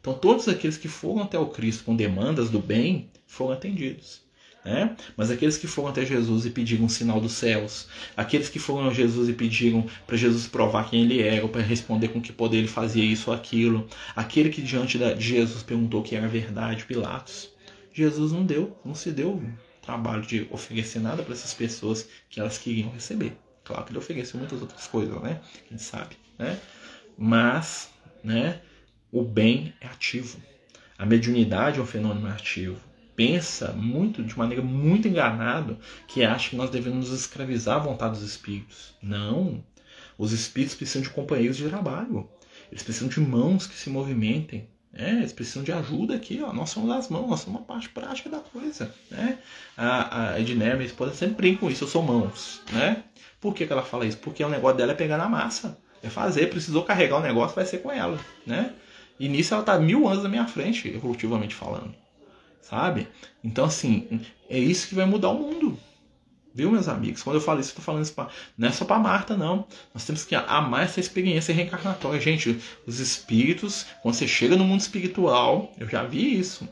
Então, 0.00 0.14
todos 0.14 0.46
aqueles 0.48 0.76
que 0.76 0.88
foram 0.88 1.22
até 1.22 1.38
o 1.38 1.46
Cristo 1.46 1.84
com 1.84 1.96
demandas 1.96 2.50
do 2.50 2.60
bem 2.60 3.10
foram 3.26 3.52
atendidos. 3.52 4.27
Né? 4.68 4.94
Mas 5.16 5.30
aqueles 5.30 5.56
que 5.56 5.66
foram 5.66 5.88
até 5.88 6.04
Jesus 6.04 6.44
e 6.44 6.50
pediram 6.50 6.84
um 6.84 6.90
sinal 6.90 7.22
dos 7.22 7.32
céus, 7.32 7.88
aqueles 8.14 8.50
que 8.50 8.58
foram 8.58 8.90
a 8.90 8.92
Jesus 8.92 9.26
e 9.26 9.32
pediram 9.32 9.86
para 10.06 10.14
Jesus 10.14 10.46
provar 10.46 10.90
quem 10.90 11.04
ele 11.04 11.22
era, 11.22 11.48
para 11.48 11.62
responder 11.62 12.08
com 12.08 12.20
que 12.20 12.34
poder 12.34 12.58
ele 12.58 12.68
fazia 12.68 13.02
isso 13.02 13.30
ou 13.30 13.36
aquilo, 13.36 13.88
aquele 14.14 14.50
que 14.50 14.60
diante 14.60 14.98
de 14.98 15.20
Jesus 15.26 15.62
perguntou 15.62 16.02
que 16.02 16.14
era 16.14 16.28
verdade, 16.28 16.84
Pilatos, 16.84 17.50
Jesus 17.94 18.30
não 18.30 18.44
deu, 18.44 18.78
não 18.84 18.94
se 18.94 19.10
deu 19.10 19.42
trabalho 19.80 20.20
de 20.20 20.46
oferecer 20.50 21.00
nada 21.00 21.22
para 21.22 21.32
essas 21.32 21.54
pessoas 21.54 22.06
que 22.28 22.38
elas 22.38 22.58
queriam 22.58 22.90
receber. 22.90 23.38
Claro 23.64 23.84
que 23.84 23.92
ele 23.92 23.98
ofereceu 23.98 24.38
muitas 24.38 24.60
outras 24.60 24.86
coisas, 24.86 25.18
né? 25.22 25.40
Gente 25.70 25.82
sabe, 25.82 26.14
né? 26.38 26.60
Mas, 27.16 27.88
né? 28.22 28.60
O 29.10 29.22
bem 29.22 29.72
é 29.80 29.86
ativo. 29.86 30.38
A 30.98 31.06
mediunidade 31.06 31.78
é 31.78 31.82
um 31.82 31.86
fenômeno 31.86 32.28
ativo 32.28 32.87
pensa 33.18 33.72
muito, 33.72 34.22
de 34.22 34.38
maneira 34.38 34.62
muito 34.62 35.08
enganada, 35.08 35.76
que 36.06 36.22
acha 36.22 36.50
que 36.50 36.56
nós 36.56 36.70
devemos 36.70 37.10
escravizar 37.10 37.74
à 37.74 37.80
vontade 37.80 38.14
dos 38.14 38.22
espíritos. 38.22 38.94
Não. 39.02 39.64
Os 40.16 40.30
espíritos 40.30 40.76
precisam 40.76 41.02
de 41.02 41.10
companheiros 41.10 41.56
de 41.56 41.68
trabalho. 41.68 42.28
Eles 42.70 42.84
precisam 42.84 43.08
de 43.08 43.18
mãos 43.18 43.66
que 43.66 43.74
se 43.74 43.90
movimentem. 43.90 44.68
Né? 44.92 45.16
Eles 45.18 45.32
precisam 45.32 45.64
de 45.64 45.72
ajuda 45.72 46.14
aqui. 46.14 46.40
Ó. 46.40 46.52
Nós 46.52 46.70
somos 46.70 46.88
as 46.92 47.08
mãos, 47.08 47.28
nós 47.28 47.40
somos 47.40 47.58
uma 47.58 47.66
parte 47.66 47.88
prática 47.88 48.30
da 48.30 48.38
coisa. 48.38 48.94
Né? 49.10 49.40
A, 49.76 50.34
a 50.34 50.40
Edner, 50.40 50.76
minha 50.76 50.86
esposa, 50.86 51.12
sempre 51.12 51.34
brinca 51.34 51.58
com 51.58 51.70
isso. 51.70 51.82
Eu 51.82 51.88
sou 51.88 52.04
mãos. 52.04 52.62
Né? 52.72 53.02
Por 53.40 53.52
que, 53.52 53.66
que 53.66 53.72
ela 53.72 53.82
fala 53.82 54.06
isso? 54.06 54.18
Porque 54.18 54.44
o 54.44 54.48
negócio 54.48 54.76
dela 54.76 54.92
é 54.92 54.94
pegar 54.94 55.18
na 55.18 55.28
massa. 55.28 55.76
É 56.04 56.08
fazer. 56.08 56.50
Precisou 56.50 56.84
carregar 56.84 57.16
o 57.16 57.22
negócio, 57.22 57.56
vai 57.56 57.66
ser 57.66 57.78
com 57.78 57.90
ela. 57.90 58.20
Né? 58.46 58.72
E 59.18 59.28
nisso 59.28 59.54
ela 59.54 59.62
está 59.64 59.76
mil 59.76 60.06
anos 60.06 60.22
na 60.22 60.28
minha 60.28 60.46
frente, 60.46 60.86
evolutivamente 60.86 61.52
falando 61.52 61.92
sabe? 62.60 63.08
Então, 63.42 63.64
assim, 63.64 64.20
é 64.48 64.58
isso 64.58 64.88
que 64.88 64.94
vai 64.94 65.06
mudar 65.06 65.30
o 65.30 65.38
mundo. 65.38 65.78
Viu, 66.54 66.72
meus 66.72 66.88
amigos? 66.88 67.22
Quando 67.22 67.36
eu 67.36 67.40
falo 67.40 67.60
isso, 67.60 67.70
eu 67.70 67.76
tô 67.76 67.82
falando 67.82 68.02
isso 68.02 68.14
pra... 68.14 68.28
não 68.56 68.68
é 68.68 68.72
só 68.72 68.84
para 68.84 68.98
Marta, 68.98 69.36
não. 69.36 69.66
Nós 69.94 70.04
temos 70.04 70.24
que 70.24 70.34
amar 70.34 70.84
essa 70.84 70.98
experiência 70.98 71.54
reencarnatória. 71.54 72.20
Gente, 72.20 72.58
os 72.86 72.98
espíritos, 72.98 73.86
quando 74.02 74.14
você 74.14 74.26
chega 74.26 74.56
no 74.56 74.64
mundo 74.64 74.80
espiritual, 74.80 75.72
eu 75.78 75.88
já 75.88 76.02
vi 76.02 76.38
isso. 76.38 76.68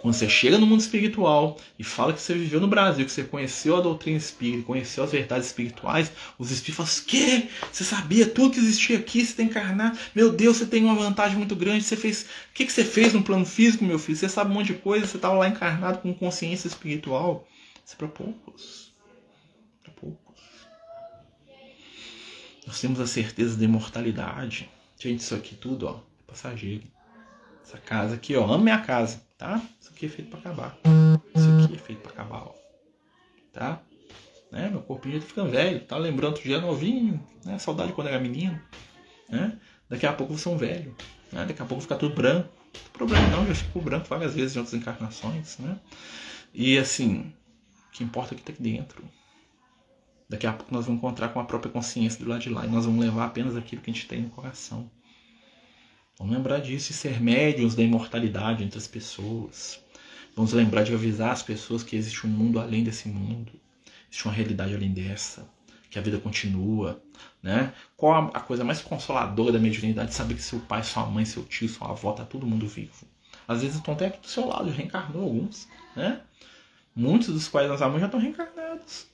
Quando 0.00 0.14
você 0.14 0.30
chega 0.30 0.56
no 0.56 0.66
mundo 0.66 0.80
espiritual 0.80 1.58
e 1.78 1.84
fala 1.84 2.14
que 2.14 2.22
você 2.22 2.32
viveu 2.32 2.58
no 2.58 2.66
Brasil, 2.66 3.04
que 3.04 3.12
você 3.12 3.22
conheceu 3.22 3.76
a 3.76 3.82
doutrina 3.82 4.16
espírita, 4.16 4.64
conheceu 4.64 5.04
as 5.04 5.12
verdades 5.12 5.48
espirituais, 5.48 6.10
os 6.38 6.50
espíritos 6.50 6.76
falam 6.76 6.90
assim, 6.90 7.04
que? 7.04 7.50
Você 7.70 7.84
sabia 7.84 8.26
tudo 8.26 8.54
que 8.54 8.58
existia 8.58 8.96
aqui, 8.96 9.24
você 9.24 9.34
tem 9.34 9.46
encarnar? 9.46 9.94
Meu 10.14 10.32
Deus, 10.32 10.56
você 10.56 10.64
tem 10.64 10.84
uma 10.84 10.94
vantagem 10.94 11.36
muito 11.36 11.54
grande, 11.54 11.84
você 11.84 11.96
fez... 11.96 12.22
O 12.50 12.54
que, 12.54 12.64
que 12.64 12.72
você 12.72 12.82
fez 12.82 13.12
no 13.12 13.22
plano 13.22 13.44
físico, 13.44 13.84
meu 13.84 13.98
filho? 13.98 14.16
Você 14.16 14.28
sabe 14.28 14.50
um 14.50 14.54
monte 14.54 14.68
de 14.68 14.78
coisa, 14.78 15.06
você 15.06 15.18
estava 15.18 15.34
lá 15.34 15.48
encarnado 15.48 15.98
com 15.98 16.14
consciência 16.14 16.66
espiritual. 16.66 17.46
Isso 17.84 17.94
é 17.94 17.98
para 17.98 18.08
poucos. 18.08 18.94
Para 19.82 19.92
poucos. 19.92 20.40
Nós 22.66 22.80
temos 22.80 23.00
a 23.00 23.06
certeza 23.06 23.58
da 23.58 23.64
imortalidade. 23.64 24.70
Gente, 24.98 25.20
isso 25.20 25.34
aqui 25.34 25.54
tudo, 25.54 25.86
ó, 25.86 25.98
é 25.98 26.26
passageiro. 26.26 26.84
Essa 27.62 27.76
casa 27.76 28.14
aqui, 28.14 28.34
ó, 28.34 28.50
ame 28.50 28.64
minha 28.64 28.80
casa 28.80 29.28
tá? 29.40 29.60
Isso 29.80 29.90
aqui 29.90 30.04
é 30.04 30.08
feito 30.10 30.28
para 30.28 30.38
acabar. 30.38 30.78
Isso 31.34 31.48
aqui 31.64 31.74
é 31.74 31.78
feito 31.78 32.02
para 32.02 32.12
acabar, 32.12 32.42
ó. 32.42 32.54
Tá? 33.50 33.82
Né? 34.52 34.68
Meu 34.68 34.82
corpinho 34.82 35.14
já 35.14 35.20
tá 35.22 35.26
ficando 35.26 35.50
velho, 35.50 35.80
tá 35.80 35.96
lembrando 35.96 36.32
outro 36.32 36.42
dia 36.42 36.60
novinho, 36.60 37.24
né? 37.44 37.58
Saudade 37.58 37.94
quando 37.94 38.08
era 38.08 38.20
menino, 38.20 38.60
né? 39.28 39.58
Daqui 39.88 40.06
a 40.06 40.12
pouco 40.12 40.36
você 40.36 40.46
é 40.46 40.52
um 40.52 40.58
velho, 40.58 40.94
né? 41.32 41.46
Daqui 41.46 41.62
a 41.62 41.64
pouco 41.64 41.82
fica 41.82 41.96
tudo 41.96 42.14
branco. 42.14 42.50
Não 42.52 42.82
tem 42.82 42.92
problema 42.92 43.26
não, 43.28 43.46
já 43.46 43.54
ficou 43.54 43.80
branco 43.80 44.06
várias 44.08 44.34
vezes 44.34 44.54
em 44.54 44.58
outras 44.58 44.74
encarnações, 44.74 45.56
né? 45.58 45.78
E 46.52 46.76
assim, 46.78 47.32
o 47.88 47.90
que 47.92 48.04
importa 48.04 48.34
é 48.34 48.36
o 48.36 48.38
que 48.38 48.44
tá 48.44 48.52
aqui 48.52 48.62
dentro. 48.62 49.02
Daqui 50.28 50.46
a 50.46 50.52
pouco 50.52 50.72
nós 50.72 50.84
vamos 50.84 50.98
encontrar 50.98 51.30
com 51.30 51.40
a 51.40 51.44
própria 51.44 51.72
consciência 51.72 52.22
do 52.22 52.28
lado 52.28 52.42
de 52.42 52.50
lá 52.50 52.66
e 52.66 52.68
nós 52.68 52.84
vamos 52.84 53.00
levar 53.02 53.24
apenas 53.24 53.56
aquilo 53.56 53.80
que 53.80 53.90
a 53.90 53.94
gente 53.94 54.06
tem 54.06 54.22
no 54.22 54.30
coração. 54.30 54.90
Vamos 56.20 56.36
lembrar 56.36 56.60
disso 56.60 56.90
e 56.90 56.94
ser 56.94 57.18
médiums 57.18 57.74
da 57.74 57.82
imortalidade 57.82 58.62
entre 58.62 58.76
as 58.76 58.86
pessoas. 58.86 59.82
Vamos 60.36 60.52
lembrar 60.52 60.82
de 60.82 60.92
avisar 60.92 61.30
as 61.30 61.42
pessoas 61.42 61.82
que 61.82 61.96
existe 61.96 62.26
um 62.26 62.30
mundo 62.30 62.60
além 62.60 62.84
desse 62.84 63.08
mundo. 63.08 63.50
Existe 64.06 64.26
uma 64.26 64.34
realidade 64.34 64.74
além 64.74 64.92
dessa. 64.92 65.48
Que 65.88 65.98
a 65.98 66.02
vida 66.02 66.18
continua. 66.18 67.02
Né? 67.42 67.72
Qual 67.96 68.30
a 68.34 68.40
coisa 68.40 68.62
mais 68.62 68.82
consoladora 68.82 69.52
da 69.52 69.58
mediunidade? 69.58 70.12
Saber 70.12 70.34
que 70.34 70.42
seu 70.42 70.60
pai, 70.60 70.84
sua 70.84 71.06
mãe, 71.06 71.24
seu 71.24 71.42
tio, 71.42 71.70
sua 71.70 71.88
avó, 71.88 72.12
tá 72.12 72.22
todo 72.22 72.46
mundo 72.46 72.68
vivo. 72.68 73.06
Às 73.48 73.62
vezes 73.62 73.78
estão 73.78 73.94
até 73.94 74.08
aqui 74.08 74.20
do 74.20 74.28
seu 74.28 74.46
lado, 74.46 74.68
reencarnou 74.70 75.22
alguns. 75.22 75.68
Né? 75.96 76.20
Muitos 76.94 77.28
dos 77.28 77.48
quais 77.48 77.66
nós 77.66 77.80
amamos 77.80 78.00
já 78.00 78.06
estão 78.06 78.20
reencarnados. 78.20 79.09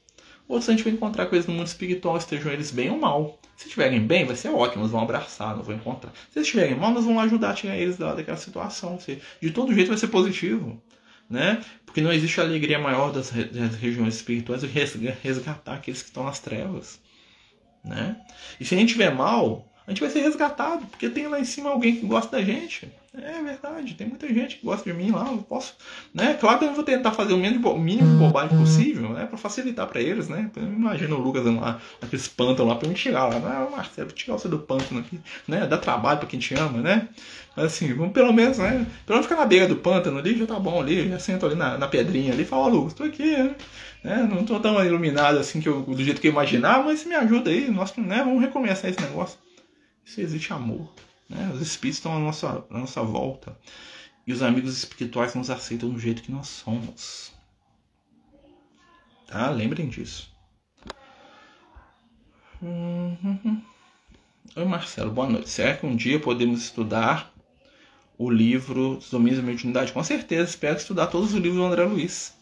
Outros 0.48 0.68
a 0.68 0.72
gente 0.72 0.84
vai 0.84 0.92
encontrar 0.92 1.28
eles 1.32 1.46
no 1.46 1.54
mundo 1.54 1.66
espiritual, 1.66 2.16
estejam 2.16 2.52
eles 2.52 2.70
bem 2.70 2.90
ou 2.90 2.98
mal. 2.98 3.38
Se 3.56 3.66
estiverem 3.66 4.00
bem, 4.00 4.24
vai 4.24 4.36
ser 4.36 4.48
ótimo, 4.48 4.82
nós 4.82 4.92
vamos 4.92 5.04
abraçar, 5.04 5.56
nós 5.56 5.66
vamos 5.66 5.80
encontrar. 5.80 6.12
Se 6.30 6.38
estiverem 6.40 6.76
mal, 6.76 6.92
nós 6.92 7.04
vamos 7.04 7.22
ajudar 7.24 7.50
a 7.50 7.54
tirar 7.54 7.76
eles 7.76 7.96
daquela 7.96 8.36
situação. 8.36 8.98
De 9.40 9.50
todo 9.50 9.74
jeito 9.74 9.88
vai 9.88 9.96
ser 9.96 10.08
positivo. 10.08 10.80
Né? 11.28 11.60
Porque 11.84 12.00
não 12.00 12.12
existe 12.12 12.40
alegria 12.40 12.78
maior 12.78 13.10
das, 13.10 13.30
das 13.30 13.74
regiões 13.74 14.14
espirituais 14.14 14.62
do 14.62 14.68
que 14.68 14.78
resgatar 15.22 15.74
aqueles 15.74 16.00
que 16.00 16.08
estão 16.08 16.22
nas 16.22 16.38
trevas. 16.38 17.00
Né? 17.84 18.16
E 18.60 18.64
se 18.64 18.74
a 18.74 18.78
gente 18.78 18.88
estiver 18.88 19.12
mal, 19.12 19.72
a 19.86 19.90
gente 19.90 20.00
vai 20.00 20.10
ser 20.10 20.20
resgatado, 20.20 20.84
porque 20.86 21.08
tem 21.08 21.28
lá 21.28 21.38
em 21.38 21.44
cima 21.44 21.70
alguém 21.70 21.96
que 21.96 22.06
gosta 22.06 22.36
da 22.36 22.42
gente. 22.42 22.90
É 23.14 23.42
verdade, 23.42 23.94
tem 23.94 24.06
muita 24.06 24.28
gente 24.28 24.56
que 24.56 24.66
gosta 24.66 24.90
de 24.90 24.96
mim 24.96 25.10
lá, 25.10 25.26
eu 25.30 25.38
posso, 25.38 25.74
né? 26.12 26.36
Claro 26.38 26.58
que 26.58 26.64
eu 26.66 26.74
vou 26.74 26.84
tentar 26.84 27.12
fazer 27.12 27.32
o 27.32 27.38
mínimo, 27.38 27.78
mínimo 27.78 28.12
de 28.12 28.18
bobagem 28.18 28.58
possível, 28.58 29.08
né? 29.10 29.24
Pra 29.24 29.38
facilitar 29.38 29.86
pra 29.86 30.02
eles, 30.02 30.28
né? 30.28 30.50
Imagina 30.54 31.14
o 31.14 31.18
Lucas 31.18 31.44
lá, 31.46 31.80
aqueles 32.02 32.28
pântanos 32.28 32.72
lá 32.72 32.78
pra 32.78 32.88
me 32.88 32.94
tirar 32.94 33.26
lá, 33.26 33.38
não, 33.38 33.70
Marcelo, 33.70 34.10
tirar 34.10 34.36
você 34.36 34.48
do 34.48 34.58
pântano 34.58 35.00
aqui, 35.00 35.18
né? 35.48 35.66
Dá 35.66 35.78
trabalho 35.78 36.18
pra 36.18 36.28
quem 36.28 36.38
te 36.38 36.54
ama, 36.54 36.78
né? 36.82 37.08
Mas 37.56 37.66
assim, 37.66 37.94
vamos 37.94 38.12
pelo 38.12 38.34
menos, 38.34 38.58
né? 38.58 38.86
Pelo 39.06 39.16
menos 39.16 39.26
ficar 39.26 39.40
na 39.40 39.46
beira 39.46 39.66
do 39.66 39.76
pântano 39.76 40.18
ali, 40.18 40.36
já 40.36 40.46
tá 40.46 40.58
bom 40.58 40.78
ali, 40.78 41.08
já 41.08 41.18
sento 41.18 41.46
ali 41.46 41.54
na, 41.54 41.78
na 41.78 41.88
pedrinha 41.88 42.34
ali 42.34 42.42
e 42.42 42.46
falo, 42.46 42.64
ó, 42.64 42.68
Lucas, 42.68 42.92
tô 42.92 43.04
aqui, 43.04 43.34
né? 43.34 43.54
né? 44.04 44.28
Não 44.30 44.44
tô 44.44 44.60
tão 44.60 44.84
iluminado 44.84 45.38
assim 45.38 45.58
que 45.58 45.68
eu, 45.70 45.80
do 45.80 46.04
jeito 46.04 46.20
que 46.20 46.28
eu 46.28 46.32
imaginava, 46.32 46.84
mas 46.84 47.04
me 47.06 47.14
ajuda 47.14 47.48
aí, 47.48 47.70
nós, 47.70 47.96
né? 47.96 48.18
Vamos 48.18 48.42
recomeçar 48.42 48.90
esse 48.90 49.00
negócio. 49.00 49.38
Isso 50.06 50.20
existe 50.20 50.52
amor. 50.52 50.88
Né? 51.28 51.50
Os 51.52 51.60
espíritos 51.60 51.98
estão 51.98 52.16
à 52.16 52.20
nossa, 52.20 52.64
à 52.70 52.78
nossa 52.78 53.02
volta. 53.02 53.58
E 54.24 54.32
os 54.32 54.40
amigos 54.40 54.78
espirituais 54.78 55.34
nos 55.34 55.50
aceitam 55.50 55.90
do 55.90 55.98
jeito 55.98 56.22
que 56.22 56.30
nós 56.30 56.46
somos. 56.46 57.32
Tá? 59.26 59.50
Lembrem 59.50 59.88
disso. 59.88 60.32
Uhum. 62.62 63.60
Oi, 64.54 64.64
Marcelo, 64.64 65.10
boa 65.10 65.28
noite. 65.28 65.50
Será 65.50 65.76
que 65.76 65.84
um 65.84 65.96
dia 65.96 66.20
podemos 66.20 66.62
estudar 66.62 67.34
o 68.16 68.30
livro 68.30 68.94
Dos 68.94 69.10
Domínios 69.10 69.40
da 69.40 69.46
Mediunidade? 69.46 69.92
Com 69.92 70.02
certeza, 70.04 70.48
espero 70.48 70.76
estudar 70.76 71.08
todos 71.08 71.34
os 71.34 71.40
livros 71.40 71.56
do 71.56 71.64
André 71.64 71.84
Luiz. 71.84 72.35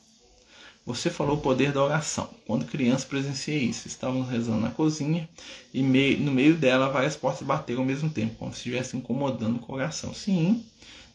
Você 0.86 1.08
falou 1.08 1.36
o 1.36 1.40
poder 1.40 1.72
da 1.72 1.82
oração. 1.82 2.28
Quando 2.46 2.66
criança 2.66 3.06
presenciei 3.06 3.64
isso. 3.64 3.88
Estávamos 3.88 4.28
rezando 4.28 4.60
na 4.60 4.70
cozinha 4.70 5.28
e 5.72 5.82
no 5.82 6.30
meio 6.30 6.54
dela 6.54 6.90
várias 6.90 7.16
portas 7.16 7.46
bateram 7.46 7.80
ao 7.80 7.86
mesmo 7.86 8.10
tempo, 8.10 8.34
como 8.34 8.52
se 8.52 8.58
estivesse 8.58 8.96
incomodando 8.96 9.56
o 9.56 9.60
coração. 9.60 10.12
Sim, 10.12 10.62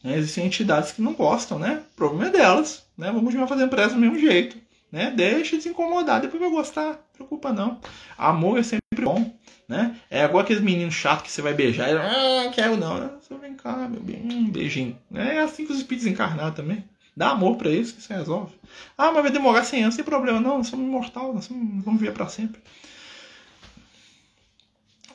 né, 0.04 0.18
existem 0.18 0.46
entidades 0.46 0.92
que 0.92 1.02
não 1.02 1.14
gostam, 1.14 1.60
né? 1.60 1.84
O 1.94 1.96
problema 1.96 2.28
é 2.28 2.32
delas, 2.32 2.84
né? 2.98 3.08
Vamos 3.08 3.26
continuar 3.26 3.48
fazendo 3.48 3.70
pressa 3.70 3.94
do 3.94 4.02
mesmo 4.02 4.18
jeito, 4.18 4.58
né? 4.92 5.12
Deixa 5.16 5.58
de 5.58 5.64
se 5.64 5.70
incomodar, 5.70 6.22
depois 6.22 6.42
vai 6.42 6.50
gostar, 6.50 6.88
não 6.88 6.98
preocupa 7.14 7.54
não. 7.54 7.80
Amor 8.18 8.58
é 8.58 8.64
sempre 8.64 8.82
bom, 9.04 9.32
né? 9.68 9.96
É 10.10 10.24
igual 10.24 10.42
aqueles 10.42 10.64
meninos 10.64 10.96
chatos 10.96 11.26
que 11.26 11.32
você 11.32 11.42
vai 11.42 11.54
beijar 11.54 11.92
e 11.92 11.98
ah, 11.98 12.52
quero 12.54 12.76
não, 12.76 12.98
né? 12.98 13.10
Você 13.22 13.38
vem 13.38 13.54
cá, 13.54 13.88
meu 13.88 14.02
bem, 14.02 14.22
um 14.24 14.50
beijinho. 14.50 14.98
É 15.14 15.40
assim 15.40 15.66
que 15.66 15.72
os 15.72 15.78
espíritos 15.78 16.08
encarnados 16.08 16.56
também. 16.56 16.84
Dá 17.16 17.32
amor 17.32 17.58
para 17.58 17.70
eles 17.70 17.92
que 17.92 18.02
se 18.02 18.14
resolve. 18.14 18.54
Ah, 18.98 19.12
mas 19.12 19.24
vai 19.24 19.32
demorar 19.32 19.64
100 19.64 19.84
anos, 19.84 19.96
sem 19.96 20.04
problema. 20.04 20.40
Não, 20.40 20.58
nós 20.58 20.68
somos 20.68 20.86
imortal, 20.86 21.34
nós 21.34 21.46
somos, 21.46 21.84
vamos 21.84 22.00
viver 22.00 22.14
para 22.14 22.28
sempre. 22.28 22.62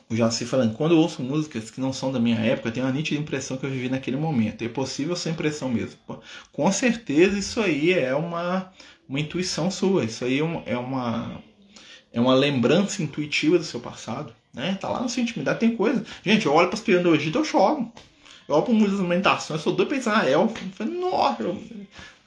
O 0.07 0.15
Jaci 0.15 0.45
falando, 0.45 0.75
quando 0.75 0.93
eu 0.93 0.99
ouço 0.99 1.23
músicas 1.23 1.71
que 1.71 1.81
não 1.81 1.91
são 1.91 2.11
da 2.11 2.19
minha 2.19 2.37
época, 2.37 2.69
eu 2.69 2.73
tenho 2.73 2.85
a 2.85 2.91
nítida 2.91 3.19
impressão 3.19 3.57
que 3.57 3.65
eu 3.65 3.71
vivi 3.71 3.89
naquele 3.89 4.17
momento. 4.17 4.63
É 4.63 4.69
possível 4.69 5.15
ser 5.15 5.31
impressão 5.31 5.67
mesmo. 5.67 5.97
Com 6.51 6.71
certeza 6.71 7.39
isso 7.39 7.59
aí 7.59 7.91
é 7.91 8.13
uma, 8.13 8.71
uma 9.09 9.19
intuição 9.19 9.71
sua. 9.71 10.03
Isso 10.03 10.23
aí 10.23 10.39
é 10.39 10.43
uma, 10.43 10.63
é 10.67 10.77
uma, 10.77 11.41
é 12.13 12.21
uma 12.21 12.35
lembrança 12.35 13.01
intuitiva 13.01 13.57
do 13.57 13.63
seu 13.63 13.79
passado. 13.79 14.31
Né? 14.53 14.77
Tá 14.79 14.89
lá 14.89 15.01
na 15.01 15.09
sua 15.09 15.23
intimidade, 15.23 15.59
tem 15.59 15.75
coisa. 15.75 16.05
Gente, 16.23 16.45
eu 16.45 16.53
olho 16.53 16.67
para 16.67 16.77
as 16.77 16.83
pianas 16.83 17.03
do 17.03 17.15
Egito, 17.15 17.39
eu 17.39 17.43
choro. 17.43 17.91
Eu 18.47 18.55
olho 18.55 18.63
para 18.63 18.73
muitas 18.73 19.49
eu 19.49 19.59
sou 19.59 19.73
doido 19.73 20.05
na 20.05 20.25
elfa. 20.27 20.59
Eu 20.63 20.71
falei, 20.71 20.99
nossa, 20.99 21.43
eu, 21.43 21.61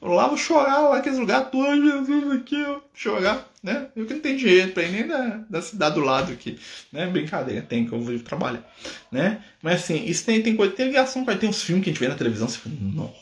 lá 0.02 0.28
vou 0.28 0.36
chorar 0.36 0.80
lá 0.80 0.96
naqueles 0.96 1.18
lugares 1.18 1.48
todos, 1.50 1.84
Jesus 1.84 2.32
aqui, 2.32 2.62
ó, 2.64 2.80
chorar, 2.94 3.48
né? 3.62 3.88
Eu 3.96 4.06
que 4.06 4.14
não 4.14 4.20
tenho 4.20 4.38
dinheiro 4.38 4.72
para 4.72 4.84
ir 4.84 4.92
nem 4.92 5.06
da, 5.06 5.44
da 5.48 5.62
cidade 5.62 5.94
do 5.96 6.00
lado 6.00 6.32
aqui, 6.32 6.58
né? 6.92 7.06
Brincadeira, 7.06 7.62
tem 7.62 7.86
que 7.86 7.92
eu 7.92 8.00
vou 8.00 8.18
trabalhar, 8.20 8.64
né? 9.10 9.42
Mas 9.62 9.82
assim, 9.82 10.04
isso 10.04 10.24
tem, 10.24 10.42
tem 10.42 10.56
coisa, 10.56 10.74
tem 10.74 10.86
ligação, 10.86 11.24
tem 11.24 11.48
uns 11.48 11.62
filmes 11.62 11.84
que 11.84 11.90
a 11.90 11.92
gente 11.92 12.00
vê 12.00 12.08
na 12.08 12.14
televisão, 12.14 12.48
você 12.48 12.58
fala, 12.58 12.74
nossa, 12.80 13.14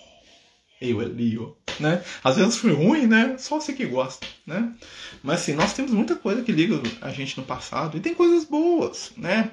Eu 0.80 1.00
ali, 1.00 1.38
ó, 1.38 1.52
né? 1.80 2.02
Às 2.22 2.36
vezes 2.36 2.56
foi 2.56 2.72
ruim, 2.72 3.06
né? 3.06 3.36
Só 3.38 3.58
você 3.58 3.72
que 3.72 3.86
gosta, 3.86 4.26
né? 4.46 4.72
Mas 5.22 5.40
assim, 5.40 5.54
nós 5.54 5.72
temos 5.72 5.92
muita 5.92 6.14
coisa 6.14 6.42
que 6.42 6.52
liga 6.52 6.80
a 7.00 7.10
gente 7.10 7.38
no 7.38 7.44
passado 7.44 7.96
e 7.96 8.00
tem 8.00 8.14
coisas 8.14 8.44
boas, 8.44 9.12
né? 9.16 9.52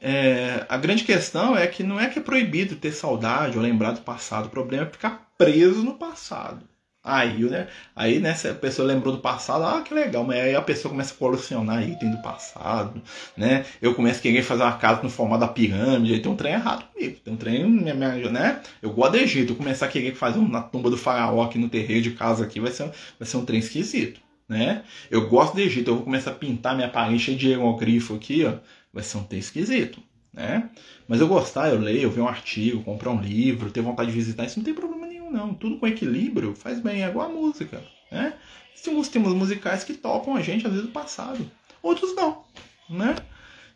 É, 0.00 0.64
a 0.68 0.76
grande 0.78 1.04
questão 1.04 1.56
é 1.56 1.66
que 1.66 1.82
não 1.82 2.00
é 2.00 2.08
que 2.08 2.18
é 2.18 2.22
proibido 2.22 2.76
ter 2.76 2.92
saudade 2.92 3.56
ou 3.56 3.62
lembrar 3.62 3.92
do 3.92 4.00
passado, 4.00 4.46
o 4.46 4.50
problema 4.50 4.86
é 4.86 4.90
ficar 4.90 5.30
preso 5.36 5.82
no 5.82 5.94
passado. 5.94 6.64
Aí, 7.02 7.44
né? 7.44 7.66
Aí, 7.96 8.18
né, 8.18 8.36
a 8.50 8.54
pessoa 8.54 8.86
lembrou 8.86 9.14
do 9.14 9.22
passado, 9.22 9.64
ah, 9.64 9.80
que 9.80 9.94
legal, 9.94 10.22
mas 10.22 10.38
aí 10.38 10.54
a 10.54 10.60
pessoa 10.60 10.90
começa 10.90 11.14
a 11.14 11.16
colecionar 11.16 11.82
item 11.82 12.10
do 12.10 12.20
passado, 12.20 13.00
né? 13.34 13.64
Eu 13.80 13.94
começo 13.94 14.18
a 14.18 14.22
querer 14.22 14.42
fazer 14.42 14.62
uma 14.64 14.76
casa 14.76 15.02
no 15.02 15.08
formato 15.08 15.40
da 15.40 15.48
pirâmide, 15.48 16.12
aí 16.12 16.20
tem 16.20 16.30
um 16.30 16.36
trem 16.36 16.52
errado 16.52 16.84
comigo, 16.92 17.16
tem 17.24 17.32
um 17.32 17.36
trem, 17.38 17.64
né? 17.70 18.60
Eu 18.82 18.92
gosto 18.92 19.12
do 19.12 19.18
Egito, 19.18 19.54
começar 19.54 19.86
a 19.86 19.88
querer 19.88 20.14
fazer 20.14 20.38
um 20.38 20.46
na 20.48 20.60
tumba 20.60 20.90
do 20.90 20.96
faraó 20.98 21.42
aqui 21.42 21.58
no 21.58 21.70
terreiro 21.70 22.02
de 22.02 22.10
casa 22.10 22.44
aqui, 22.44 22.60
vai 22.60 22.70
ser, 22.70 22.90
vai 23.18 23.26
ser 23.26 23.38
um 23.38 23.46
trem 23.46 23.60
esquisito, 23.60 24.20
né? 24.46 24.82
Eu 25.10 25.26
gosto 25.26 25.54
do 25.54 25.60
Egito, 25.62 25.90
eu 25.90 25.94
vou 25.94 26.04
começar 26.04 26.32
a 26.32 26.34
pintar 26.34 26.76
minha 26.76 26.88
parede 26.90 27.18
cheia 27.18 27.36
de 27.36 27.48
hieroglifo 27.48 28.14
aqui, 28.14 28.44
ó, 28.44 28.56
vai 28.92 29.02
ser 29.02 29.18
um 29.18 29.24
trem 29.24 29.40
esquisito, 29.40 30.02
né? 30.32 30.70
Mas 31.06 31.20
eu 31.20 31.28
gostar, 31.28 31.68
eu 31.68 31.78
leio, 31.80 32.02
eu 32.02 32.10
ver 32.10 32.20
um 32.20 32.28
artigo, 32.28 32.82
comprar 32.82 33.10
um 33.10 33.20
livro, 33.20 33.70
ter 33.70 33.80
vontade 33.80 34.10
de 34.10 34.16
visitar, 34.16 34.44
isso 34.44 34.58
não 34.58 34.64
tem 34.64 34.74
problema 34.74 35.00
não. 35.30 35.54
Tudo 35.54 35.78
com 35.78 35.86
equilíbrio 35.86 36.54
faz 36.54 36.80
bem, 36.80 37.02
é 37.02 37.08
igual 37.08 37.30
a 37.30 37.32
música. 37.32 37.82
Né? 38.10 38.34
Tem 38.82 38.92
alguns 38.92 39.08
temas 39.08 39.32
musicais 39.32 39.84
que 39.84 39.94
tocam 39.94 40.34
a 40.34 40.42
gente, 40.42 40.66
às 40.66 40.72
vezes, 40.72 40.86
do 40.86 40.92
passado. 40.92 41.50
Outros 41.82 42.14
não. 42.14 42.44
Né? 42.88 43.16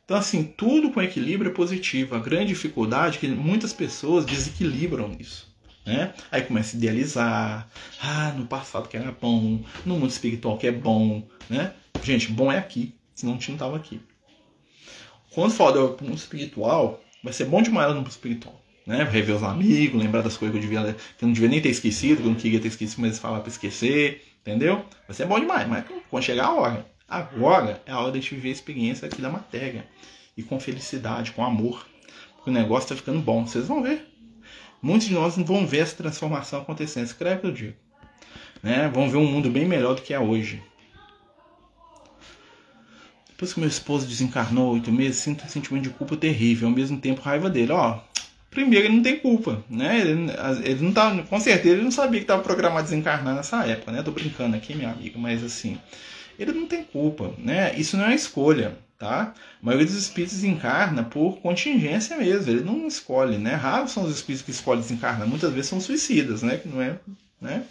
Então, 0.05 0.17
assim, 0.17 0.45
tudo 0.45 0.91
com 0.91 1.01
equilíbrio 1.01 1.51
é 1.51 1.55
positivo. 1.55 2.15
A 2.15 2.19
grande 2.19 2.49
dificuldade 2.49 3.17
é 3.17 3.21
que 3.21 3.29
muitas 3.29 3.73
pessoas 3.73 4.25
desequilibram 4.25 5.17
isso. 5.19 5.53
Né? 5.87 6.15
Aí 6.31 6.43
começa 6.43 6.77
a 6.77 6.79
idealizar. 6.79 7.69
Ah, 8.01 8.35
no 8.37 8.47
passado 8.47 8.89
que 8.89 8.97
era 8.97 9.13
bom, 9.13 9.63
no 9.85 9.99
mundo 9.99 10.11
espiritual 10.11 10.59
que 10.59 10.67
é 10.67 10.73
bom. 10.73 11.27
Né? 11.49 11.73
Gente, 12.03 12.33
bom 12.33 12.51
é 12.51 12.59
aqui, 12.59 12.95
senão 13.15 13.35
a 13.35 13.37
gente 13.37 13.49
não 13.49 13.57
estava 13.57 13.77
aqui. 13.77 14.01
Quando 15.35 15.53
fala 15.53 15.73
do 15.73 16.05
mundo 16.05 16.17
espiritual, 16.17 17.03
vai 17.23 17.33
ser 17.33 17.47
bom 17.47 17.61
demais 17.61 17.89
no 17.91 17.97
mundo 17.97 18.11
espiritual 18.11 18.65
né? 18.87 19.03
Rever 19.05 19.37
os 19.37 19.43
amigos, 19.43 20.01
lembrar 20.01 20.23
das 20.23 20.37
coisas 20.37 20.53
que 20.53 20.65
eu, 20.65 20.71
devia, 20.71 20.95
que 21.19 21.25
eu 21.25 21.27
não 21.27 21.33
devia 21.33 21.49
nem 21.49 21.61
ter 21.61 21.71
esquecido, 21.71 22.19
que 22.19 22.23
eu 22.23 22.31
não 22.31 22.39
queria 22.39 22.61
ter 22.61 22.69
esquecido, 22.69 23.01
mas 23.01 23.19
falar 23.19 23.41
para 23.41 23.49
esquecer, 23.49 24.23
entendeu? 24.41 24.85
Vai 25.07 25.17
ser 25.17 25.27
bom 25.27 25.41
demais, 25.41 25.67
mas 25.69 25.85
quando 26.11 26.23
chegar 26.23 26.47
a 26.47 26.55
hora. 26.55 26.87
Agora 27.09 27.83
é 27.87 27.93
a 27.93 27.99
hora 27.99 28.13
de 28.13 28.19
a 28.19 28.21
gente 28.21 28.35
viver 28.35 28.49
a 28.49 28.53
experiência 28.53 29.07
aqui 29.07 29.21
da 29.21 29.31
matéria. 29.31 29.87
E 30.37 30.43
com 30.43 30.59
felicidade, 30.59 31.33
com 31.33 31.45
amor. 31.45 31.87
Porque 32.37 32.51
o 32.51 32.53
negócio 32.53 32.85
está 32.85 32.97
ficando 32.97 33.21
bom. 33.21 33.47
Vocês 33.47 33.69
vão 33.69 33.83
ver. 33.83 34.05
Muitos 34.83 35.07
de 35.07 35.15
nós 35.15 35.37
vão 35.37 35.67
ver 35.67 35.79
essa 35.79 35.97
transformação 35.97 36.63
acontecendo. 36.63 37.05
Escreve 37.05 37.43
que 37.43 37.47
eu 37.47 37.53
digo. 37.53 37.77
Né? 38.63 38.91
Vão 38.93 39.09
ver 39.09 39.19
um 39.19 39.27
mundo 39.27 39.49
bem 39.49 39.65
melhor 39.65 39.95
do 39.95 40.03
que 40.03 40.13
é 40.13 40.19
hoje. 40.19 40.61
Depois 43.45 43.53
que 43.53 43.61
meu 43.61 43.69
esposo 43.69 44.07
desencarnou 44.07 44.73
oito 44.73 44.91
meses, 44.91 45.19
sinto 45.19 45.45
um 45.45 45.49
sentimento 45.49 45.83
de 45.83 45.91
culpa 45.91 46.17
terrível, 46.17 46.67
ao 46.67 46.75
mesmo 46.75 46.99
tempo 46.99 47.21
raiva 47.21 47.51
dele. 47.51 47.73
Ó, 47.73 48.01
primeiro 48.51 48.87
ele 48.87 48.97
não 48.97 49.03
tem 49.03 49.19
culpa, 49.19 49.63
né? 49.69 50.01
Ele, 50.01 50.31
ele 50.65 50.83
não 50.83 50.95
tá, 50.95 51.15
com 51.29 51.39
certeza 51.39 51.75
ele 51.75 51.85
não 51.85 51.91
sabia 51.91 52.21
que 52.21 52.25
estava 52.25 52.43
programado 52.43 52.81
a 52.81 52.85
desencarnar 52.85 53.35
nessa 53.35 53.67
época, 53.67 53.93
né? 53.93 54.03
Tô 54.03 54.13
brincando 54.13 54.57
aqui, 54.57 54.75
minha 54.75 54.91
amiga, 54.91 55.19
mas 55.19 55.45
assim, 55.45 55.79
ele 56.39 56.53
não 56.53 56.67
tem 56.67 56.85
culpa, 56.85 57.35
né? 57.37 57.75
Isso 57.77 57.99
não 57.99 58.07
é 58.07 58.15
escolha, 58.15 58.79
tá? 58.99 59.35
A 59.63 59.67
maioria 59.67 59.87
dos 59.87 59.97
espíritos 59.97 60.37
desencarna 60.37 61.03
por 61.03 61.37
contingência 61.41 62.17
mesmo, 62.17 62.51
ele 62.51 62.65
não 62.65 62.87
escolhe, 62.87 63.37
né? 63.37 63.55
Raros 63.57 63.91
são 63.91 64.05
os 64.05 64.15
espíritos 64.15 64.43
que 64.43 64.53
escolhem 64.53 64.81
desencarnar, 64.81 65.29
muitas 65.29 65.53
vezes 65.53 65.69
são 65.69 65.83
suicidas, 65.83 66.43
né? 66.43 66.57
Que 66.57 66.67
não 66.67 66.81
é, 66.81 66.97
né? 67.39 67.63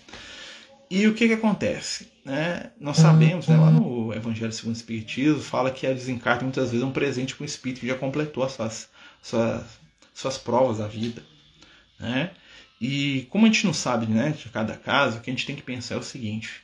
E 0.95 1.07
o 1.07 1.15
que 1.15 1.27
que 1.27 1.33
acontece? 1.33 2.07
Né? 2.23 2.71
Nós 2.79 2.97
sabemos, 2.97 3.47
né, 3.47 3.57
lá 3.57 3.71
no 3.71 4.13
Evangelho 4.13 4.53
segundo 4.53 4.75
o 4.75 4.77
Espiritismo, 4.77 5.41
fala 5.41 5.71
que 5.71 5.87
a 5.87 5.91
desencarne 5.91 6.43
muitas 6.43 6.69
vezes 6.69 6.83
é 6.83 6.85
um 6.85 6.91
presente 6.91 7.33
para 7.33 7.41
o 7.41 7.45
espírito 7.47 7.79
que 7.79 7.87
já 7.87 7.95
completou 7.95 8.43
as 8.43 8.51
suas, 8.51 8.89
suas 9.19 9.79
suas 10.13 10.37
provas 10.37 10.77
da 10.77 10.87
vida. 10.87 11.23
Né? 11.99 12.29
E 12.79 13.25
como 13.31 13.47
a 13.47 13.49
gente 13.49 13.65
não 13.65 13.73
sabe 13.73 14.05
né, 14.05 14.35
de 14.37 14.47
cada 14.49 14.77
caso, 14.77 15.17
o 15.17 15.21
que 15.21 15.31
a 15.31 15.33
gente 15.33 15.47
tem 15.47 15.55
que 15.55 15.63
pensar 15.63 15.95
é 15.95 15.97
o 15.97 16.03
seguinte: 16.03 16.61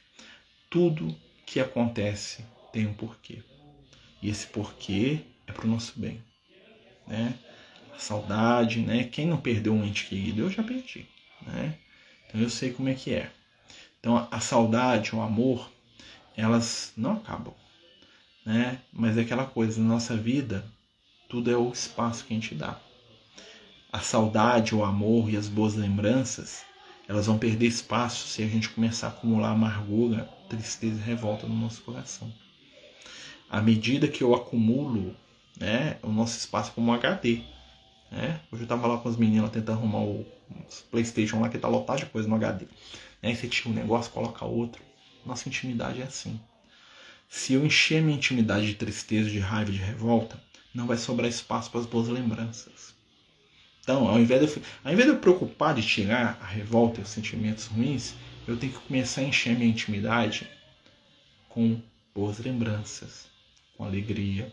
tudo 0.70 1.18
que 1.44 1.60
acontece 1.60 2.46
tem 2.72 2.86
um 2.86 2.94
porquê. 2.94 3.42
E 4.22 4.30
esse 4.30 4.46
porquê 4.46 5.22
é 5.48 5.52
para 5.52 5.66
o 5.66 5.70
nosso 5.70 6.00
bem. 6.00 6.24
Né? 7.08 7.34
A 7.96 7.98
saudade, 7.98 8.80
né? 8.80 9.06
Quem 9.06 9.26
não 9.26 9.38
perdeu 9.38 9.74
um 9.74 9.84
ente 9.84 10.06
querido, 10.06 10.44
eu 10.44 10.52
já 10.52 10.62
perdi. 10.62 11.08
Né? 11.48 11.74
Então 12.28 12.40
eu 12.40 12.50
sei 12.52 12.72
como 12.72 12.90
é 12.90 12.94
que 12.94 13.12
é. 13.12 13.32
Então 14.00 14.28
a 14.32 14.40
saudade, 14.40 15.16
o 15.16 15.22
amor, 15.22 15.70
elas 16.36 16.94
não 16.96 17.14
acabam. 17.14 17.54
Né? 18.46 18.80
Mas 18.92 19.18
é 19.18 19.22
aquela 19.22 19.46
coisa, 19.46 19.82
na 19.82 19.88
nossa 19.88 20.16
vida, 20.16 20.66
tudo 21.28 21.52
é 21.52 21.58
o 21.58 21.72
espaço 21.72 22.26
que 22.26 22.34
a 22.34 22.36
gente 22.36 22.56
dá 22.56 22.80
a 23.92 24.00
saudade, 24.00 24.76
o 24.76 24.84
amor 24.84 25.30
e 25.30 25.38
as 25.38 25.48
boas 25.48 25.74
lembranças, 25.74 26.64
elas 27.08 27.26
vão 27.26 27.40
perder 27.40 27.66
espaço 27.66 28.28
se 28.28 28.44
a 28.44 28.48
gente 28.48 28.70
começar 28.70 29.08
a 29.08 29.10
acumular 29.10 29.50
amargura, 29.50 30.30
tristeza 30.48 31.00
e 31.00 31.04
revolta 31.04 31.48
no 31.48 31.56
nosso 31.56 31.82
coração. 31.82 32.32
À 33.50 33.62
medida 33.62 34.08
que 34.08 34.24
eu 34.24 34.36
acumulo 34.36 35.16
né, 35.60 35.98
o 36.04 36.10
nosso 36.10 36.38
espaço 36.38 36.72
como 36.74 36.92
um 36.92 36.94
HD. 36.94 37.42
Né? 38.12 38.40
Hoje 38.52 38.62
eu 38.62 38.66
estava 38.66 38.88
lá 38.88 38.98
com 39.00 39.10
as 39.10 39.18
meninas 39.18 39.50
tentando 39.50 39.80
arrumar 39.80 40.04
o 40.04 40.26
Playstation 40.92 41.42
lá 41.42 41.50
que 41.50 41.56
está 41.56 41.68
lotado 41.68 42.00
de 42.00 42.06
coisa 42.06 42.28
no 42.28 42.36
HD. 42.36 42.68
Né? 43.22 43.34
Você 43.34 43.48
tira 43.48 43.70
um 43.70 43.74
negócio, 43.74 44.12
coloca 44.12 44.46
outro. 44.46 44.82
Nossa 45.26 45.48
intimidade 45.48 46.02
é 46.02 46.06
assim. 46.06 46.40
Se 47.28 47.54
eu 47.54 47.66
encher 47.66 48.02
minha 48.02 48.18
intimidade 48.18 48.66
de 48.66 48.74
tristeza, 48.74 49.30
de 49.30 49.40
raiva, 49.40 49.72
de 49.72 49.78
revolta, 49.78 50.42
não 50.74 50.88
vai 50.88 50.98
sobrar 50.98 51.30
espaço 51.30 51.70
para 51.70 51.80
as 51.80 51.86
boas 51.86 52.08
lembranças. 52.08 52.96
Então, 53.82 54.08
ao 54.08 54.20
invés, 54.20 54.42
de, 54.42 54.62
ao 54.84 54.94
invés 54.94 55.08
de 55.08 55.16
eu 55.16 55.20
preocupar 55.20 55.74
de 55.74 55.82
tirar 55.82 56.38
a 56.42 56.46
revolta 56.46 57.00
e 57.00 57.04
os 57.04 57.10
sentimentos 57.10 57.66
ruins, 57.66 58.14
eu 58.48 58.58
tenho 58.58 58.74
que 58.74 58.80
começar 58.80 59.22
a 59.22 59.24
encher 59.24 59.56
minha 59.56 59.70
intimidade 59.70 60.48
com 61.48 61.82
boas 62.14 62.40
lembranças, 62.40 63.28
com 63.76 63.84
alegria. 63.84 64.52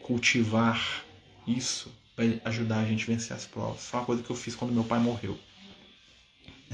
Cultivar 0.00 1.04
isso 1.46 1.92
vai 2.16 2.40
ajudar 2.44 2.80
a 2.80 2.84
gente 2.84 3.04
a 3.04 3.14
vencer 3.14 3.36
as 3.36 3.46
provas. 3.46 3.86
Foi 3.86 4.00
uma 4.00 4.06
coisa 4.06 4.22
que 4.22 4.30
eu 4.30 4.36
fiz 4.36 4.54
quando 4.54 4.72
meu 4.72 4.84
pai 4.84 4.98
morreu. 4.98 5.38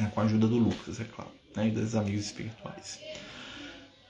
Né, 0.00 0.10
com 0.14 0.20
a 0.20 0.24
ajuda 0.24 0.48
do 0.48 0.56
Lucas, 0.56 0.98
é 0.98 1.04
claro, 1.04 1.30
né, 1.54 1.68
e 1.68 1.70
dos 1.70 1.94
amigos 1.94 2.24
espirituais. 2.24 2.98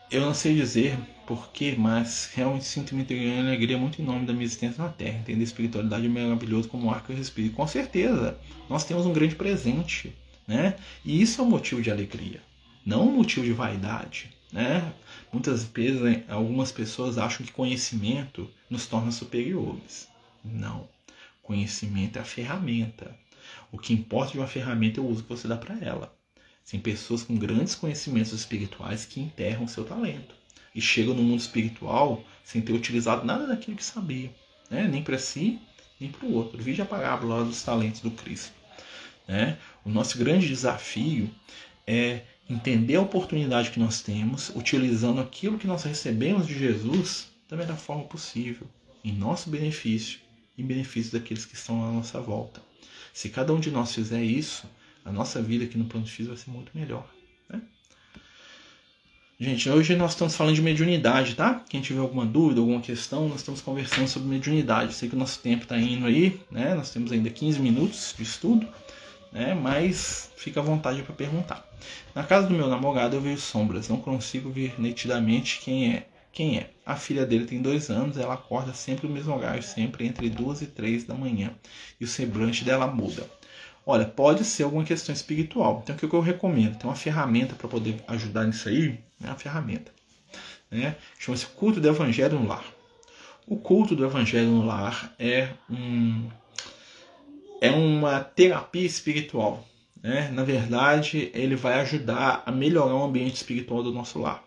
Eu 0.08 0.20
não 0.20 0.32
sei 0.32 0.54
dizer 0.54 0.96
porquê, 1.26 1.74
mas 1.76 2.30
realmente 2.34 2.64
sinto 2.64 2.92
uma 2.92 3.04
alegria 3.40 3.78
muito 3.78 4.00
em 4.00 4.04
nome 4.04 4.26
da 4.26 4.32
minha 4.32 4.44
existência 4.44 4.82
na 4.82 4.88
Terra. 4.88 5.18
Entender 5.18 5.40
a 5.40 5.44
espiritualidade 5.44 6.06
é 6.06 6.08
maravilhoso 6.08 6.68
como 6.68 6.86
o 6.86 6.90
ar 6.90 7.04
que 7.04 7.12
eu 7.12 7.16
respiro. 7.16 7.52
Com 7.52 7.66
certeza, 7.66 8.38
nós 8.68 8.84
temos 8.84 9.06
um 9.06 9.12
grande 9.12 9.36
presente, 9.36 10.12
né? 10.46 10.76
E 11.04 11.20
isso 11.20 11.40
é 11.40 11.44
um 11.44 11.48
motivo 11.48 11.82
de 11.82 11.90
alegria, 11.90 12.40
não 12.84 13.08
um 13.08 13.12
motivo 13.12 13.44
de 13.44 13.52
vaidade, 13.52 14.30
né? 14.52 14.92
Muitas 15.32 15.64
vezes 15.64 16.00
algumas 16.28 16.72
pessoas 16.72 17.18
acham 17.18 17.46
que 17.46 17.52
conhecimento 17.52 18.50
nos 18.68 18.86
torna 18.86 19.12
superiores. 19.12 20.08
Não. 20.44 20.88
Conhecimento 21.42 22.16
é 22.16 22.22
a 22.22 22.24
ferramenta. 22.24 23.16
O 23.72 23.78
que 23.78 23.92
importa 23.92 24.32
de 24.32 24.38
uma 24.38 24.46
ferramenta 24.46 25.00
é 25.00 25.02
o 25.02 25.06
uso 25.06 25.22
que 25.22 25.28
você 25.28 25.46
dá 25.46 25.56
para 25.56 25.78
ela. 25.78 26.16
Tem 26.68 26.78
pessoas 26.78 27.22
com 27.22 27.36
grandes 27.36 27.74
conhecimentos 27.74 28.32
espirituais 28.32 29.04
que 29.04 29.20
enterram 29.20 29.66
seu 29.66 29.84
talento 29.84 30.34
e 30.74 30.80
chegam 30.80 31.14
no 31.14 31.22
mundo 31.22 31.40
espiritual 31.40 32.22
sem 32.44 32.62
ter 32.62 32.72
utilizado 32.72 33.26
nada 33.26 33.46
daquilo 33.46 33.76
que 33.76 33.84
sabia, 33.84 34.32
né? 34.70 34.86
nem 34.86 35.02
para 35.02 35.18
si, 35.18 35.58
nem 36.00 36.10
para 36.10 36.26
o 36.26 36.32
outro. 36.32 36.62
Vide 36.62 36.80
a 36.80 36.86
parábola 36.86 37.44
dos 37.44 37.62
talentos 37.62 38.00
do 38.00 38.10
Cristo. 38.10 38.52
Né? 39.26 39.58
O 39.84 39.90
nosso 39.90 40.16
grande 40.18 40.46
desafio 40.46 41.30
é 41.86 42.22
entender 42.48 42.96
a 42.96 43.02
oportunidade 43.02 43.70
que 43.70 43.80
nós 43.80 44.00
temos, 44.00 44.50
utilizando 44.50 45.20
aquilo 45.20 45.58
que 45.58 45.66
nós 45.66 45.82
recebemos 45.82 46.46
de 46.46 46.58
Jesus 46.58 47.28
da 47.48 47.56
melhor 47.56 47.76
forma 47.76 48.04
possível, 48.04 48.66
em 49.04 49.12
nosso 49.12 49.50
benefício 49.50 50.20
e 50.56 50.62
benefício 50.62 51.12
daqueles 51.12 51.44
que 51.44 51.54
estão 51.54 51.84
à 51.84 51.92
nossa 51.92 52.20
volta. 52.20 52.69
Se 53.12 53.28
cada 53.28 53.52
um 53.52 53.60
de 53.60 53.70
nós 53.70 53.94
fizer 53.94 54.22
isso, 54.22 54.66
a 55.04 55.12
nossa 55.12 55.40
vida 55.40 55.64
aqui 55.64 55.76
no 55.76 55.84
plano 55.84 56.06
físico 56.06 56.34
vai 56.34 56.36
ser 56.36 56.50
muito 56.50 56.70
melhor. 56.74 57.08
Né? 57.48 57.60
Gente, 59.38 59.70
hoje 59.70 59.96
nós 59.96 60.12
estamos 60.12 60.36
falando 60.36 60.54
de 60.54 60.62
mediunidade, 60.62 61.34
tá? 61.34 61.64
Quem 61.68 61.80
tiver 61.80 62.00
alguma 62.00 62.26
dúvida, 62.26 62.60
alguma 62.60 62.80
questão, 62.80 63.28
nós 63.28 63.40
estamos 63.40 63.60
conversando 63.60 64.06
sobre 64.06 64.28
mediunidade. 64.28 64.94
Sei 64.94 65.08
que 65.08 65.16
o 65.16 65.18
nosso 65.18 65.40
tempo 65.40 65.62
está 65.62 65.78
indo 65.78 66.06
aí, 66.06 66.40
né? 66.50 66.74
Nós 66.74 66.90
temos 66.90 67.10
ainda 67.10 67.30
15 67.30 67.58
minutos 67.58 68.14
de 68.16 68.22
estudo, 68.22 68.68
né? 69.32 69.54
Mas 69.54 70.30
fica 70.36 70.60
à 70.60 70.62
vontade 70.62 71.02
para 71.02 71.14
perguntar. 71.14 71.66
Na 72.14 72.22
casa 72.22 72.48
do 72.48 72.54
meu 72.54 72.68
namorado 72.68 73.16
eu 73.16 73.20
vejo 73.20 73.40
sombras, 73.40 73.88
não 73.88 73.96
consigo 73.96 74.50
ver 74.50 74.74
nitidamente 74.78 75.60
quem 75.60 75.94
é. 75.94 76.06
Quem 76.32 76.58
é? 76.58 76.70
A 76.86 76.96
filha 76.96 77.26
dele 77.26 77.44
tem 77.44 77.60
dois 77.60 77.90
anos, 77.90 78.16
ela 78.16 78.34
acorda 78.34 78.72
sempre 78.72 79.06
no 79.08 79.14
mesmo 79.14 79.34
horário, 79.34 79.62
sempre 79.62 80.06
entre 80.06 80.30
duas 80.30 80.62
e 80.62 80.66
três 80.66 81.04
da 81.04 81.14
manhã, 81.14 81.52
e 82.00 82.04
o 82.04 82.08
semblante 82.08 82.64
dela 82.64 82.86
muda. 82.86 83.28
Olha, 83.84 84.04
pode 84.04 84.44
ser 84.44 84.62
alguma 84.62 84.84
questão 84.84 85.12
espiritual. 85.12 85.80
Então, 85.82 85.96
o 85.96 85.98
que 85.98 86.04
eu 86.04 86.20
recomendo? 86.20 86.76
Tem 86.78 86.88
uma 86.88 86.96
ferramenta 86.96 87.54
para 87.54 87.68
poder 87.68 88.02
ajudar 88.06 88.44
nisso 88.44 88.68
aí, 88.68 89.00
é 89.22 89.26
uma 89.26 89.36
ferramenta. 89.36 89.92
Né? 90.70 90.96
Chama-se 91.18 91.46
culto 91.46 91.80
do 91.80 91.88
evangelho 91.88 92.38
no 92.38 92.46
lar. 92.46 92.64
O 93.46 93.56
culto 93.56 93.96
do 93.96 94.04
evangelho 94.04 94.48
no 94.48 94.64
lar 94.64 95.12
é, 95.18 95.48
um, 95.68 96.28
é 97.60 97.70
uma 97.70 98.20
terapia 98.20 98.86
espiritual. 98.86 99.66
Né? 100.00 100.30
Na 100.30 100.44
verdade, 100.44 101.30
ele 101.34 101.56
vai 101.56 101.80
ajudar 101.80 102.44
a 102.46 102.52
melhorar 102.52 102.94
o 102.94 103.04
ambiente 103.04 103.34
espiritual 103.34 103.82
do 103.82 103.92
nosso 103.92 104.20
lar. 104.20 104.44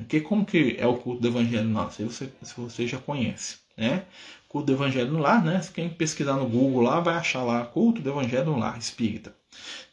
Porque 0.00 0.20
como 0.20 0.44
que 0.44 0.76
é 0.78 0.86
o 0.86 0.96
culto 0.96 1.22
do 1.22 1.28
evangelho 1.28 1.64
no 1.64 1.78
lar? 1.78 1.92
Se 1.92 2.02
você, 2.02 2.30
se 2.42 2.54
você 2.56 2.86
já 2.86 2.98
conhece. 2.98 3.58
Né? 3.76 4.04
Culto 4.50 4.66
do 4.66 4.72
Evangelho 4.72 5.12
no 5.12 5.20
Lar, 5.20 5.44
né? 5.44 5.60
Quem 5.72 5.88
pesquisar 5.88 6.34
no 6.34 6.44
Google 6.44 6.82
lá 6.82 6.98
vai 6.98 7.14
achar 7.14 7.44
lá 7.44 7.64
Culto 7.64 8.02
do 8.02 8.10
Evangelho 8.10 8.46
no 8.46 8.58
Lar 8.58 8.76
Espírita. 8.76 9.32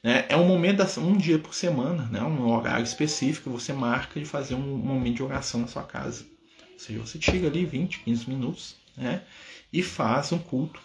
Né? 0.04 0.26
É 0.30 0.36
um 0.36 0.48
momento, 0.48 0.84
um 1.00 1.16
dia 1.16 1.38
por 1.38 1.54
semana, 1.54 2.10
né? 2.12 2.22
um 2.24 2.50
horário 2.50 2.84
específico, 2.84 3.52
você 3.52 3.72
marca 3.72 4.20
de 4.20 4.26
fazer 4.26 4.56
um 4.56 4.78
momento 4.78 5.18
de 5.18 5.24
oração 5.24 5.62
na 5.62 5.68
sua 5.68 5.84
casa. 5.84 6.26
Ou 6.74 6.80
seja, 6.80 7.00
você 7.00 7.20
tira 7.20 7.48
ali 7.48 7.66
20, 7.66 8.00
15 8.00 8.30
minutos 8.30 8.76
né? 8.98 9.22
e 9.72 9.84
faz 9.84 10.32
um 10.32 10.40
culto 10.40 10.82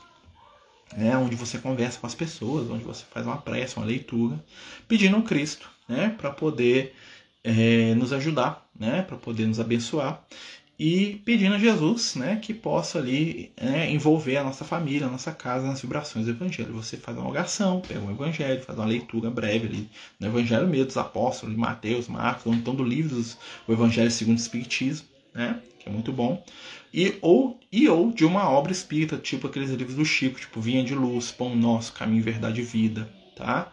né, 0.94 1.16
onde 1.16 1.34
você 1.34 1.56
conversa 1.56 1.98
com 1.98 2.06
as 2.06 2.14
pessoas, 2.14 2.70
onde 2.70 2.84
você 2.84 3.04
faz 3.10 3.26
uma 3.26 3.38
prece, 3.38 3.78
uma 3.78 3.86
leitura, 3.86 4.38
pedindo 4.86 5.16
ao 5.16 5.22
Cristo 5.22 5.70
né, 5.88 6.14
para 6.18 6.30
poder 6.30 6.94
é, 7.44 7.94
nos 7.94 8.12
ajudar, 8.12 8.68
né, 8.78 9.02
para 9.02 9.16
poder 9.16 9.46
nos 9.46 9.60
abençoar 9.60 10.24
e 10.78 11.22
pedindo 11.24 11.54
a 11.54 11.58
Jesus 11.58 12.16
né, 12.16 12.40
que 12.42 12.52
possa 12.52 12.98
ali 12.98 13.52
né, 13.60 13.88
envolver 13.90 14.36
a 14.36 14.42
nossa 14.42 14.64
família, 14.64 15.06
a 15.06 15.10
nossa 15.10 15.30
casa 15.30 15.66
nas 15.66 15.80
vibrações 15.80 16.24
do 16.24 16.32
Evangelho. 16.32 16.72
Você 16.72 16.96
faz 16.96 17.16
uma 17.16 17.28
oração, 17.28 17.80
pega 17.80 18.00
o 18.00 18.10
Evangelho, 18.10 18.62
faz 18.62 18.76
uma 18.76 18.86
leitura 18.86 19.30
breve 19.30 19.68
ali 19.68 19.88
no 20.18 20.26
Evangelho 20.26 20.66
mesmo 20.66 20.86
dos 20.86 20.96
Apóstolos, 20.96 21.54
de 21.54 21.60
Mateus, 21.60 22.08
Marcos, 22.08 22.46
ou 22.46 22.54
então 22.54 22.74
do 22.74 22.82
livro 22.82 23.14
do 23.14 23.72
Evangelho 23.72 24.10
segundo 24.10 24.38
o 24.38 24.40
Espiritismo, 24.40 25.06
né, 25.32 25.60
que 25.78 25.88
é 25.88 25.92
muito 25.92 26.12
bom. 26.12 26.42
E 26.92 27.14
ou, 27.22 27.60
e 27.70 27.88
ou 27.88 28.10
de 28.10 28.24
uma 28.24 28.50
obra 28.50 28.72
espírita, 28.72 29.16
tipo 29.16 29.46
aqueles 29.46 29.70
livros 29.70 29.94
do 29.94 30.04
Chico, 30.04 30.40
tipo 30.40 30.60
Vinha 30.60 30.82
de 30.82 30.94
Luz, 30.96 31.30
Pão 31.30 31.54
Nosso, 31.54 31.92
Caminho, 31.92 32.24
Verdade 32.24 32.60
e 32.60 32.64
Vida, 32.64 33.08
tá? 33.36 33.72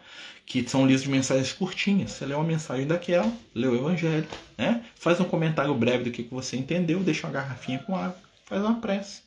Que 0.50 0.68
são 0.68 0.84
livros 0.84 1.04
de 1.04 1.08
mensagens 1.08 1.52
curtinhas. 1.52 2.10
Você 2.10 2.26
lê 2.26 2.34
uma 2.34 2.42
mensagem 2.42 2.84
daquela, 2.84 3.32
lê 3.54 3.68
o 3.68 3.76
Evangelho, 3.76 4.26
né? 4.58 4.84
faz 4.96 5.20
um 5.20 5.24
comentário 5.24 5.72
breve 5.76 6.02
do 6.02 6.10
que, 6.10 6.24
que 6.24 6.34
você 6.34 6.56
entendeu, 6.56 6.98
deixa 6.98 7.24
uma 7.24 7.32
garrafinha 7.32 7.78
com 7.78 7.94
água, 7.94 8.18
faz 8.46 8.60
uma 8.60 8.80
prece, 8.80 9.22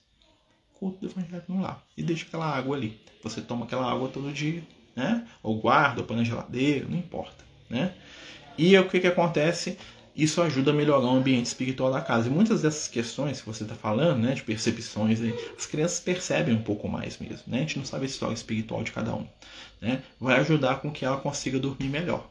culto 0.74 1.00
do 1.00 1.08
Evangelho 1.08 1.44
no 1.48 1.62
lar 1.62 1.82
e 1.96 2.04
deixa 2.04 2.26
aquela 2.26 2.46
água 2.46 2.76
ali. 2.76 3.00
Você 3.24 3.40
toma 3.40 3.64
aquela 3.64 3.90
água 3.90 4.10
todo 4.10 4.34
dia, 4.34 4.62
né? 4.98 5.26
ou 5.42 5.58
guarda, 5.58 6.02
ou 6.02 6.06
põe 6.06 6.18
na 6.18 6.26
geladeira, 6.26 6.90
não 6.90 6.98
importa. 6.98 7.46
Né? 7.70 7.94
E 8.58 8.78
o 8.78 8.90
que, 8.90 9.00
que 9.00 9.08
acontece? 9.08 9.78
Isso 10.16 10.41
ajuda 10.41 10.72
a 10.72 10.74
melhorar 10.74 11.05
o 11.05 11.09
ambiente 11.09 11.47
espiritual 11.47 11.91
da 11.91 11.99
casa. 11.99 12.28
E 12.28 12.32
muitas 12.32 12.61
dessas 12.61 12.88
questões 12.88 13.41
que 13.41 13.47
você 13.47 13.64
está 13.64 13.76
falando, 13.76 14.20
né, 14.20 14.34
de 14.34 14.43
percepções, 14.43 15.20
as 15.57 15.66
crianças 15.66 15.99
percebem 15.99 16.53
um 16.53 16.61
pouco 16.61 16.88
mais 16.88 17.18
mesmo. 17.18 17.43
Né? 17.47 17.57
A 17.57 17.61
gente 17.61 17.80
não 17.80 17.86
sabe 17.86 18.03
a 18.03 18.07
história 18.07 18.34
espiritual 18.34 18.84
de 18.84 18.91
cada 18.91 19.16
um. 19.16 19.28
Né? 19.82 20.03
Vai 20.20 20.39
ajudar 20.39 20.82
com 20.82 20.91
que 20.91 21.03
ela 21.03 21.18
consiga 21.18 21.59
dormir 21.59 21.89
melhor. 21.89 22.30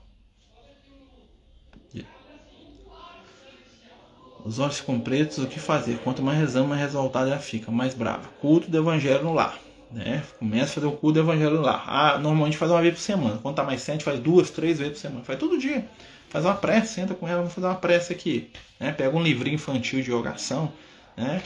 Os 4.44 4.58
olhos 4.58 4.80
ficam 4.80 4.98
pretos, 4.98 5.38
o 5.38 5.46
que 5.46 5.60
fazer? 5.60 5.98
Quanto 5.98 6.20
mais 6.20 6.36
rezamos, 6.36 6.68
mais 6.68 6.80
revoltada 6.80 7.30
ela 7.30 7.38
fica, 7.38 7.70
mais 7.70 7.94
brava. 7.94 8.28
Culto 8.40 8.68
do 8.68 8.76
evangelho 8.76 9.22
no 9.22 9.32
lar. 9.32 9.56
Né? 9.88 10.24
Começa 10.38 10.64
a 10.64 10.74
fazer 10.74 10.86
o 10.86 10.92
culto 10.92 11.14
do 11.14 11.20
evangelho 11.20 11.56
no 11.56 11.60
lar. 11.60 11.84
Ah, 11.86 12.18
normalmente 12.18 12.56
faz 12.56 12.70
uma 12.70 12.82
vez 12.82 12.94
por 12.94 13.00
semana. 13.00 13.38
Quando 13.40 13.54
tá 13.54 13.62
mais 13.62 13.82
sente, 13.82 14.02
faz 14.02 14.18
duas, 14.18 14.50
três 14.50 14.78
vezes 14.78 14.94
por 14.94 15.00
semana. 15.00 15.24
Faz 15.24 15.38
todo 15.38 15.58
dia 15.58 15.88
faz 16.32 16.46
uma 16.46 16.54
prece, 16.54 16.94
senta 16.94 17.14
com 17.14 17.28
ela, 17.28 17.40
vamos 17.40 17.52
fazer 17.52 17.66
uma 17.66 17.74
prece 17.74 18.10
aqui. 18.10 18.50
Né? 18.80 18.90
Pega 18.90 19.14
um 19.14 19.22
livrinho 19.22 19.56
infantil 19.56 20.02
de 20.02 20.10
oração, 20.10 20.72
né? 21.14 21.42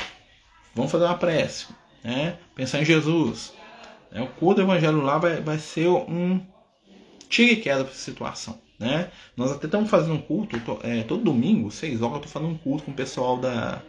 vamos 0.72 0.92
fazer 0.92 1.04
uma 1.04 1.18
prece. 1.18 1.66
Né? 2.04 2.38
Pensar 2.54 2.80
em 2.80 2.84
Jesus. 2.84 3.52
Né? 4.12 4.22
O 4.22 4.28
culto 4.28 4.62
do 4.62 4.62
evangelho 4.62 5.02
lá 5.02 5.18
vai, 5.18 5.40
vai 5.40 5.58
ser 5.58 5.88
um 5.88 6.40
tira 7.28 7.52
e 7.52 7.56
queda 7.56 7.82
para 7.82 7.92
essa 7.92 8.00
situação. 8.00 8.60
Né? 8.78 9.10
Nós 9.36 9.50
até 9.50 9.66
estamos 9.66 9.90
fazendo 9.90 10.14
um 10.14 10.22
culto, 10.22 10.56
é, 10.84 11.02
todo 11.02 11.24
domingo, 11.24 11.68
seis 11.72 12.00
horas, 12.00 12.12
eu 12.12 12.18
estou 12.18 12.32
fazendo 12.32 12.52
um 12.52 12.58
culto 12.58 12.84
com 12.84 12.92
o 12.92 12.94
pessoal 12.94 13.38
da, 13.38 13.82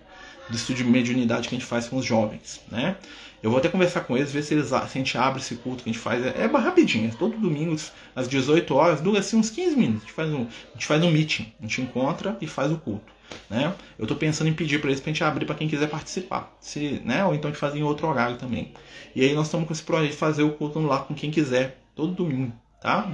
do 0.50 0.56
estudo 0.56 0.78
de 0.78 0.84
mediunidade 0.84 1.48
que 1.48 1.56
a 1.56 1.58
gente 1.58 1.68
faz 1.68 1.88
com 1.88 1.98
os 1.98 2.06
jovens. 2.06 2.62
Né? 2.72 2.96
Eu 3.42 3.52
vou 3.52 3.60
até 3.60 3.70
conversar 3.70 4.02
com 4.02 4.18
eles, 4.18 4.32
ver 4.32 4.44
se, 4.44 4.54
eles, 4.54 4.68
se 4.68 4.76
a 4.76 4.88
gente 4.88 5.18
abre 5.18 5.42
esse 5.42 5.56
culto 5.56 5.84
que 5.84 5.90
a 5.90 5.94
gente 5.94 6.02
faz. 6.02 6.26
É, 6.26 6.44
é 6.44 6.46
rapidinho, 6.46 7.10
é 7.10 7.12
todo 7.12 7.38
domingo, 7.38 7.76
às 8.16 8.28
18 8.28 8.74
horas, 8.74 9.02
dura 9.02 9.20
assim 9.20 9.38
uns 9.38 9.50
15 9.50 9.76
minutos. 9.76 10.04
A 10.04 10.06
gente 10.06 10.14
faz 10.14 10.34
um, 10.34 10.42
a 10.42 10.74
gente 10.74 10.86
faz 10.86 11.04
um 11.04 11.12
meeting, 11.12 11.54
a 11.60 11.64
gente 11.64 11.82
encontra 11.82 12.38
e 12.42 12.48
faz 12.48 12.72
o 12.72 12.78
culto. 12.78 13.14
Né? 13.50 13.74
Eu 13.98 14.04
estou 14.04 14.18
pensando 14.18 14.48
em 14.48 14.54
pedir 14.54 14.80
para 14.80 14.90
eles 14.90 15.00
para 15.00 15.12
a 15.12 15.14
gente 15.14 15.24
abrir 15.24 15.46
para 15.46 15.56
quem 15.56 15.68
quiser 15.68 15.90
participar. 15.90 16.56
Se, 16.60 17.02
né? 17.06 17.24
Ou 17.26 17.36
então 17.36 17.52
de 17.52 17.58
fazer 17.58 17.80
em 17.80 17.84
outro 17.84 18.08
horário 18.08 18.38
também. 18.38 18.74
E 19.16 19.24
aí 19.24 19.34
nós 19.34 19.48
estamos 19.48 19.68
com 19.68 19.74
esse 19.74 19.84
projeto 19.84 20.12
de 20.12 20.18
fazer 20.18 20.44
o 20.44 20.52
culto 20.52 20.80
lá 20.80 21.00
com 21.00 21.14
quem 21.14 21.30
quiser, 21.30 21.80
todo 21.96 22.14
domingo. 22.14 22.54
Tá? 22.82 23.08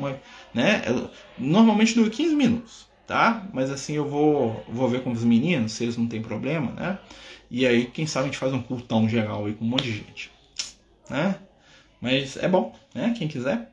Né? 0.54 0.84
Normalmente 1.38 1.96
dura 1.96 2.10
15 2.10 2.36
minutos. 2.36 2.88
Tá? 3.06 3.46
Mas 3.54 3.70
assim 3.70 3.94
eu 3.94 4.08
vou, 4.08 4.64
vou 4.68 4.88
ver 4.88 5.04
com 5.04 5.12
os 5.12 5.24
meninos 5.24 5.74
se 5.74 5.84
eles 5.84 5.98
não 5.98 6.08
têm 6.08 6.22
problema, 6.22 6.72
né? 6.72 7.00
E 7.52 7.68
aí, 7.68 7.86
quem 7.86 8.08
sabe 8.08 8.24
a 8.24 8.28
gente 8.28 8.40
faz 8.40 8.54
um 8.54 8.62
cultão 8.62 9.08
geral 9.08 9.46
aí 9.46 9.54
com 9.54 9.64
um 9.64 9.68
monte 9.68 9.84
de 9.84 9.92
gente. 9.92 10.32
Né? 11.10 11.36
Mas 12.02 12.36
é 12.38 12.48
bom, 12.48 12.76
né? 12.96 13.14
Quem 13.18 13.28
quiser. 13.28 13.70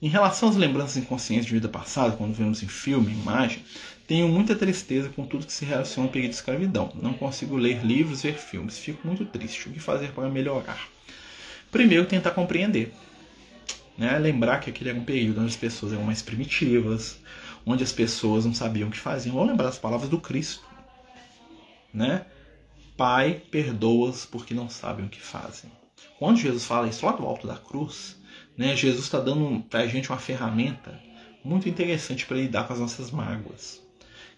Em 0.00 0.08
relação 0.08 0.48
às 0.48 0.56
lembranças 0.56 0.96
inconscientes 0.96 1.46
de 1.46 1.52
vida 1.52 1.68
passada, 1.68 2.16
quando 2.16 2.32
vemos 2.32 2.62
em 2.62 2.68
filme, 2.68 3.12
imagem, 3.12 3.64
tenho 4.06 4.28
muita 4.28 4.54
tristeza 4.54 5.08
com 5.10 5.26
tudo 5.26 5.44
que 5.44 5.52
se 5.52 5.64
relaciona 5.64 6.08
ao 6.08 6.12
período 6.12 6.30
de 6.30 6.36
escravidão. 6.36 6.90
Não 6.94 7.12
consigo 7.12 7.56
ler 7.56 7.84
livros, 7.84 8.22
ver 8.22 8.38
filmes. 8.38 8.78
Fico 8.78 9.06
muito 9.06 9.26
triste. 9.26 9.68
O 9.68 9.72
que 9.72 9.80
fazer 9.80 10.12
para 10.12 10.28
melhorar? 10.28 10.88
Primeiro, 11.70 12.06
tentar 12.06 12.30
compreender. 12.30 12.94
Né? 13.98 14.16
Lembrar 14.16 14.60
que 14.60 14.70
aquele 14.70 14.90
era 14.90 14.98
um 14.98 15.04
período 15.04 15.40
onde 15.40 15.50
as 15.50 15.56
pessoas 15.56 15.92
eram 15.92 16.04
mais 16.04 16.22
primitivas, 16.22 17.20
onde 17.66 17.82
as 17.82 17.92
pessoas 17.92 18.46
não 18.46 18.54
sabiam 18.54 18.88
o 18.88 18.92
que 18.92 18.98
faziam. 18.98 19.34
Vamos 19.34 19.50
lembrar 19.50 19.68
as 19.68 19.78
palavras 19.78 20.08
do 20.08 20.20
Cristo, 20.20 20.64
né? 21.92 22.24
Pai, 22.96 23.42
perdoa-os 23.50 24.24
porque 24.24 24.54
não 24.54 24.68
sabem 24.68 25.06
o 25.06 25.08
que 25.08 25.20
fazem. 25.20 25.70
Quando 26.18 26.38
Jesus 26.38 26.64
fala 26.64 26.88
isso 26.88 27.04
lá 27.04 27.12
do 27.12 27.26
alto 27.26 27.46
da 27.46 27.56
cruz, 27.56 28.16
né, 28.56 28.74
Jesus 28.76 29.04
está 29.04 29.20
dando 29.20 29.62
para 29.62 29.80
a 29.80 29.86
gente 29.86 30.10
uma 30.10 30.18
ferramenta 30.18 31.00
muito 31.44 31.68
interessante 31.68 32.26
para 32.26 32.36
lidar 32.36 32.66
com 32.66 32.72
as 32.72 32.80
nossas 32.80 33.10
mágoas. 33.10 33.82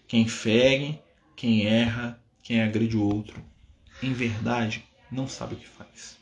Quem 0.07 0.27
fere, 0.27 1.01
quem 1.35 1.65
erra, 1.65 2.21
quem 2.43 2.61
agride 2.61 2.97
o 2.97 3.03
outro, 3.03 3.43
em 4.01 4.13
verdade, 4.13 4.83
não 5.11 5.27
sabe 5.27 5.55
o 5.55 5.57
que 5.57 5.67
faz. 5.67 6.17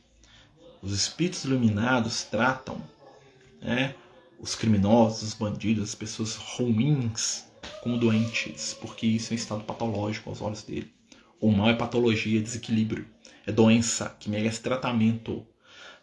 Os 0.81 0.93
espíritos 0.93 1.43
iluminados 1.43 2.23
tratam 2.23 2.81
né, 3.61 3.95
os 4.39 4.55
criminosos, 4.55 5.23
os 5.23 5.33
bandidos, 5.33 5.89
as 5.89 5.95
pessoas 5.95 6.35
ruins 6.35 7.45
como 7.81 7.97
doentes, 7.97 8.73
porque 8.73 9.05
isso 9.05 9.31
é 9.31 9.35
um 9.35 9.35
estado 9.35 9.63
patológico 9.63 10.29
aos 10.29 10.41
olhos 10.41 10.63
dele. 10.63 10.91
O 11.39 11.51
mal 11.51 11.69
é 11.69 11.73
patologia, 11.73 12.39
é 12.39 12.43
desequilíbrio, 12.43 13.05
é 13.45 13.51
doença 13.51 14.15
que 14.19 14.29
merece 14.29 14.61
tratamento. 14.61 15.45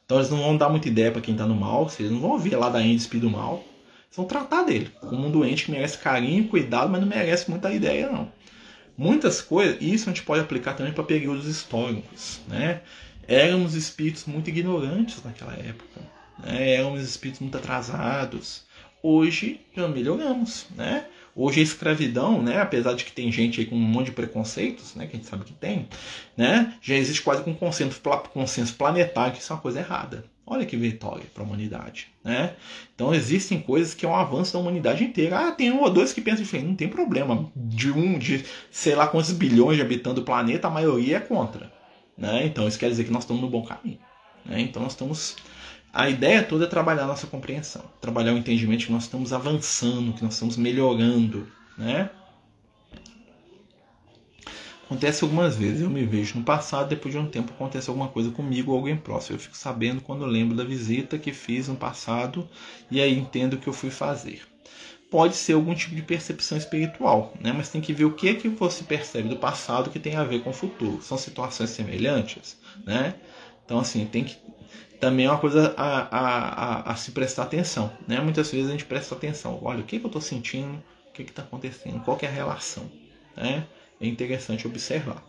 Então 0.04 0.18
eles 0.18 0.30
não 0.30 0.38
vão 0.38 0.57
dar 0.57 0.68
muita 0.68 0.88
ideia 0.88 1.11
para 1.11 1.20
quem 1.20 1.34
está 1.34 1.46
no 1.46 1.54
mal, 1.54 1.90
eles 1.98 2.12
não 2.12 2.20
vão 2.20 2.30
ouvir 2.30 2.57
lá 2.57 2.70
da 2.70 2.82
índice 2.82 3.14
do 3.18 3.30
mal, 3.30 3.64
eles 4.07 4.16
vão 4.16 4.24
tratar 4.24 4.62
dele 4.62 4.90
como 5.00 5.26
um 5.26 5.30
doente 5.30 5.64
que 5.64 5.70
merece 5.70 5.98
carinho, 5.98 6.48
cuidado, 6.48 6.90
mas 6.90 7.00
não 7.00 7.09
merece 7.09 7.50
muita 7.50 7.72
ideia 7.72 8.11
não. 8.11 8.30
Muitas 8.96 9.42
coisas, 9.42 9.76
isso 9.80 10.09
a 10.09 10.12
gente 10.12 10.24
pode 10.24 10.40
aplicar 10.40 10.74
também 10.74 10.92
para 10.92 11.04
períodos 11.04 11.46
históricos, 11.46 12.40
né? 12.48 12.80
Éramos 13.28 13.74
espíritos 13.74 14.24
muito 14.24 14.48
ignorantes 14.48 15.22
naquela 15.22 15.52
época 15.52 16.15
né? 16.39 16.74
éramos 16.74 17.03
espíritos 17.03 17.41
muito 17.41 17.57
atrasados. 17.57 18.64
Hoje 19.03 19.61
já 19.74 19.87
melhoramos, 19.89 20.66
né? 20.74 21.07
Hoje 21.39 21.61
a 21.61 21.62
escravidão, 21.62 22.43
né, 22.43 22.62
apesar 22.62 22.95
de 22.95 23.05
que 23.05 23.12
tem 23.12 23.30
gente 23.30 23.61
aí 23.61 23.66
com 23.66 23.76
um 23.76 23.78
monte 23.78 24.07
de 24.07 24.12
preconceitos, 24.12 24.95
né, 24.95 25.07
que 25.07 25.14
a 25.14 25.18
gente 25.18 25.28
sabe 25.28 25.45
que 25.45 25.53
tem, 25.53 25.87
né, 26.34 26.74
já 26.80 26.95
existe 26.95 27.20
quase 27.20 27.43
com 27.43 27.51
um 27.51 27.55
consenso, 27.55 28.01
consenso 28.32 28.74
planetário 28.74 29.34
que 29.34 29.43
isso 29.43 29.53
é 29.53 29.57
uma 29.57 29.61
coisa 29.61 29.80
errada. 29.80 30.24
Olha 30.47 30.64
que 30.64 30.76
vitória 30.76 31.26
para 31.34 31.43
a 31.43 31.47
humanidade, 31.47 32.07
né? 32.22 32.55
Então 32.95 33.12
existem 33.12 33.61
coisas 33.61 33.95
que 33.95 34.07
é 34.07 34.09
um 34.09 34.14
avanço 34.14 34.53
da 34.53 34.61
humanidade 34.61 35.03
inteira. 35.03 35.49
Ah, 35.49 35.51
tem 35.51 35.72
um 35.72 35.82
ou 35.82 35.91
dois 35.91 36.12
que 36.12 36.20
pensam 36.20 36.45
diferente, 36.45 36.68
não 36.68 36.76
tem 36.76 36.89
problema. 36.89 37.51
De 37.57 37.91
um, 37.91 38.16
de 38.16 38.45
sei 38.70 38.95
lá 38.95 39.09
quantos 39.09 39.32
bilhões 39.32 39.76
de 39.76 39.82
habitantes 39.82 40.20
do 40.20 40.24
planeta, 40.24 40.68
a 40.68 40.70
maioria 40.70 41.16
é 41.16 41.20
contra, 41.20 41.72
né? 42.16 42.47
Então 42.47 42.68
isso 42.68 42.78
quer 42.78 42.89
dizer 42.89 43.03
que 43.03 43.11
nós 43.11 43.24
estamos 43.24 43.43
no 43.43 43.51
bom 43.51 43.64
caminho, 43.64 43.99
né? 44.45 44.61
Então 44.61 44.80
nós 44.80 44.93
estamos 44.93 45.34
a 45.97 46.11
ideia 46.11 46.42
toda 46.42 46.66
é 46.66 46.68
trabalhar 46.68 47.05
a 47.05 47.07
nossa 47.07 47.26
compreensão, 47.26 47.82
trabalhar 48.03 48.34
o 48.34 48.36
entendimento 48.36 48.84
que 48.84 48.92
nós 48.92 49.05
estamos 49.05 49.32
avançando, 49.32 50.12
que 50.12 50.22
nós 50.22 50.34
estamos 50.34 50.59
melhorando, 50.59 51.49
né? 51.78 52.11
Acontece 54.84 55.24
algumas 55.24 55.57
vezes, 55.57 55.80
eu 55.80 55.88
me 55.88 56.05
vejo 56.05 56.38
no 56.38 56.44
passado, 56.44 56.90
depois 56.90 57.14
de 57.14 57.18
um 57.18 57.26
tempo 57.26 57.53
acontece 57.53 57.88
alguma 57.88 58.09
coisa 58.09 58.30
comigo 58.30 58.72
ou 58.72 58.76
alguém 58.76 58.94
próximo. 58.94 59.36
Eu 59.36 59.40
fico 59.40 59.57
sabendo 59.57 60.03
quando 60.03 60.26
lembro 60.26 60.55
da 60.55 60.64
visita 60.64 61.18
que 61.18 61.32
fiz 61.32 61.66
no 61.66 61.76
passado 61.76 62.47
e 62.90 63.01
aí 63.01 63.18
entendo 63.18 63.55
o 63.55 63.59
que 63.59 63.66
eu 63.66 63.72
fui 63.72 63.90
fazer. 63.90 64.42
Pode 65.11 65.34
ser 65.34 65.55
algum 65.55 65.74
tipo 65.74 65.94
de 65.94 66.03
percepção 66.03 66.59
espiritual, 66.59 67.32
né? 67.40 67.55
mas 67.57 67.70
tem 67.70 67.80
que 67.80 67.94
ver 67.94 68.05
o 68.05 68.12
que 68.12 68.28
é 68.28 68.34
que 68.34 68.49
você 68.49 68.84
percebe 68.84 69.30
do 69.30 69.36
passado 69.36 69.88
que 69.88 69.99
tem 69.99 70.14
a 70.14 70.24
ver 70.24 70.42
com 70.42 70.51
o 70.51 70.53
futuro. 70.53 71.01
São 71.01 71.16
situações 71.16 71.70
semelhantes, 71.70 72.59
né? 72.84 73.14
Então, 73.64 73.80
assim, 73.80 74.07
tem 74.07 74.24
que. 74.24 74.36
Também 75.01 75.26
é 75.26 75.30
uma 75.30 75.38
coisa 75.38 75.74
a, 75.76 76.09
a, 76.11 76.80
a, 76.80 76.92
a 76.92 76.97
se 76.97 77.12
prestar 77.12 77.42
atenção, 77.44 77.92
né? 78.09 78.20
Muitas 78.20 78.51
vezes 78.51 78.68
a 78.68 78.72
gente 78.72 78.84
presta 78.84 79.14
atenção. 79.14 79.59
Olha, 79.62 79.80
o 79.80 79.84
que, 79.84 79.99
que 79.99 80.05
eu 80.05 80.09
estou 80.09 80.22
sentindo? 80.22 80.82
O 81.09 81.12
que 81.12 81.22
está 81.22 81.42
acontecendo? 81.42 82.01
Qual 82.01 82.18
é 82.22 82.26
a 82.26 82.30
relação? 82.30 82.90
Né? 83.36 83.66
é 84.01 84.07
interessante 84.07 84.66
observar. 84.66 85.22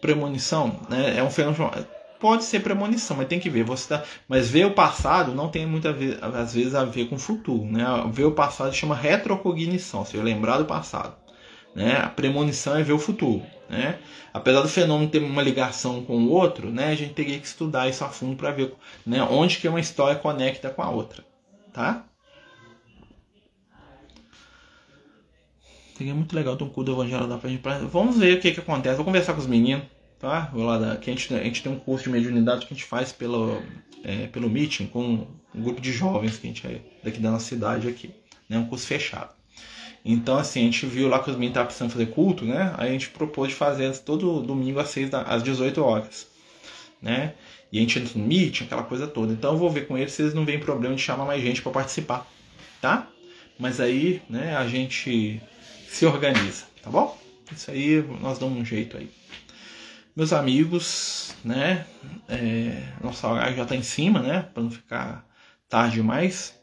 Premonição 0.00 0.80
né, 0.88 1.16
é 1.16 1.22
um 1.22 1.30
fenômeno. 1.30 1.70
Pode 2.20 2.44
ser 2.44 2.60
premonição, 2.60 3.16
mas 3.16 3.28
tem 3.28 3.38
que 3.38 3.50
ver. 3.50 3.64
Você 3.64 3.88
tá, 3.88 4.02
mas 4.26 4.48
ver 4.48 4.66
o 4.66 4.74
passado 4.74 5.34
não 5.34 5.48
tem 5.48 5.66
muitas 5.66 5.94
às 6.20 6.54
vezes 6.54 6.74
a 6.74 6.84
ver 6.84 7.08
com 7.08 7.16
o 7.16 7.18
futuro. 7.18 7.64
Né? 7.64 7.84
Ver 8.12 8.24
o 8.24 8.32
passado 8.32 8.74
chama 8.74 8.94
retrocognição, 8.94 10.04
se 10.04 10.16
lembrar 10.16 10.58
do 10.58 10.64
passado. 10.64 11.16
Né? 11.74 11.96
A 11.96 12.08
premonição 12.08 12.76
é 12.76 12.82
ver 12.82 12.92
o 12.92 12.98
futuro. 12.98 13.42
Né? 13.68 13.98
Apesar 14.32 14.62
do 14.62 14.68
fenômeno 14.68 15.10
ter 15.10 15.18
uma 15.18 15.42
ligação 15.42 16.02
com 16.02 16.16
o 16.16 16.30
outro, 16.30 16.70
né, 16.70 16.86
a 16.86 16.94
gente 16.94 17.12
teria 17.12 17.38
que 17.38 17.46
estudar 17.46 17.88
isso 17.88 18.02
a 18.02 18.08
fundo 18.08 18.36
para 18.36 18.50
ver 18.50 18.74
né, 19.04 19.22
onde 19.22 19.58
que 19.58 19.68
uma 19.68 19.80
história 19.80 20.18
conecta 20.18 20.70
com 20.70 20.82
a 20.82 20.90
outra. 20.90 21.24
Tá? 21.72 22.04
Seria 25.98 26.14
muito 26.14 26.34
legal 26.34 26.56
ter 26.56 26.64
um 26.64 26.68
curso 26.68 26.92
do 26.92 26.92
Evangelho 26.92 27.26
da 27.26 27.36
pra 27.36 27.50
gente. 27.50 27.60
Pra... 27.60 27.78
Vamos 27.78 28.18
ver 28.18 28.38
o 28.38 28.40
que, 28.40 28.52
que 28.52 28.60
acontece. 28.60 28.94
Vou 28.94 29.04
conversar 29.04 29.34
com 29.34 29.40
os 29.40 29.48
meninos, 29.48 29.84
tá? 30.18 30.48
Vou 30.52 30.64
lá 30.64 30.96
que 30.96 31.10
a, 31.10 31.12
gente, 31.12 31.34
a 31.34 31.42
gente 31.42 31.60
tem 31.60 31.72
um 31.72 31.78
curso 31.78 32.04
de 32.04 32.10
mediunidade 32.10 32.66
que 32.66 32.72
a 32.72 32.76
gente 32.76 32.86
faz 32.86 33.12
pelo, 33.12 33.60
é, 34.04 34.28
pelo 34.28 34.48
meeting 34.48 34.86
com 34.86 35.26
um 35.52 35.60
grupo 35.60 35.80
de 35.80 35.92
jovens 35.92 36.38
que 36.38 36.46
a 36.46 36.50
gente 36.50 36.66
é 36.66 36.80
daqui 37.02 37.18
da 37.18 37.32
nossa 37.32 37.46
cidade 37.46 37.88
aqui. 37.88 38.14
Né? 38.48 38.56
Um 38.56 38.66
curso 38.66 38.86
fechado. 38.86 39.37
Então, 40.10 40.38
assim, 40.38 40.60
a 40.60 40.64
gente 40.64 40.86
viu 40.86 41.06
lá 41.06 41.18
que 41.18 41.28
os 41.28 41.36
meninos 41.36 41.50
estavam 41.50 41.66
precisando 41.66 41.90
fazer 41.90 42.06
culto, 42.06 42.42
né? 42.42 42.72
Aí 42.78 42.88
a 42.88 42.92
gente 42.92 43.10
propôs 43.10 43.50
de 43.50 43.54
fazer 43.54 43.94
todo 43.98 44.40
domingo 44.40 44.80
às, 44.80 44.88
6 44.88 45.10
da, 45.10 45.20
às 45.20 45.42
18 45.42 45.84
horas, 45.84 46.26
né? 47.02 47.34
E 47.70 47.76
a 47.76 47.82
gente 47.82 47.98
entra 47.98 48.18
no 48.18 48.24
meeting, 48.24 48.64
aquela 48.64 48.84
coisa 48.84 49.06
toda. 49.06 49.34
Então 49.34 49.52
eu 49.52 49.58
vou 49.58 49.68
ver 49.68 49.86
com 49.86 49.98
eles 49.98 50.14
se 50.14 50.22
eles 50.22 50.32
não 50.32 50.46
veem 50.46 50.58
problema 50.58 50.94
de 50.94 51.02
chamar 51.02 51.26
mais 51.26 51.42
gente 51.42 51.60
para 51.60 51.72
participar, 51.72 52.26
tá? 52.80 53.06
Mas 53.58 53.80
aí, 53.80 54.22
né, 54.30 54.56
a 54.56 54.66
gente 54.66 55.42
se 55.90 56.06
organiza, 56.06 56.64
tá 56.82 56.88
bom? 56.88 57.14
Isso 57.54 57.70
aí 57.70 58.02
nós 58.22 58.38
damos 58.38 58.58
um 58.58 58.64
jeito 58.64 58.96
aí. 58.96 59.10
Meus 60.16 60.32
amigos, 60.32 61.34
né? 61.44 61.84
É, 62.26 62.82
nossa 63.04 63.28
hora 63.28 63.52
já 63.52 63.66
tá 63.66 63.76
em 63.76 63.82
cima, 63.82 64.20
né? 64.20 64.48
Para 64.54 64.62
não 64.62 64.70
ficar 64.70 65.28
tarde 65.68 65.96
demais. 65.96 66.58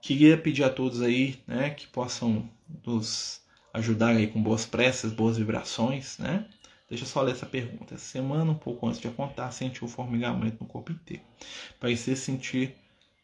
Queria 0.00 0.38
pedir 0.38 0.64
a 0.64 0.70
todos 0.70 1.02
aí, 1.02 1.38
né, 1.46 1.68
que 1.68 1.86
possam 1.86 2.48
nos 2.86 3.40
ajudar 3.72 4.16
aí 4.16 4.26
com 4.26 4.42
boas 4.42 4.64
preces, 4.64 5.12
boas 5.12 5.36
vibrações, 5.36 6.18
né? 6.18 6.46
Deixa 6.88 7.04
eu 7.04 7.08
só 7.08 7.20
ler 7.20 7.32
essa 7.32 7.46
pergunta. 7.46 7.94
Essa 7.94 8.04
semana, 8.04 8.50
um 8.50 8.54
pouco 8.54 8.86
antes 8.86 9.00
de 9.00 9.08
apontar, 9.08 9.52
sentiu 9.52 9.86
um 9.86 9.90
formigamento 9.90 10.56
no 10.60 10.66
corpo 10.66 10.90
inteiro. 10.90 11.22
Parecia 11.78 12.16
sentir, 12.16 12.74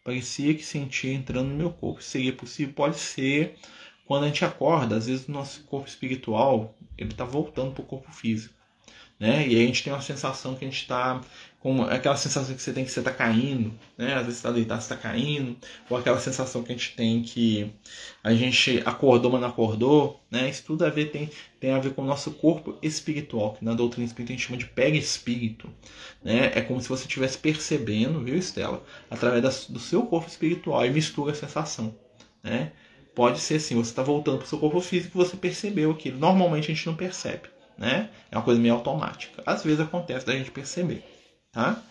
parecia 0.05 0.55
que 0.55 0.62
sentia 0.62 1.14
entrando 1.14 1.49
no 1.49 1.57
meu 1.57 1.70
corpo. 1.70 2.03
Seria 2.03 2.32
possível? 2.32 2.74
Pode 2.74 2.99
ser 2.99 3.57
quando 4.05 4.24
a 4.24 4.26
gente 4.26 4.45
acorda, 4.45 4.97
às 4.97 5.07
vezes 5.07 5.26
o 5.26 5.32
nosso 5.32 5.64
corpo 5.64 5.88
espiritual 5.88 6.74
ele 6.97 7.11
está 7.11 7.24
voltando 7.24 7.72
para 7.72 7.82
o 7.82 7.86
corpo 7.86 8.12
físico. 8.12 8.55
Né? 9.18 9.49
E 9.49 9.57
aí 9.57 9.62
a 9.62 9.66
gente 9.66 9.82
tem 9.82 9.92
uma 9.92 10.03
sensação 10.03 10.55
que 10.55 10.64
a 10.64 10.68
gente 10.68 10.82
está 10.82 11.22
com 11.64 11.80
aquela 11.80 12.14
sensação 12.14 12.54
que 12.54 12.60
você 12.60 12.74
tem 12.74 12.84
que 12.84 12.90
você 12.90 12.98
está 12.98 13.10
caindo, 13.10 13.72
né? 13.96 14.12
Às 14.16 14.26
vezes 14.26 14.36
está 14.36 14.50
deitado, 14.50 14.82
está 14.82 14.98
caindo, 14.98 15.56
ou 15.88 15.96
aquela 15.96 16.20
sensação 16.20 16.62
que 16.62 16.70
a 16.70 16.76
gente 16.76 16.94
tem 16.94 17.22
que 17.22 17.72
a 18.22 18.34
gente 18.34 18.82
acordou, 18.84 19.32
mas 19.32 19.40
não 19.40 19.48
acordou, 19.48 20.20
né? 20.30 20.50
Isso 20.50 20.62
tudo 20.66 20.84
a 20.84 20.90
ver 20.90 21.06
tem, 21.06 21.30
tem 21.58 21.70
a 21.70 21.78
ver 21.78 21.94
com 21.94 22.02
o 22.02 22.04
nosso 22.04 22.32
corpo 22.32 22.76
espiritual, 22.82 23.54
que 23.54 23.64
na 23.64 23.72
doutrina 23.72 24.04
espírita 24.04 24.34
a 24.34 24.36
gente 24.36 24.46
chama 24.46 24.58
de 24.58 24.66
perispírito, 24.66 25.70
né? 26.22 26.52
É 26.54 26.60
como 26.60 26.82
se 26.82 26.88
você 26.90 27.04
estivesse 27.04 27.38
percebendo, 27.38 28.20
viu, 28.20 28.36
Estela, 28.36 28.84
através 29.10 29.42
da, 29.42 29.72
do 29.72 29.80
seu 29.80 30.02
corpo 30.02 30.28
espiritual 30.28 30.84
e 30.84 30.90
mistura 30.90 31.32
a 31.32 31.34
sensação, 31.34 31.94
né? 32.42 32.72
Pode 33.14 33.40
ser 33.40 33.58
sim, 33.58 33.76
você 33.76 33.88
está 33.88 34.02
voltando 34.02 34.36
para 34.36 34.44
o 34.44 34.48
seu 34.48 34.58
corpo 34.58 34.82
físico 34.82 35.16
e 35.16 35.24
você 35.24 35.34
percebeu 35.34 35.92
aquilo. 35.92 36.18
Normalmente 36.18 36.70
a 36.70 36.74
gente 36.74 36.86
não 36.86 36.94
percebe, 36.94 37.48
né? 37.78 38.10
É 38.30 38.36
uma 38.36 38.44
coisa 38.44 38.60
meio 38.60 38.74
automática. 38.74 39.42
Às 39.46 39.64
vezes 39.64 39.80
acontece 39.80 40.26
da 40.26 40.34
gente 40.34 40.50
perceber, 40.50 41.02
tá? 41.55 41.82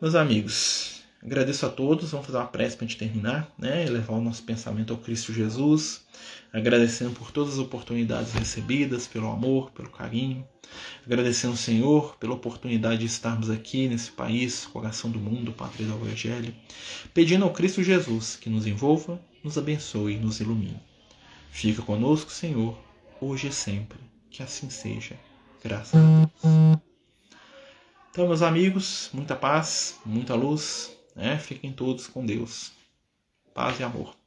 Meus 0.00 0.14
amigos, 0.14 1.02
agradeço 1.22 1.66
a 1.66 1.68
todos. 1.68 2.10
Vamos 2.12 2.26
fazer 2.26 2.38
uma 2.38 2.46
prece 2.46 2.76
para 2.76 2.86
a 2.86 2.88
gente 2.88 2.98
terminar, 2.98 3.52
né? 3.58 3.84
Levar 3.84 4.14
o 4.14 4.22
nosso 4.22 4.42
pensamento 4.44 4.92
ao 4.92 4.98
Cristo 4.98 5.32
Jesus. 5.32 6.02
Agradecendo 6.52 7.10
por 7.10 7.30
todas 7.30 7.54
as 7.54 7.58
oportunidades 7.58 8.32
recebidas, 8.32 9.06
pelo 9.06 9.30
amor, 9.30 9.70
pelo 9.72 9.90
carinho. 9.90 10.46
Agradecendo 11.04 11.52
ao 11.52 11.58
Senhor 11.58 12.16
pela 12.16 12.34
oportunidade 12.34 13.00
de 13.00 13.06
estarmos 13.06 13.50
aqui 13.50 13.88
nesse 13.88 14.10
país, 14.10 14.64
coração 14.66 15.10
do 15.10 15.18
mundo, 15.18 15.52
pátria 15.52 15.86
do 15.86 15.94
Evangelho. 15.94 16.54
Pedindo 17.12 17.44
ao 17.44 17.52
Cristo 17.52 17.82
Jesus 17.82 18.36
que 18.36 18.48
nos 18.48 18.66
envolva 18.66 19.20
nos 19.42 19.56
abençoe 19.56 20.14
e 20.14 20.18
nos 20.18 20.40
ilumine. 20.40 20.80
Fica 21.50 21.82
conosco, 21.82 22.30
Senhor, 22.30 22.78
hoje 23.20 23.48
e 23.48 23.52
sempre. 23.52 23.98
Que 24.30 24.42
assim 24.42 24.70
seja. 24.70 25.16
Graças 25.62 25.94
a 25.94 26.28
Deus. 26.42 26.89
Então, 28.10 28.26
meus 28.26 28.42
amigos, 28.42 29.08
muita 29.12 29.36
paz, 29.36 30.00
muita 30.04 30.34
luz. 30.34 30.96
Né? 31.14 31.38
Fiquem 31.38 31.72
todos 31.72 32.08
com 32.08 32.26
Deus. 32.26 32.72
Paz 33.54 33.78
e 33.78 33.84
amor. 33.84 34.19